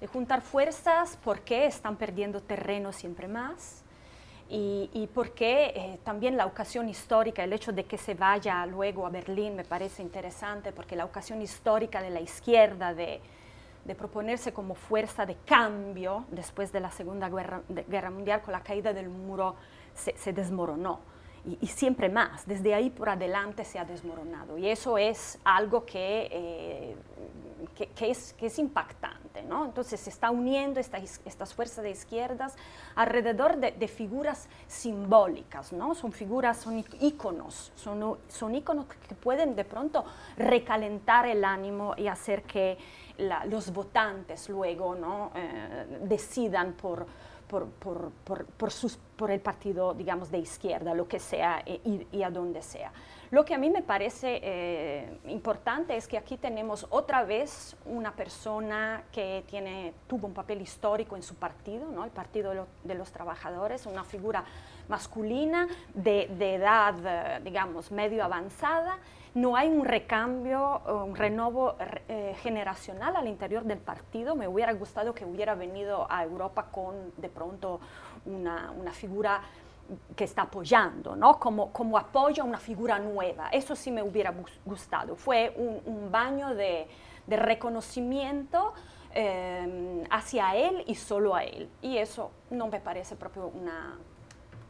De 0.00 0.08
juntar 0.08 0.42
fuerzas 0.42 1.16
porque 1.22 1.66
están 1.66 1.96
perdiendo 1.96 2.40
terreno 2.40 2.92
siempre 2.92 3.28
más 3.28 3.84
y, 4.48 5.08
porque 5.14 5.72
eh, 5.74 5.98
también 6.04 6.36
la 6.36 6.46
ocasión 6.46 6.88
histórica, 6.88 7.42
el 7.42 7.52
hecho 7.52 7.72
de 7.72 7.84
que 7.84 7.96
se 7.96 8.14
vaya 8.14 8.64
luego 8.66 9.06
a 9.06 9.10
Berlín 9.10 9.56
me 9.56 9.64
parece 9.64 10.02
interesante, 10.02 10.72
porque 10.72 10.94
la 10.94 11.04
ocasión 11.04 11.40
histórica 11.40 12.02
de 12.02 12.10
la 12.10 12.20
izquierda 12.20 12.92
de, 12.92 13.20
de 13.84 13.94
proponerse 13.94 14.52
como 14.52 14.74
fuerza 14.74 15.24
de 15.24 15.36
cambio 15.46 16.26
después 16.30 16.70
de 16.72 16.80
la 16.80 16.90
Segunda 16.90 17.28
Guerra, 17.30 18.10
Mundial 18.10 18.42
con 18.42 18.52
la 18.52 18.62
caída 18.62 18.92
del 18.92 19.08
muro 19.08 19.56
se 19.94 20.32
desmoronó. 20.32 21.11
Y, 21.44 21.58
y, 21.60 21.66
siempre 21.66 22.08
más, 22.08 22.46
desde 22.46 22.72
ahí 22.72 22.88
por 22.88 23.08
adelante 23.08 23.64
se 23.64 23.78
ha 23.78 23.84
desmoronado. 23.84 24.58
Y 24.58 24.68
eso 24.68 24.96
es 24.96 25.40
algo 25.44 25.84
que 25.84 26.28
eh, 26.30 26.96
que, 27.74 28.10
es, 28.10 28.32
que 28.34 28.46
es 28.46 28.58
impactante. 28.58 29.42
¿no? 29.42 29.64
Entonces 29.64 30.00
se 30.00 30.10
está 30.10 30.30
uniendo 30.30 30.80
esta, 30.80 30.98
estas 30.98 31.54
fuerzas 31.54 31.84
de 31.84 31.90
izquierdas 31.90 32.56
alrededor 32.94 33.56
de, 33.56 33.88
figuras 33.88 34.48
simbólicas, 34.66 35.72
¿no? 35.72 35.94
son 35.94 36.12
figuras, 36.12 36.58
son 36.58 36.84
íconos, 37.00 37.72
son, 37.74 38.18
son 38.28 38.54
íconos 38.54 38.86
que 38.86 39.14
pueden 39.14 39.54
de 39.54 39.64
pronto 39.64 40.04
recalentar 40.36 41.26
el 41.26 41.44
ánimo 41.44 41.94
y 41.96 42.06
hacer 42.06 42.42
que 42.42 42.78
los 43.46 43.72
votantes 43.72 44.48
luego 44.48 44.94
¿no? 44.94 45.30
Eh, 45.34 46.00
decidan 46.02 46.72
por, 46.72 47.06
por, 47.52 47.66
por, 47.66 48.10
por, 48.24 48.46
por, 48.46 48.70
sus, 48.70 48.96
por, 48.96 49.30
el 49.30 49.40
partido, 49.40 49.92
digamos, 49.92 50.30
de 50.30 50.38
izquierda, 50.38 50.94
lo 50.94 51.06
que 51.06 51.18
sea 51.20 51.62
y, 51.66 52.06
y 52.10 52.22
a 52.22 52.30
donde 52.30 52.62
sea. 52.62 52.90
Lo 53.30 53.44
que 53.44 53.54
a 53.54 53.58
mí 53.58 53.68
me 53.68 53.82
parece 53.82 54.40
eh, 54.42 55.18
importante 55.26 55.94
es 55.94 56.08
que 56.08 56.16
aquí 56.16 56.38
tenemos 56.38 56.86
otra 56.88 57.24
vez 57.24 57.76
una 57.84 58.16
persona 58.16 59.04
que 59.12 59.44
tiene, 59.46 59.92
tuvo 60.06 60.26
un 60.26 60.32
papel 60.32 60.62
histórico 60.62 61.14
en 61.14 61.22
su 61.22 61.34
partido, 61.34 61.90
¿no? 61.90 62.04
el 62.04 62.10
Partido 62.10 62.66
de, 62.84 62.94
los 62.94 63.12
Trabajadores, 63.12 63.84
una 63.84 64.04
figura 64.04 64.44
masculina 64.88 65.68
de, 65.92 66.24
edad, 66.54 66.94
eh, 67.04 67.40
digamos, 67.44 67.90
medio 67.92 68.24
avanzada. 68.24 68.98
No 69.34 69.56
hay 69.56 69.68
un 69.68 69.86
recambio, 69.86 70.82
un 70.86 71.16
renovo 71.16 71.76
eh, 72.08 72.36
generacional 72.42 73.16
al 73.16 73.26
interior 73.26 73.64
del 73.64 73.78
partido. 73.78 74.36
Me 74.36 74.46
hubiera 74.46 74.72
gustado 74.74 75.14
que 75.14 75.24
hubiera 75.24 75.54
venido 75.54 76.06
a 76.10 76.22
Europa 76.22 76.66
con 76.70 77.12
de 77.16 77.30
pronto 77.30 77.80
una, 78.26 78.70
una 78.72 78.92
figura 78.92 79.40
que 80.14 80.24
está 80.24 80.42
apoyando, 80.42 81.16
¿no? 81.16 81.38
como, 81.38 81.72
como 81.72 81.98
apoyo 81.98 82.42
a 82.42 82.46
una 82.46 82.58
figura 82.58 82.98
nueva. 82.98 83.48
Eso 83.48 83.74
sí 83.74 83.90
me 83.90 84.02
hubiera 84.02 84.34
gustado. 84.64 85.16
Fue 85.16 85.54
un, 85.56 86.10
baño 86.10 86.54
de, 86.54 86.86
de 87.26 87.36
reconocimiento 87.36 88.74
eh, 89.14 90.04
hacia 90.10 90.54
él 90.56 90.84
y 90.86 90.94
solo 90.94 91.34
a 91.34 91.44
él. 91.44 91.70
Y 91.80 91.96
eso 91.96 92.30
no 92.50 92.68
me 92.68 92.80
parece 92.80 93.16
propio 93.16 93.46
una, 93.48 93.96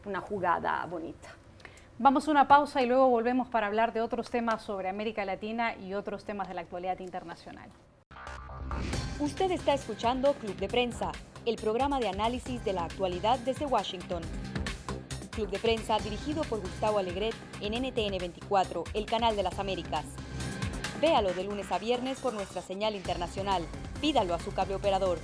una 0.05 0.21
jugada 0.21 0.85
bonita. 0.87 1.29
Vamos 1.99 2.27
a 2.27 2.31
una 2.31 2.49
pausa 2.49 2.83
y 2.83 2.87
luego 2.87 3.09
volvemos 3.09 3.49
para 3.49 3.67
hablar 3.67 3.93
de 3.93 4.01
otros 4.01 4.31
temas 4.31 4.63
sobre 4.63 4.89
América 4.89 5.25
Latina 5.25 5.77
y 5.77 5.95
otros 5.95 6.25
temas 6.25 6.49
de 6.49 6.55
la 6.55 6.63
actualidad 6.63 6.99
internacional. 7.01 7.71
Usted 9.21 9.51
está 9.51 9.75
escuchando 9.75 10.33
Club 10.35 10.57
de 10.57 10.69
Prensa, 10.69 11.13
el 11.45 11.57
programa 11.57 12.01
de 12.01 12.09
análisis 12.09 12.65
de 12.65 12.73
la 12.73 12.85
actualidad 12.85 13.39
desde 13.41 13.67
Washington. 13.67 14.23
Club 15.31 15.51
de 15.51 15.59
Prensa 15.59 15.99
dirigido 15.99 16.43
por 16.45 16.61
Gustavo 16.61 16.99
Alegret 16.99 17.35
en 17.61 17.75
NTN 17.75 18.19
24, 18.19 18.85
el 18.95 19.07
canal 19.07 19.37
de 19.37 19.43
las 19.43 19.59
Américas. 19.59 20.07
Véalo 21.01 21.33
de 21.35 21.45
lunes 21.45 21.71
a 21.73 21.79
viernes 21.79 22.19
por 22.21 22.33
nuestra 22.33 22.63
señal 22.63 22.95
internacional. 22.95 23.65
Pídalo 24.01 24.35
a 24.35 24.41
su 24.41 24.53
cable 24.53 24.75
operador. 24.75 25.19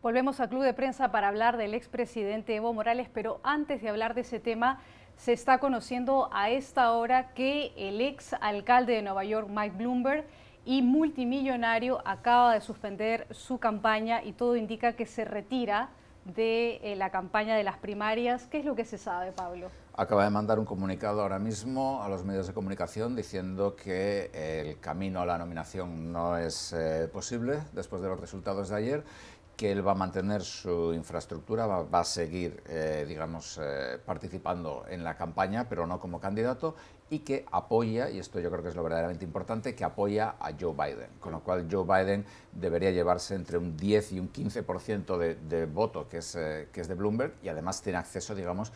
Volvemos 0.00 0.38
a 0.38 0.48
Club 0.48 0.62
de 0.62 0.74
Prensa 0.74 1.10
para 1.10 1.26
hablar 1.26 1.56
del 1.56 1.74
expresidente 1.74 2.54
Evo 2.54 2.72
Morales, 2.72 3.08
pero 3.12 3.40
antes 3.42 3.82
de 3.82 3.88
hablar 3.88 4.14
de 4.14 4.20
ese 4.20 4.38
tema, 4.38 4.78
se 5.16 5.32
está 5.32 5.58
conociendo 5.58 6.30
a 6.32 6.50
esta 6.50 6.92
hora 6.92 7.34
que 7.34 7.72
el 7.76 8.00
ex 8.00 8.32
alcalde 8.40 8.92
de 8.92 9.02
Nueva 9.02 9.24
York, 9.24 9.48
Mike 9.50 9.76
Bloomberg, 9.76 10.24
y 10.64 10.82
multimillonario 10.82 12.00
acaba 12.04 12.54
de 12.54 12.60
suspender 12.60 13.26
su 13.32 13.58
campaña 13.58 14.22
y 14.22 14.34
todo 14.34 14.54
indica 14.54 14.92
que 14.92 15.04
se 15.04 15.24
retira 15.24 15.88
de 16.24 16.76
eh, 16.82 16.94
la 16.94 17.10
campaña 17.10 17.56
de 17.56 17.64
las 17.64 17.78
primarias. 17.78 18.46
¿Qué 18.46 18.60
es 18.60 18.64
lo 18.64 18.76
que 18.76 18.84
se 18.84 18.98
sabe, 18.98 19.32
Pablo? 19.32 19.68
Acaba 19.96 20.22
de 20.22 20.30
mandar 20.30 20.60
un 20.60 20.64
comunicado 20.64 21.22
ahora 21.22 21.40
mismo 21.40 22.02
a 22.04 22.08
los 22.08 22.24
medios 22.24 22.46
de 22.46 22.52
comunicación 22.52 23.16
diciendo 23.16 23.74
que 23.74 24.30
el 24.32 24.78
camino 24.78 25.22
a 25.22 25.26
la 25.26 25.38
nominación 25.38 26.12
no 26.12 26.36
es 26.36 26.72
eh, 26.72 27.08
posible 27.12 27.58
después 27.72 28.00
de 28.00 28.08
los 28.08 28.20
resultados 28.20 28.68
de 28.68 28.76
ayer 28.76 29.04
que 29.58 29.72
él 29.72 29.86
va 29.86 29.92
a 29.92 29.96
mantener 29.96 30.42
su 30.42 30.94
infraestructura, 30.94 31.66
va, 31.66 32.00
a 32.00 32.04
seguir, 32.04 32.62
eh, 32.68 33.04
digamos, 33.08 33.60
participando 34.06 34.84
en 34.88 35.02
la 35.02 35.16
campaña, 35.16 35.68
pero 35.68 35.84
no 35.84 35.98
como 35.98 36.20
candidato, 36.20 36.76
y 37.10 37.20
que 37.20 37.44
apoya, 37.50 38.08
y 38.08 38.18
esto 38.18 38.38
yo 38.38 38.50
creo 38.50 38.62
que 38.62 38.68
es 38.68 38.76
lo 38.76 38.84
verdaderamente 38.84 39.24
importante, 39.24 39.74
que 39.74 39.84
apoya 39.84 40.36
a 40.38 40.52
Joe 40.58 40.74
Biden, 40.74 41.10
con 41.18 41.32
lo 41.32 41.40
cual 41.40 41.66
Joe 41.70 41.84
Biden 41.84 42.24
debería 42.52 42.92
llevarse 42.92 43.34
entre 43.34 43.58
un 43.58 43.76
10 43.76 44.12
y 44.12 44.20
un 44.20 44.32
15% 44.32 45.18
de, 45.18 45.34
de 45.34 45.66
voto 45.66 46.08
que 46.08 46.18
es, 46.18 46.36
eh, 46.36 46.68
que 46.72 46.80
es 46.80 46.88
de 46.88 46.94
Bloomberg 46.94 47.34
y 47.42 47.48
además 47.48 47.82
tiene 47.82 47.98
acceso, 47.98 48.34
digamos, 48.34 48.72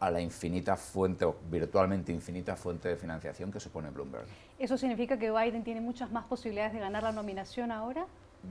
a 0.00 0.10
la 0.10 0.20
infinita 0.20 0.76
fuente, 0.76 1.24
o 1.24 1.36
virtualmente 1.50 2.12
infinita 2.12 2.56
fuente 2.56 2.88
de 2.88 2.96
financiación 2.96 3.52
que 3.52 3.60
supone 3.60 3.90
Bloomberg. 3.90 4.26
¿Eso 4.58 4.76
significa 4.76 5.18
que 5.18 5.30
Biden 5.30 5.62
tiene 5.62 5.80
muchas 5.80 6.10
más 6.10 6.24
posibilidades 6.24 6.72
de 6.72 6.80
ganar 6.80 7.02
la 7.02 7.12
nominación 7.12 7.70
ahora? 7.70 8.06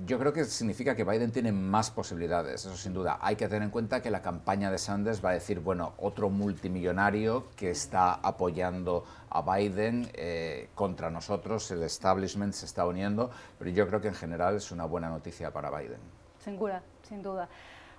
Yo 0.06 0.20
creo 0.20 0.34
que 0.34 0.44
significa 0.46 0.96
que 0.96 1.04
Biden 1.04 1.32
tiene 1.32 1.52
más 1.52 1.92
posibilidades, 1.92 2.66
eso 2.66 2.76
sin 2.76 2.94
duda. 2.94 3.20
Hay 3.22 3.36
que 3.36 3.48
tener 3.48 3.64
en 3.64 3.70
cuenta 3.70 4.02
que 4.02 4.10
la 4.10 4.22
campaña 4.22 4.72
de 4.72 4.78
Sanders 4.78 5.24
va 5.24 5.30
a 5.30 5.34
decir, 5.34 5.60
bueno, 5.60 5.94
otro 5.98 6.30
multimillonario 6.30 7.46
que 7.56 7.70
está 7.70 8.16
apoyando 8.16 9.06
a 9.30 9.42
Biden 9.42 10.10
eh, 10.14 10.70
contra 10.76 11.10
nosotros, 11.10 11.70
el 11.72 11.84
establishment 11.84 12.54
se 12.54 12.66
está 12.66 12.86
uniendo, 12.86 13.30
pero 13.60 13.70
yo 13.70 13.88
creo 13.88 14.02
que 14.02 14.10
en 14.10 14.16
general 14.16 14.56
es 14.56 14.72
una 14.72 14.86
buena 14.86 15.10
noticia 15.10 15.52
para 15.52 15.70
Biden. 15.70 16.00
Sin 16.40 16.58
duda, 16.58 16.82
sin 17.08 17.22
duda. 17.22 17.48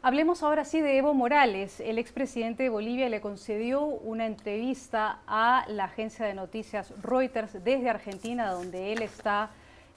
Hablemos 0.03 0.43
ahora 0.43 0.67
sí 0.67 0.83
de 0.83 0.99
Evo 0.99 1.15
Morales. 1.15 1.81
El 1.81 1.99
expresidente 1.99 2.65
de 2.65 2.69
Bolivia 2.69 3.09
le 3.09 3.23
concedió 3.23 3.85
una 3.85 4.27
entrevista 4.27 5.21
a 5.27 5.65
la 5.69 5.85
agencia 5.85 6.27
de 6.27 6.35
noticias 6.35 6.93
Reuters 7.03 7.65
desde 7.65 7.89
Argentina, 7.89 8.51
donde 8.51 8.93
él 8.93 9.01
está 9.01 9.49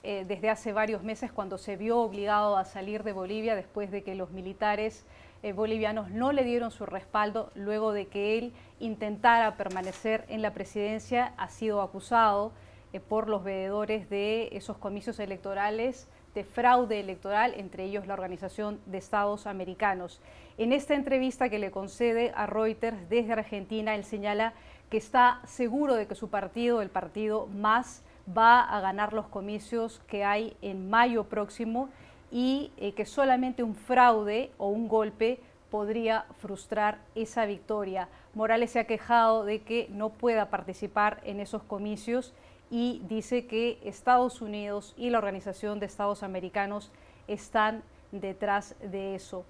eh, 0.02 0.24
desde 0.26 0.48
hace 0.50 0.72
varios 0.72 1.02
meses 1.02 1.32
cuando 1.32 1.58
se 1.58 1.76
vio 1.76 1.98
obligado 1.98 2.56
a 2.56 2.64
salir 2.64 3.02
de 3.02 3.12
Bolivia 3.12 3.56
después 3.56 3.90
de 3.90 4.02
que 4.02 4.14
los 4.14 4.30
militares 4.30 5.04
eh, 5.42 5.52
bolivianos 5.52 6.10
no 6.10 6.32
le 6.32 6.44
dieron 6.44 6.70
su 6.70 6.86
respaldo 6.86 7.50
luego 7.54 7.92
de 7.92 8.06
que 8.06 8.38
él 8.38 8.52
intentara 8.80 9.56
permanecer 9.56 10.24
en 10.28 10.42
la 10.42 10.52
presidencia, 10.52 11.32
ha 11.36 11.48
sido 11.48 11.80
acusado 11.80 12.52
eh, 12.92 13.00
por 13.00 13.28
los 13.28 13.44
veedores 13.44 14.08
de 14.08 14.48
esos 14.52 14.78
comicios 14.78 15.18
electorales 15.18 16.08
de 16.34 16.44
fraude 16.44 17.00
electoral, 17.00 17.54
entre 17.56 17.84
ellos 17.84 18.06
la 18.06 18.14
Organización 18.14 18.80
de 18.86 18.98
Estados 18.98 19.46
Americanos. 19.46 20.20
En 20.58 20.72
esta 20.72 20.94
entrevista 20.94 21.48
que 21.48 21.58
le 21.58 21.70
concede 21.70 22.32
a 22.36 22.46
Reuters 22.46 23.08
desde 23.08 23.32
Argentina, 23.32 23.94
él 23.94 24.04
señala 24.04 24.54
que 24.90 24.96
está 24.96 25.40
seguro 25.46 25.94
de 25.94 26.06
que 26.06 26.14
su 26.14 26.30
partido, 26.30 26.82
el 26.82 26.90
partido 26.90 27.46
más 27.46 28.02
va 28.36 28.60
a 28.60 28.80
ganar 28.80 29.12
los 29.12 29.26
comicios 29.28 30.00
que 30.06 30.24
hay 30.24 30.56
en 30.62 30.90
mayo 30.90 31.24
próximo 31.24 31.88
y 32.30 32.72
eh, 32.76 32.92
que 32.92 33.06
solamente 33.06 33.62
un 33.62 33.74
fraude 33.74 34.50
o 34.58 34.68
un 34.68 34.88
golpe 34.88 35.40
podría 35.70 36.24
frustrar 36.38 36.98
esa 37.14 37.46
victoria. 37.46 38.08
Morales 38.34 38.70
se 38.70 38.80
ha 38.80 38.86
quejado 38.86 39.44
de 39.44 39.62
que 39.62 39.88
no 39.90 40.10
pueda 40.10 40.50
participar 40.50 41.20
en 41.24 41.40
esos 41.40 41.62
comicios 41.62 42.34
y 42.70 43.02
dice 43.08 43.46
que 43.46 43.78
Estados 43.84 44.42
Unidos 44.42 44.94
y 44.96 45.10
la 45.10 45.18
Organización 45.18 45.80
de 45.80 45.86
Estados 45.86 46.22
Americanos 46.22 46.90
están 47.26 47.82
detrás 48.12 48.76
de 48.80 49.14
eso. 49.14 49.44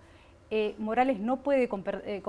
Eh, 0.50 0.74
Morales 0.78 1.20
no 1.20 1.38
puede 1.38 1.64
eh, 1.64 2.22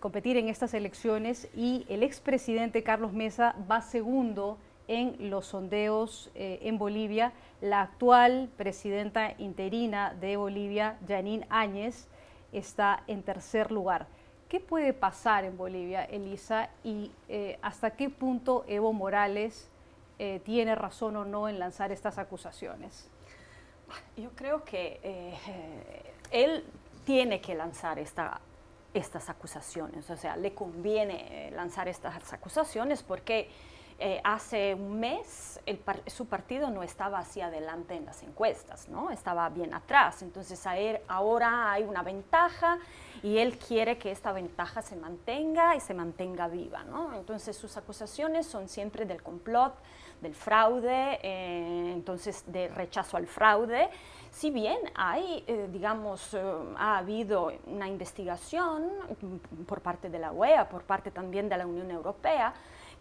competir 0.00 0.36
en 0.38 0.48
estas 0.48 0.72
elecciones 0.72 1.48
y 1.54 1.84
el 1.88 2.02
expresidente 2.02 2.82
Carlos 2.82 3.12
Mesa 3.12 3.54
va 3.70 3.82
segundo 3.82 4.56
en 4.88 5.30
los 5.30 5.46
sondeos 5.46 6.30
eh, 6.34 6.60
en 6.62 6.78
Bolivia. 6.78 7.32
La 7.60 7.82
actual 7.82 8.50
presidenta 8.56 9.34
interina 9.38 10.14
de 10.14 10.36
Bolivia, 10.36 10.98
Janine 11.06 11.46
Áñez, 11.50 12.08
está 12.52 13.02
en 13.06 13.22
tercer 13.22 13.72
lugar. 13.72 14.06
¿Qué 14.48 14.60
puede 14.60 14.92
pasar 14.92 15.44
en 15.44 15.56
Bolivia, 15.56 16.04
Elisa? 16.04 16.70
¿Y 16.84 17.10
eh, 17.28 17.58
hasta 17.62 17.90
qué 17.90 18.10
punto 18.10 18.64
Evo 18.68 18.92
Morales 18.92 19.68
eh, 20.18 20.40
tiene 20.44 20.74
razón 20.74 21.16
o 21.16 21.24
no 21.24 21.48
en 21.48 21.58
lanzar 21.58 21.90
estas 21.90 22.18
acusaciones? 22.18 23.08
Yo 24.16 24.30
creo 24.34 24.64
que 24.64 25.32
él 26.32 26.64
tiene 27.04 27.40
que 27.40 27.54
lanzar 27.54 28.00
esta, 28.00 28.40
estas 28.92 29.28
acusaciones, 29.28 30.10
o 30.10 30.16
sea, 30.16 30.36
le 30.36 30.54
conviene 30.54 31.52
lanzar 31.54 31.86
estas 31.86 32.32
acusaciones 32.32 33.04
porque 33.04 33.48
eh, 33.98 34.20
hace 34.24 34.74
un 34.74 35.00
mes 35.00 35.56
su 36.06 36.26
partido 36.26 36.70
no 36.70 36.82
estaba 36.82 37.18
hacia 37.18 37.46
adelante 37.46 37.94
en 37.94 38.04
las 38.04 38.22
encuestas, 38.22 38.88
¿no? 38.88 39.10
estaba 39.10 39.48
bien 39.48 39.74
atrás. 39.74 40.22
Entonces 40.22 40.64
ahora 41.08 41.72
hay 41.72 41.82
una 41.82 42.02
ventaja 42.02 42.78
y 43.22 43.38
él 43.38 43.58
quiere 43.58 43.98
que 43.98 44.12
esta 44.12 44.32
ventaja 44.32 44.82
se 44.82 44.96
mantenga 44.96 45.74
y 45.74 45.80
se 45.80 45.92
mantenga 45.92 46.46
viva. 46.46 46.84
¿no? 46.84 47.14
Entonces 47.14 47.56
sus 47.56 47.76
acusaciones 47.76 48.46
son 48.46 48.68
siempre 48.68 49.06
del 49.06 49.22
complot, 49.22 49.74
del 50.20 50.34
fraude, 50.34 51.18
eh, 51.22 51.92
entonces 51.92 52.44
de 52.46 52.68
rechazo 52.68 53.16
al 53.16 53.26
fraude. 53.26 53.88
Si 54.30 54.50
bien 54.50 54.78
hay, 54.94 55.42
eh, 55.46 55.68
digamos, 55.72 56.36
ha 56.78 56.98
habido 56.98 57.52
una 57.66 57.88
investigación 57.88 58.90
por 59.66 59.80
parte 59.80 60.10
de 60.10 60.18
la 60.18 60.32
UEA, 60.32 60.68
por 60.68 60.84
parte 60.84 61.10
también 61.10 61.48
de 61.48 61.56
la 61.56 61.66
Unión 61.66 61.90
Europea, 61.90 62.54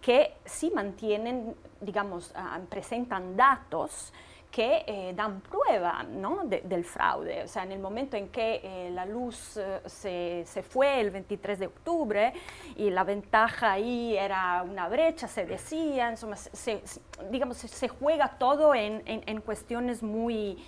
que 0.06 0.36
sí 0.46 0.70
mantienen, 0.70 1.56
digamos, 1.82 2.32
ah, 2.36 2.60
presentan 2.70 3.36
datos 3.36 4.14
que 4.52 4.84
eh, 4.86 5.14
dan 5.16 5.42
prueba 5.42 6.04
¿no? 6.04 6.44
del 6.44 6.86
fraude. 6.86 7.44
O 7.44 7.48
sea, 7.48 7.64
en 7.64 7.72
el 7.72 7.80
momento 7.80 8.16
en 8.16 8.30
que 8.30 8.62
eh, 8.64 8.92
la 8.92 9.08
luz 9.08 9.58
eh, 9.58 9.82
se, 9.88 10.44
se, 10.46 10.62
fue 10.62 11.02
el 11.02 11.10
23 11.10 11.58
de 11.58 11.66
octubre 11.66 12.34
y 12.76 12.92
la 12.92 13.04
ventaja 13.04 13.72
ahí 13.72 14.16
era 14.16 14.62
una 14.62 14.88
brecha, 14.90 15.28
se 15.28 15.44
decía, 15.44 16.16
se, 16.16 16.84
digamos, 17.32 17.58
se, 17.58 17.88
juega 17.88 18.38
todo 18.38 18.76
en, 18.76 19.02
en, 19.08 19.24
en 19.26 19.42
cuestiones 19.42 20.04
muy 20.04 20.64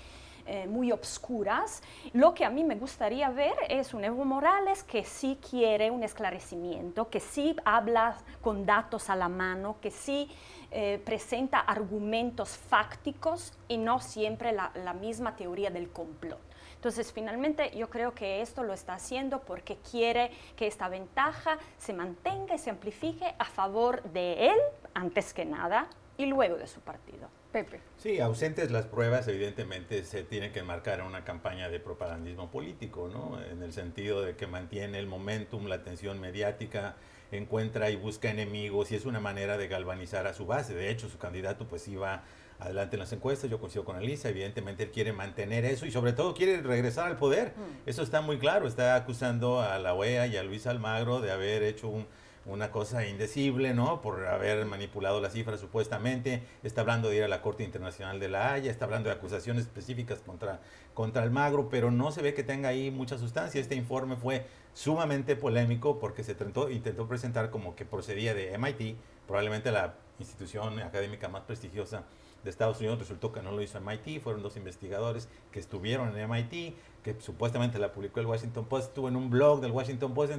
eh, 0.47 0.65
muy 0.65 0.91
obscuras. 0.91 1.83
Lo 2.13 2.33
que 2.33 2.45
a 2.45 2.49
mí 2.49 2.63
me 2.63 2.75
gustaría 2.75 3.29
ver 3.29 3.55
es 3.69 3.93
un 3.93 4.05
Evo 4.05 4.25
Morales 4.25 4.83
que 4.83 5.03
sí 5.03 5.37
quiere 5.49 5.91
un 5.91 6.03
esclarecimiento, 6.03 7.09
que 7.09 7.19
sí 7.19 7.55
habla 7.65 8.15
con 8.41 8.65
datos 8.65 9.09
a 9.09 9.15
la 9.15 9.27
mano, 9.27 9.75
que 9.81 9.91
sí 9.91 10.29
eh, 10.71 11.01
presenta 11.05 11.59
argumentos 11.59 12.57
fácticos 12.57 13.53
y 13.67 13.77
no 13.77 13.99
siempre 13.99 14.51
la, 14.53 14.71
la 14.75 14.93
misma 14.93 15.35
teoría 15.35 15.69
del 15.69 15.89
complot. 15.89 16.39
Entonces, 16.75 17.11
finalmente, 17.11 17.75
yo 17.75 17.89
creo 17.89 18.13
que 18.13 18.41
esto 18.41 18.63
lo 18.63 18.71
está 18.71 18.93
haciendo 18.93 19.41
porque 19.41 19.77
quiere 19.77 20.31
que 20.55 20.67
esta 20.67 20.87
ventaja 20.87 21.57
se 21.77 21.91
mantenga 21.91 22.55
y 22.55 22.59
se 22.59 22.69
amplifique 22.69 23.35
a 23.37 23.45
favor 23.45 24.03
de 24.03 24.47
él, 24.51 24.57
antes 24.93 25.33
que 25.33 25.43
nada, 25.43 25.89
y 26.17 26.25
luego 26.27 26.55
de 26.55 26.67
su 26.67 26.79
partido. 26.81 27.29
Pepe. 27.57 27.81
Sí, 27.97 28.19
ausentes 28.19 28.69
las 28.69 28.85
pruebas, 28.85 29.27
evidentemente 29.27 30.03
se 30.03 30.23
tiene 30.23 30.51
que 30.51 30.59
enmarcar 30.59 30.99
en 30.99 31.07
una 31.07 31.23
campaña 31.23 31.69
de 31.69 31.79
propagandismo 31.79 32.51
político, 32.51 33.09
¿no? 33.11 33.41
En 33.41 33.63
el 33.63 33.73
sentido 33.73 34.21
de 34.21 34.35
que 34.35 34.45
mantiene 34.45 34.99
el 34.99 35.07
momentum, 35.07 35.65
la 35.65 35.75
atención 35.75 36.19
mediática, 36.19 36.97
encuentra 37.31 37.89
y 37.89 37.95
busca 37.95 38.29
enemigos 38.29 38.91
y 38.91 38.95
es 38.95 39.05
una 39.05 39.19
manera 39.19 39.57
de 39.57 39.67
galvanizar 39.67 40.27
a 40.27 40.35
su 40.35 40.45
base. 40.45 40.75
De 40.75 40.91
hecho, 40.91 41.09
su 41.09 41.17
candidato 41.17 41.67
pues 41.67 41.87
iba 41.87 42.23
adelante 42.59 42.95
en 42.95 42.99
las 42.99 43.11
encuestas, 43.13 43.49
yo 43.49 43.59
coincido 43.59 43.85
con 43.85 43.97
Elisa, 43.97 44.29
evidentemente 44.29 44.83
él 44.83 44.91
quiere 44.91 45.11
mantener 45.11 45.65
eso 45.65 45.87
y 45.87 45.91
sobre 45.91 46.13
todo 46.13 46.35
quiere 46.35 46.61
regresar 46.61 47.07
al 47.07 47.17
poder. 47.17 47.53
Mm. 47.57 47.89
Eso 47.89 48.03
está 48.03 48.21
muy 48.21 48.37
claro, 48.37 48.67
está 48.67 48.95
acusando 48.95 49.61
a 49.61 49.79
la 49.79 49.95
OEA 49.95 50.27
y 50.27 50.37
a 50.37 50.43
Luis 50.43 50.67
Almagro 50.67 51.21
de 51.21 51.31
haber 51.31 51.63
hecho 51.63 52.05
una 52.47 52.71
cosa 52.71 53.05
indecible, 53.05 53.73
¿no? 53.73 54.01
Por 54.01 54.25
haber 54.25 54.65
manipulado 54.65 55.21
las 55.21 55.33
cifras 55.33 55.59
supuestamente, 55.59 56.43
está 56.63 56.81
hablando 56.81 57.09
de 57.09 57.17
ir 57.17 57.23
a 57.23 57.27
la 57.27 57.41
Corte 57.41 57.63
Internacional 57.63 58.19
de 58.19 58.29
la 58.29 58.53
Haya, 58.53 58.71
está 58.71 58.85
hablando 58.85 59.09
de 59.09 59.15
acusaciones 59.15 59.63
específicas 59.63 60.19
contra, 60.19 60.61
contra 60.93 61.23
Almagro, 61.23 61.69
pero 61.69 61.91
no 61.91 62.11
se 62.11 62.21
ve 62.21 62.33
que 62.33 62.43
tenga 62.43 62.69
ahí 62.69 62.89
mucha 62.89 63.17
sustancia. 63.17 63.59
Este 63.59 63.75
informe 63.75 64.15
fue 64.15 64.45
sumamente 64.73 65.35
polémico 65.35 65.99
porque 65.99 66.23
se 66.23 66.31
intentó, 66.31 66.69
intentó 66.69 67.07
presentar 67.07 67.49
como 67.49 67.75
que 67.75 67.85
procedía 67.85 68.33
de 68.33 68.57
MIT, 68.57 68.97
probablemente 69.25 69.71
la 69.71 69.95
institución 70.19 70.79
académica 70.79 71.27
más 71.27 71.43
prestigiosa 71.43 72.03
de 72.43 72.49
Estados 72.49 72.79
Unidos, 72.79 72.99
resultó 72.99 73.31
que 73.31 73.41
no 73.41 73.51
lo 73.51 73.61
hizo 73.61 73.81
MIT, 73.81 74.21
fueron 74.21 74.41
dos 74.41 74.55
investigadores 74.55 75.27
que 75.51 75.59
estuvieron 75.59 76.17
en 76.17 76.29
MIT, 76.29 76.75
que 77.13 77.21
supuestamente 77.21 77.79
la 77.79 77.91
publicó 77.91 78.19
el 78.19 78.25
Washington 78.25 78.65
Post, 78.65 78.89
estuvo 78.89 79.07
en 79.07 79.15
un 79.15 79.29
blog 79.29 79.61
del 79.61 79.71
Washington 79.71 80.13
Post, 80.13 80.33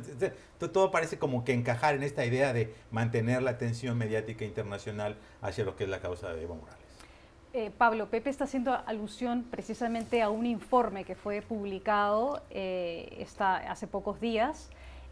todo 0.73 0.91
parece 0.91 1.19
como 1.19 1.45
que 1.45 1.53
encajar 1.53 1.95
en 1.95 2.03
esta 2.03 2.25
idea 2.25 2.53
de 2.53 2.75
mantener 2.91 3.43
la 3.43 3.53
atención 3.53 3.97
mediática 3.97 4.45
internacional 4.45 5.17
hacia 5.41 5.65
lo 5.65 5.77
que 5.77 5.85
es 5.85 5.91
la 5.91 6.01
causa 6.01 6.33
de 6.35 6.43
Evo 6.43 6.57
Morales. 6.57 6.79
Eh, 7.55 7.71
Pablo, 7.77 8.09
Pepe 8.11 8.29
está 8.29 8.45
haciendo 8.45 8.79
alusión 8.87 9.45
precisamente 9.51 10.21
a 10.21 10.29
un 10.29 10.45
informe 10.45 11.05
que 11.05 11.15
fue 11.15 11.41
publicado 11.41 12.43
eh, 12.51 13.27
hace 13.41 13.87
pocos 13.87 14.21
días 14.21 14.69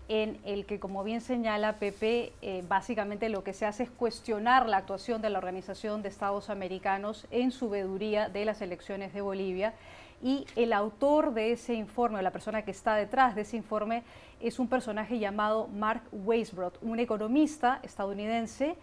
en 0.09 0.39
el 0.45 0.67
que, 0.67 0.79
como 0.79 1.03
bien 1.03 1.21
señala 1.21 1.79
Pepe, 1.79 2.33
eh, 2.43 2.63
básicamente 2.69 3.29
lo 3.29 3.43
que 3.43 3.53
se 3.53 3.67
hace 3.67 3.85
es 3.85 3.91
cuestionar 3.91 4.69
la 4.69 4.77
actuación 4.77 5.21
de 5.23 5.31
la 5.31 5.39
Organización 5.39 6.03
de 6.03 6.09
Estados 6.09 6.49
Americanos 6.49 7.27
en 7.31 7.51
su 7.51 7.69
veduría 7.69 8.29
de 8.29 8.45
las 8.45 8.61
elecciones 8.61 9.13
de 9.13 9.21
Bolivia. 9.21 9.75
Y 10.23 10.47
el 10.57 10.73
autor 10.73 11.35
de 11.35 11.53
ese 11.53 11.75
informe, 11.75 12.19
o 12.19 12.23
la 12.23 12.31
persona 12.31 12.63
que 12.63 12.71
está 12.71 12.95
detrás 12.95 13.35
de 13.35 13.43
ese 13.43 13.57
informe, 13.57 14.03
es 14.41 14.59
un 14.59 14.69
personaje 14.69 15.19
llamado 15.19 15.69
Mark 15.69 16.03
Weisbrot, 16.13 16.79
un 16.83 16.99
economista 16.99 17.81
estadounidense 17.83 18.77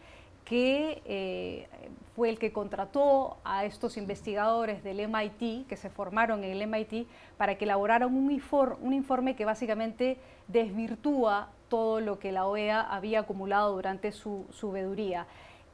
que 0.45 1.01
eh, 1.05 1.67
fue 2.15 2.29
el 2.29 2.37
que 2.37 2.51
contrató 2.51 3.37
a 3.43 3.65
estos 3.65 3.97
investigadores 3.97 4.83
del 4.83 5.07
MIT, 5.07 5.67
que 5.67 5.77
se 5.77 5.89
formaron 5.89 6.43
en 6.43 6.51
el 6.51 6.67
MIT, 6.67 7.07
para 7.37 7.57
que 7.57 7.65
elaboraran 7.65 8.13
un, 8.13 8.31
informe 8.31 9.35
que 9.35 9.45
básicamente 9.45 10.17
desvirtúa 10.47 11.49
todo 11.69 12.01
lo 12.01 12.19
que 12.19 12.31
la 12.31 12.45
OEA 12.45 12.81
había 12.81 13.21
acumulado 13.21 13.73
durante 13.73 14.11
su, 14.11 14.45
su. 14.51 14.73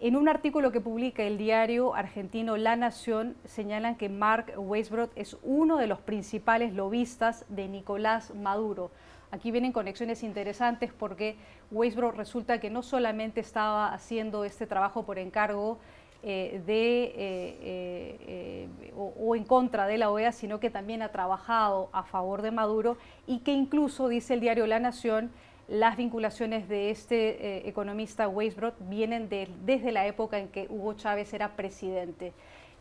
En 0.02 0.16
un 0.16 0.30
artículo 0.30 0.72
que 0.72 0.80
publica 0.80 1.24
el 1.24 1.38
diario 1.38 1.94
argentino 1.94 2.56
La 2.56 2.78
Nación, 2.78 3.36
señalan 3.44 3.98
que 3.98 4.08
Mark 4.08 4.54
Weisbrot 4.56 5.12
es 5.18 5.36
uno 5.44 5.76
de 5.76 5.88
los 5.88 6.00
principales 6.00 6.74
lobistas 6.74 7.44
de 7.50 7.68
Nicolás 7.68 8.34
Maduro. 8.34 8.92
Aquí 9.32 9.52
vienen 9.52 9.74
conexiones 9.74 10.24
interesantes 10.24 10.94
porque 10.94 11.36
Weisbrot 11.70 12.16
resulta 12.16 12.62
que 12.62 12.70
no 12.70 12.82
solamente 12.82 13.42
estaba 13.42 13.94
haciendo 13.94 14.46
este 14.46 14.66
trabajo 14.68 15.04
por 15.04 15.20
encargo 15.20 15.80
eh, 16.24 16.62
de, 16.66 17.04
eh, 17.04 18.68
eh, 18.82 18.94
o, 18.96 19.36
en 19.36 19.44
contra 19.44 19.86
de 19.86 19.98
la 19.98 20.12
OEA, 20.12 20.32
sino 20.32 20.62
que 20.62 20.70
también 20.70 21.02
ha 21.02 21.10
trabajado 21.10 21.90
a 21.92 22.04
favor 22.04 22.42
de 22.42 22.52
Maduro 22.52 22.98
y 23.28 23.40
que 23.40 23.52
incluso, 23.52 24.08
dice 24.08 24.34
el 24.34 24.40
diario 24.40 24.66
La 24.66 24.80
Nación, 24.80 25.30
las 25.70 25.98
vinculaciones 25.98 26.68
de 26.68 26.90
este 26.90 27.68
economista 27.70 28.28
Weisbrot 28.28 28.76
vienen 28.90 29.30
desde 29.30 29.92
la 29.92 30.08
época 30.08 30.40
en 30.40 30.48
que 30.48 30.68
Hugo 30.70 30.94
Chávez 30.94 31.34
era 31.34 31.56
presidente. 31.56 32.34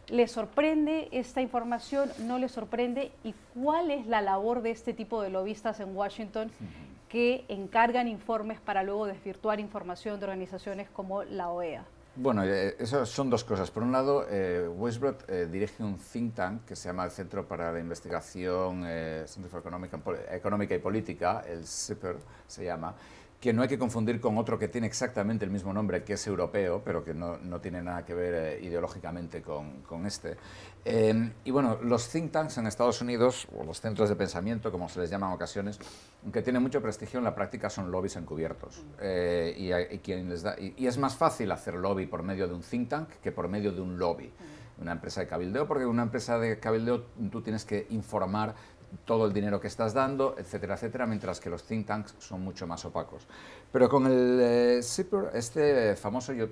¿Le 0.09 0.27
sorprende 0.27 1.09
esta 1.13 1.43
información? 1.43 2.11
¿No 2.21 2.39
le 2.39 2.49
sorprende? 2.49 3.13
¿Y 3.25 3.35
cuál 3.53 3.91
es 3.91 4.07
la 4.07 4.23
labor 4.23 4.63
de 4.63 4.71
este 4.71 4.95
tipo 4.95 5.21
de 5.21 5.29
lobistas 5.29 5.81
en 5.81 5.95
Washington 5.95 6.51
que 7.11 7.45
encargan 7.49 8.09
informes 8.09 8.59
para 8.59 8.83
luego 8.83 9.07
desvirtuar 9.07 9.61
información 9.61 10.19
de 10.19 10.25
organizaciones 10.25 10.89
como 10.89 11.25
la 11.25 11.51
OEA? 11.51 11.85
Bueno, 12.21 12.43
eh, 12.43 12.75
eso 12.81 13.07
son 13.07 13.31
dos 13.31 13.45
cosas. 13.45 13.71
Por 13.71 13.85
un 13.85 13.93
lado, 13.93 14.27
eh, 14.29 14.69
eh, 15.29 15.49
dirige 15.49 15.85
un 15.85 15.97
think 15.99 16.35
tank 16.35 16.65
que 16.65 16.75
se 16.75 16.89
llama 16.89 17.05
el 17.05 17.13
Centro 17.13 17.47
para 17.47 17.71
la 17.71 17.79
Investigación 17.79 18.83
eh, 18.85 19.25
Económica 20.33 20.75
y 20.75 20.79
Política, 20.81 21.45
el 21.47 21.65
CIPER 21.65 22.17
se 22.49 22.65
llama, 22.65 22.93
que 23.41 23.53
no 23.53 23.63
hay 23.63 23.69
que 23.69 23.79
confundir 23.79 24.21
con 24.21 24.37
otro 24.37 24.59
que 24.59 24.67
tiene 24.67 24.89
exactamente 24.89 25.45
el 25.45 25.51
mismo 25.51 25.73
nombre, 25.73 26.03
que 26.03 26.15
es 26.15 26.27
europeo, 26.27 26.83
pero 26.85 27.05
que 27.05 27.15
no, 27.15 27.37
no 27.39 27.61
tiene 27.61 27.83
nada 27.83 28.05
que 28.05 28.13
ver 28.13 28.35
eh, 28.35 28.65
ideológicamente 28.65 29.43
con, 29.43 29.83
con 29.83 30.07
este. 30.07 30.37
Eh, 30.85 31.33
y 31.45 31.51
bueno, 31.53 31.79
los 31.83 32.09
think 32.09 32.33
tanks 32.33 32.59
en 32.59 32.67
Estados 32.67 33.01
Unidos, 33.01 33.47
o 33.57 33.65
los 33.65 33.81
centros 33.81 34.09
de 34.09 34.17
pensamiento, 34.17 34.73
como 34.73 34.89
se 34.89 35.01
les 35.01 35.11
llama 35.11 35.29
en 35.29 35.35
ocasiones, 35.35 35.79
aunque 36.25 36.43
tienen 36.43 36.63
mucho 36.63 36.83
prestigio 36.83 37.19
en 37.19 37.25
la 37.25 37.35
práctica, 37.35 37.71
son 37.71 37.93
lobbies 37.93 38.17
encubiertos. 38.17 38.83
Eh, 39.01 39.55
y, 39.57 39.95
y, 39.95 39.99
quien 39.99 40.29
les 40.29 40.43
da, 40.43 40.57
y, 40.59 40.85
es 40.85 40.99
más 40.99 41.15
fácil 41.15 41.53
hacer 41.53 41.75
lobby 41.75 42.07
por 42.07 42.25
medio 42.25 42.49
de 42.49 42.55
un 42.55 42.63
think 42.63 42.89
tank 42.89 43.09
que 43.23 43.31
por 43.31 43.49
medio 43.49 43.71
de 43.71 43.81
un 43.81 43.99
lobby 43.99 44.33
una 44.81 44.93
empresa 44.93 45.21
de 45.21 45.27
cabildeo, 45.27 45.67
porque 45.67 45.87
una 45.87 46.03
empresa 46.05 46.39
de 46.39 46.59
cabildeo 46.61 47.07
tú 47.31 47.43
tienes 47.43 47.65
que 47.65 47.87
informar 47.91 48.55
todo 49.05 49.27
el 49.27 49.33
dinero 49.33 49.61
que 49.61 49.67
estás 49.67 49.95
dando, 49.95 50.35
etcétera, 50.39 50.75
etcétera, 50.75 51.07
mientras 51.07 51.41
que 51.41 51.51
los 51.51 51.63
think 51.65 51.87
tanks 51.87 52.15
son 52.19 52.43
mucho 52.43 52.67
más 52.67 52.85
opacos. 52.85 53.27
Pero 53.73 53.89
con 53.89 54.07
el 54.07 54.39
eh, 54.41 54.81
este 55.35 55.97
famoso, 55.97 56.33
yo, 56.33 56.49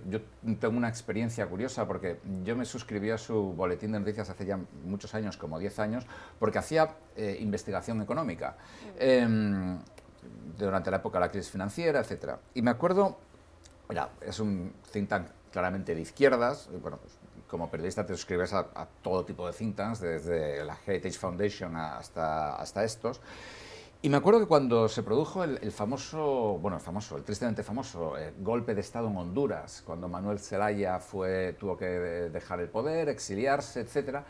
tengo 0.58 0.76
una 0.76 0.88
experiencia 0.88 1.46
curiosa 1.46 1.86
porque 1.86 2.20
yo 2.44 2.56
me 2.56 2.64
suscribí 2.64 3.10
a 3.10 3.18
su 3.18 3.52
boletín 3.52 3.92
de 3.92 4.00
noticias 4.00 4.28
hace 4.30 4.46
ya 4.46 4.58
muchos 4.84 5.14
años, 5.14 5.36
como 5.36 5.58
10 5.58 5.78
años, 5.78 6.06
porque 6.38 6.58
hacía 6.58 6.96
eh, 7.16 7.36
investigación 7.40 8.02
económica 8.02 8.56
em, 8.98 9.78
durante 10.58 10.90
la 10.90 10.98
época 10.98 11.18
de 11.18 11.26
la 11.26 11.30
crisis 11.30 11.50
financiera, 11.50 12.00
etcétera. 12.00 12.38
Y 12.54 12.62
me 12.62 12.70
acuerdo, 12.70 13.18
es 14.20 14.40
un 14.40 14.72
think 14.92 15.08
tank 15.08 15.28
claramente 15.52 15.94
de 15.94 16.00
izquierdas, 16.02 16.68
bueno, 16.82 16.98
pues 16.98 17.18
como 17.48 17.70
periodista 17.70 18.04
te 18.04 18.14
suscribes 18.14 18.52
a, 18.52 18.88
todo 19.02 19.24
tipo 19.24 19.46
de 19.46 19.52
think 19.52 19.76
tanks, 19.76 20.00
desde 20.00 20.64
la 20.64 20.76
Heritage 20.86 21.18
Foundation 21.18 21.76
hasta, 21.76 22.56
hasta 22.56 22.84
estos. 22.84 23.20
Y 24.02 24.08
me 24.08 24.18
acuerdo 24.18 24.40
que 24.40 24.46
cuando 24.46 24.88
se 24.88 25.02
produjo 25.02 25.42
el, 25.42 25.72
famoso, 25.72 26.58
bueno, 26.60 26.76
el 26.76 26.82
famoso, 26.82 27.16
el 27.16 27.24
tristemente 27.24 27.62
famoso 27.62 28.16
eh, 28.16 28.34
golpe 28.38 28.74
de 28.74 28.80
Estado 28.80 29.08
en 29.08 29.16
Honduras, 29.16 29.82
cuando 29.84 30.08
Manuel 30.08 30.38
Zelaya 30.38 31.00
fue, 31.00 31.54
tuvo 31.58 31.76
que 31.76 31.86
dejar 31.86 32.60
el 32.60 32.68
poder, 32.68 33.08
exiliarse, 33.08 33.80
etc., 33.80 34.20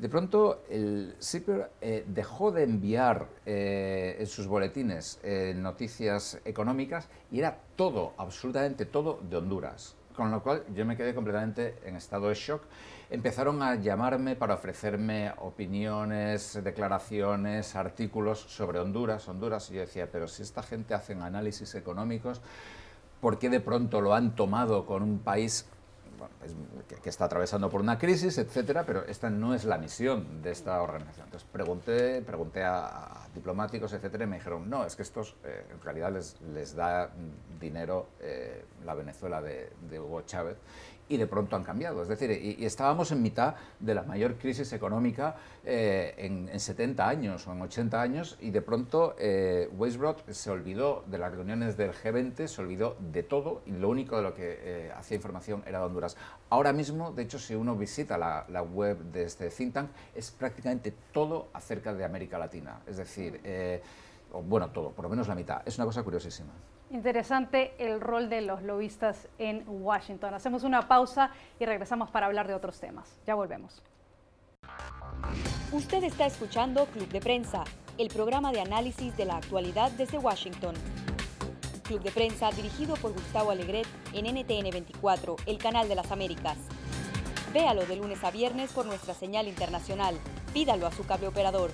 de 0.00 0.08
pronto 0.08 0.62
el 0.70 1.14
CIPER 1.20 1.70
eh, 1.80 2.04
dejó 2.08 2.50
de 2.50 2.64
enviar 2.64 3.28
eh, 3.46 4.16
en 4.18 4.26
sus 4.26 4.46
boletines 4.46 5.20
noticias 5.54 6.40
económicas 6.44 7.08
y 7.30 7.38
era 7.38 7.58
todo, 7.76 8.12
absolutamente 8.16 8.86
todo, 8.86 9.20
de 9.28 9.36
Honduras 9.36 9.94
con 10.14 10.30
lo 10.30 10.42
cual 10.42 10.64
yo 10.74 10.86
me 10.86 10.96
quedé 10.96 11.14
completamente 11.14 11.78
en 11.84 11.96
estado 11.96 12.28
de 12.28 12.34
shock. 12.34 12.62
Empezaron 13.10 13.62
a 13.62 13.74
llamarme 13.74 14.36
para 14.36 14.54
ofrecerme 14.54 15.32
opiniones, 15.38 16.58
declaraciones, 16.62 17.76
artículos 17.76 18.40
sobre 18.40 18.78
Honduras, 18.78 19.28
Honduras, 19.28 19.70
y 19.70 19.74
yo 19.74 19.80
decía, 19.80 20.08
pero 20.10 20.28
si 20.28 20.42
esta 20.42 20.62
gente 20.62 20.94
hace 20.94 21.12
análisis 21.14 21.74
económicos, 21.74 22.40
¿por 23.20 23.38
qué 23.38 23.50
de 23.50 23.60
pronto 23.60 24.00
lo 24.00 24.14
han 24.14 24.34
tomado 24.34 24.86
con 24.86 25.02
un 25.02 25.18
país 25.18 25.66
pues, 26.44 27.00
que, 27.00 27.08
está 27.08 27.24
atravesando 27.26 27.70
por 27.70 27.80
una 27.80 27.98
crisis, 27.98 28.38
etcétera, 28.38 28.84
pero 28.86 29.04
esta 29.06 29.30
no 29.30 29.54
es 29.54 29.64
la 29.64 29.78
misión 29.78 30.42
de 30.42 30.50
esta 30.50 30.80
organización. 30.82 31.26
Entonces 31.26 31.48
pregunté, 31.50 32.22
pregunté 32.22 32.62
a, 32.64 33.26
diplomáticos, 33.34 33.92
etcétera, 33.92 34.24
y 34.24 34.26
me 34.26 34.36
dijeron, 34.36 34.68
no, 34.68 34.84
es 34.84 34.96
que 34.96 35.02
estos 35.02 35.36
eh, 35.44 35.64
en 35.70 35.80
realidad 35.80 36.12
les, 36.12 36.40
les 36.40 36.74
da 36.74 37.10
dinero 37.60 38.08
eh, 38.20 38.64
la 38.84 38.94
Venezuela 38.94 39.40
de, 39.42 39.70
Hugo 39.98 40.22
Chávez 40.22 40.56
y 41.08 41.16
de 41.16 41.26
pronto 41.26 41.56
han 41.56 41.64
cambiado. 41.64 42.02
Es 42.02 42.08
decir, 42.08 42.30
y, 42.30 42.64
estábamos 42.64 43.12
en 43.12 43.22
mitad 43.22 43.54
de 43.80 43.94
la 43.94 44.02
mayor 44.02 44.36
crisis 44.36 44.72
económica 44.72 45.36
eh, 45.64 46.14
en, 46.18 46.58
70 46.58 47.08
años 47.08 47.46
o 47.46 47.52
en 47.52 47.62
80 47.62 48.00
años 48.00 48.38
y 48.40 48.50
de 48.50 48.62
pronto 48.62 49.14
eh, 49.18 49.68
se 50.30 50.50
olvidó 50.50 51.04
de 51.06 51.18
las 51.18 51.32
reuniones 51.32 51.76
del 51.76 51.92
G20, 51.92 52.46
se 52.46 52.62
olvidó 52.62 52.96
de 53.00 53.22
todo 53.22 53.62
y 53.66 53.72
lo 53.72 53.88
único 53.88 54.16
de 54.16 54.22
lo 54.22 54.34
que 54.34 54.58
eh, 54.60 54.92
hacía 54.96 55.16
información 55.16 55.62
era 55.66 55.78
de 55.80 55.84
Honduras. 55.86 56.16
Ahora 56.50 56.72
mismo, 56.72 57.12
de 57.12 57.22
hecho, 57.22 57.38
si 57.38 57.54
uno 57.54 57.76
visita 57.76 58.16
la, 58.16 58.62
web 58.62 58.98
de 59.12 59.24
este 59.24 59.50
think 59.50 59.74
tank, 59.74 59.90
es 60.14 60.30
prácticamente 60.30 60.94
todo 61.12 61.48
acerca 61.52 61.92
de 61.92 62.04
América 62.04 62.38
Latina. 62.38 62.80
Es 62.86 62.96
decir, 62.96 63.40
eh, 63.44 63.82
bueno, 64.44 64.70
todo, 64.70 64.90
por 64.90 65.04
lo 65.04 65.08
menos 65.08 65.28
la 65.28 65.34
mitad. 65.34 65.62
Es 65.66 65.76
una 65.76 65.84
cosa 65.84 66.02
curiosísima. 66.02 66.52
Interesante 66.94 67.74
el 67.78 68.00
rol 68.00 68.30
de 68.30 68.40
los 68.40 68.62
lobistas 68.62 69.26
en 69.38 69.64
Washington. 69.66 70.32
Hacemos 70.32 70.62
una 70.62 70.86
pausa 70.86 71.30
y 71.58 71.66
regresamos 71.66 72.08
para 72.08 72.26
hablar 72.26 72.46
de 72.46 72.54
otros 72.54 72.78
temas. 72.78 73.18
Ya 73.26 73.34
volvemos. 73.34 73.82
Usted 75.72 76.04
está 76.04 76.24
escuchando 76.26 76.86
Club 76.86 77.08
de 77.08 77.20
Prensa, 77.20 77.64
el 77.98 78.10
programa 78.10 78.52
de 78.52 78.60
análisis 78.60 79.16
de 79.16 79.24
la 79.24 79.38
actualidad 79.38 79.90
desde 79.90 80.18
Washington. 80.18 80.76
Club 81.82 82.00
de 82.00 82.12
Prensa 82.12 82.52
dirigido 82.52 82.94
por 82.94 83.12
Gustavo 83.12 83.50
Alegret 83.50 83.88
en 84.12 84.26
NTN 84.26 84.70
24, 84.70 85.34
el 85.46 85.58
canal 85.58 85.88
de 85.88 85.96
las 85.96 86.12
Américas. 86.12 86.58
Véalo 87.52 87.84
de 87.86 87.96
lunes 87.96 88.22
a 88.22 88.30
viernes 88.30 88.70
por 88.70 88.86
nuestra 88.86 89.14
señal 89.14 89.48
internacional. 89.48 90.16
Pídalo 90.52 90.86
a 90.86 90.92
su 90.92 91.04
cable 91.04 91.26
operador. 91.26 91.72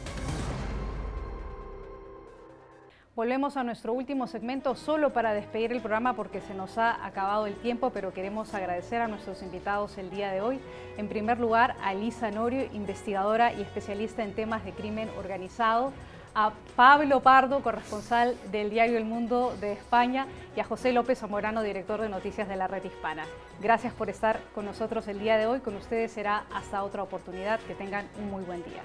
Volvemos 3.21 3.59
a 3.59 3.65
nuestro 3.65 3.93
último 3.93 4.27
segmento 4.27 4.75
solo 4.75 5.13
para 5.13 5.35
despedir 5.35 5.73
el 5.73 5.83
programa 5.83 6.15
porque 6.15 6.41
se 6.41 6.55
nos 6.55 6.79
ha 6.79 7.05
acabado 7.05 7.47
el 7.47 7.55
tiempo, 7.57 7.91
pero 7.91 8.15
queremos 8.15 8.55
agradecer 8.55 9.03
a 9.03 9.09
nuestros 9.09 9.43
invitados 9.43 9.99
el 9.99 10.09
día 10.09 10.33
de 10.33 10.41
hoy. 10.41 10.59
En 10.97 11.07
primer 11.07 11.39
lugar, 11.39 11.77
a 11.83 11.93
Lisa 11.93 12.31
Norio, 12.31 12.65
investigadora 12.73 13.53
y 13.53 13.61
especialista 13.61 14.25
en 14.25 14.35
temas 14.35 14.65
de 14.65 14.73
crimen 14.73 15.11
organizado, 15.19 15.93
a 16.35 16.53
Pablo 16.77 17.21
Pardo, 17.21 17.63
corresponsal 17.63 18.39
del 18.53 18.71
diario 18.71 18.97
El 18.97 19.05
Mundo 19.05 19.55
de 19.61 19.73
España, 19.73 20.27
y 20.57 20.61
a 20.61 20.65
José 20.65 20.95
López 20.95 21.19
Zamorano, 21.19 21.61
director 21.63 22.01
de 22.01 22.09
noticias 22.09 22.49
de 22.49 22.57
la 22.57 22.69
Red 22.69 22.85
Hispana. 22.85 23.27
Gracias 23.61 23.93
por 23.93 24.09
estar 24.09 24.41
con 24.55 24.65
nosotros 24.65 25.07
el 25.09 25.19
día 25.19 25.37
de 25.37 25.47
hoy. 25.47 25.61
Con 25.61 25.77
ustedes 25.77 26.11
será 26.11 26.45
hasta 26.55 26.83
otra 26.83 27.03
oportunidad. 27.03 27.61
Que 27.61 27.75
tengan 27.75 28.07
un 28.19 28.31
muy 28.31 28.45
buen 28.45 28.63
día. 28.65 28.81